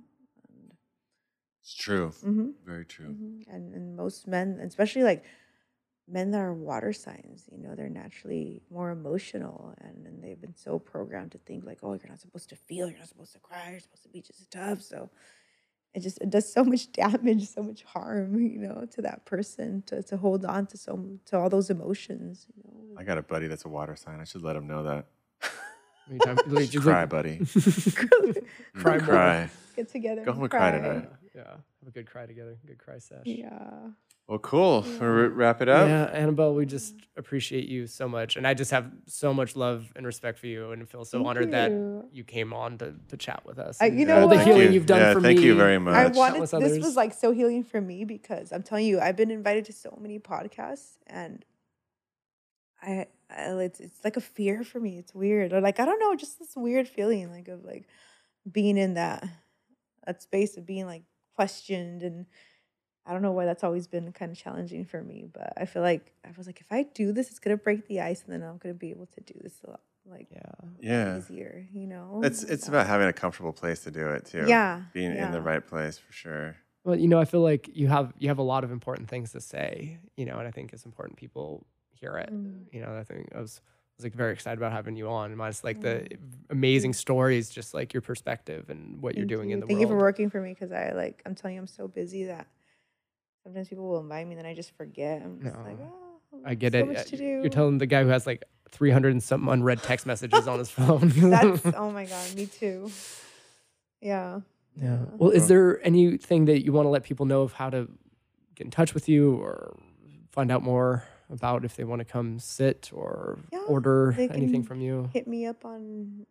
[1.62, 2.09] It's true.
[2.25, 2.51] mm-hmm.
[2.65, 3.09] Very true.
[3.09, 3.45] Mhm.
[3.49, 5.25] And and most men, especially like
[6.07, 10.57] men that are water signs, you know, they're naturally more emotional and, and they've been
[10.57, 13.39] so programmed to think like, oh, you're not supposed to feel, you're not supposed to
[13.41, 14.81] cry, you're supposed to be just tough.
[14.81, 15.11] So
[15.93, 19.83] it just it does so much damage, so much harm, you know, to that person
[19.89, 22.97] to, to hold on to so to all those emotions, you know.
[22.99, 24.20] I got a buddy that's a water sign.
[24.20, 25.07] I should let him know that.
[26.10, 27.39] Anytime, like, Just just cry, like- buddy.
[28.74, 28.98] Cry cry.
[28.98, 29.51] cry.
[29.76, 30.24] Get together.
[30.24, 31.09] Go home and cry tonight.
[31.35, 31.43] Yeah.
[31.44, 32.56] Have a good cry together.
[32.66, 33.20] Good cry sesh.
[33.24, 33.51] Yeah.
[34.26, 34.82] Well, cool.
[34.82, 35.89] Wanna r- wrap it up.
[35.89, 38.36] Yeah, Anabel, we just appreciate you so much.
[38.36, 41.28] And I just have so much love and respect for you and feel so Thank
[41.28, 42.05] honored that you.
[42.12, 43.78] you came on to, to chat with us.
[43.80, 44.70] I- you know uh, all the healing you.
[44.70, 45.44] you've done yeah, for thank me.
[45.44, 45.94] Thank you very much.
[45.94, 46.78] I wanted Countless this others.
[46.85, 49.97] was like so healing for me because I'm telling you, I've been invited to so
[50.01, 51.43] many podcasts and
[52.82, 54.98] I, I it's it's like a fear for me.
[54.98, 55.52] It's weird.
[55.52, 57.86] Or like I don't know, just this weird feeling like of like
[58.50, 59.28] being in that
[60.06, 61.05] that space of being like
[61.36, 62.26] questioned and
[63.06, 65.82] I don't know why that's always been kind of challenging for me, but I feel
[65.82, 68.42] like I was like if I do this, it's gonna break the ice, and then
[68.48, 70.42] I'm gonna be able to do this a lot like Yeah.
[70.80, 71.16] Yeah.
[71.16, 72.20] easier, you know.
[72.22, 74.46] It's it's about having a comfortable place to do it too.
[74.46, 76.56] Yeah, Being in the right place for sure.
[76.84, 79.32] Well, you know, I feel like you have you have a lot of important things
[79.32, 81.66] to say, you know, and I think it's important people
[82.01, 82.31] hear it.
[82.33, 82.65] Mm.
[82.73, 85.35] You know, I think I was I was like very excited about having you on.
[85.37, 86.19] Mine's like the Mm.
[86.51, 89.55] amazing stories, just like your perspective and what you're doing you.
[89.55, 89.91] in the Thank world.
[89.91, 92.47] you for working for me because I like I'm telling you I'm so busy that
[93.45, 95.23] sometimes people will invite me and then I just forget.
[95.23, 96.87] I'm just like, oh, I get so it.
[96.89, 100.07] Much Uh, to You're telling the guy who has like 300 and something unread text
[100.07, 101.09] messages on his phone.
[101.31, 102.91] That's oh my god, me too.
[104.01, 104.41] Yeah.
[104.81, 104.99] Yeah.
[105.16, 107.89] Well, is there anything that you want to let people know of how to
[108.55, 109.77] get in touch with you or
[110.31, 114.80] find out more about if they want to come sit or Yeah, order anything from
[114.80, 115.10] you?
[115.12, 116.26] Hit me up on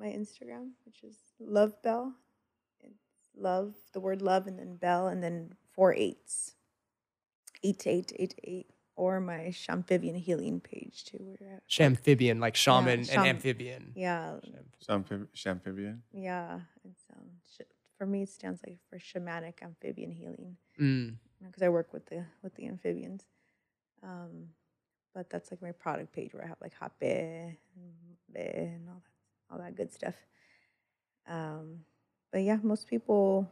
[0.00, 2.14] my Instagram, which is Love Bell.
[2.80, 6.54] It's love, the word love, and then bell, and then four eights.
[7.62, 8.66] Eight to eight to eight to eight.
[8.96, 11.36] or my Shamphibian Healing page too.
[11.38, 13.92] Where Shamphibian, like shaman sham- and amphibian.
[13.94, 14.38] yeah,
[14.88, 16.02] Shampib- Shamphibian.
[16.12, 16.60] yeah.
[16.84, 17.60] It's um, sh-
[17.96, 21.14] for me it stands like for shamanic amphibian healing Mm.
[21.44, 23.22] because I work with the with the amphibians.
[24.02, 24.48] Um,
[25.14, 27.56] but that's like my product page where I have like hape and,
[28.36, 29.12] and all that
[29.50, 30.14] all that good stuff.
[31.26, 31.80] Um,
[32.32, 33.48] but yeah, most people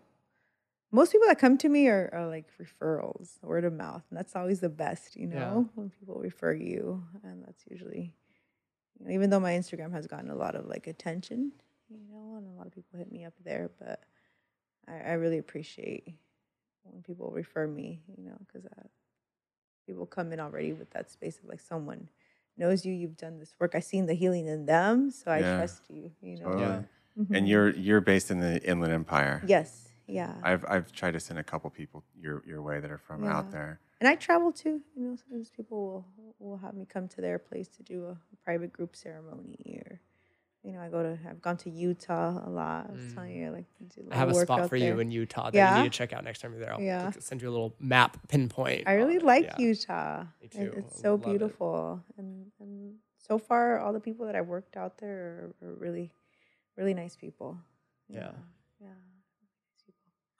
[0.92, 4.36] most people that come to me are, are like referrals, word of mouth, and that's
[4.36, 5.34] always the best, you Yeah.
[5.40, 8.14] know, when people refer you, and that's usually,
[8.98, 11.52] you know, even though my Instagram has gotten a lot of like attention,
[11.90, 14.04] you know, and a lot of people hit me up there, but
[14.88, 16.14] I, I really appreciate
[16.84, 18.64] when people refer me, you know, because
[19.86, 22.08] people come in already with that space of like someone
[22.56, 25.44] knows you, you've done this work, I've seen the healing in them, so I Yeah.
[25.44, 26.52] trust you, you know.
[26.52, 26.80] Totally.
[26.80, 26.86] Yeah.
[27.18, 27.34] Mhm.
[27.34, 29.50] And you're you're based in the Inland Empire.
[29.50, 30.44] yes, yeah.
[30.44, 33.50] I've I've tried to send a couple people your your way that are from out
[33.50, 33.80] there.
[34.00, 34.82] And I travel too.
[34.94, 38.18] You know, sometimes people will, will have me come to their place to do a
[38.44, 40.00] private group ceremony, or
[40.66, 41.16] you know, I go to.
[41.30, 42.88] I've gone to Utah a lot.
[42.88, 44.00] I was telling you, I like to do.
[44.08, 44.12] Mm.
[44.12, 45.76] I have a work spot out for you in Utah that Yeah?
[45.76, 46.72] you need to check out next time you're there.
[46.74, 47.12] I'll Yeah.
[47.20, 48.82] send you a little map pinpoint.
[48.88, 49.58] I really like Yeah.
[49.58, 50.24] Utah.
[50.42, 51.26] Me It- It's so love it.
[51.30, 55.74] beautiful, and and so far, all the people that I've worked out there are, are
[55.74, 56.12] really,
[56.76, 57.58] really nice people.
[58.08, 58.32] Yeah.
[58.80, 58.88] yeah,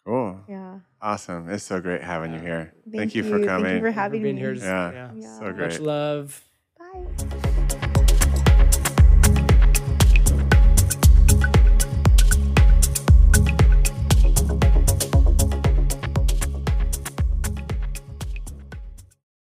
[0.05, 0.41] Cool.
[0.49, 0.81] yeah.
[1.03, 1.49] Awesome.
[1.51, 2.73] It's so great having you here.
[2.85, 3.29] Thank, Thank you, you.
[3.29, 3.65] for Thank you coming.
[3.81, 4.41] for Thank you having being me.
[4.41, 4.55] here.
[4.55, 5.13] yeah, Yeah.
[5.15, 5.39] Yeah.
[5.39, 6.45] so Much love.
[6.79, 7.36] Bye.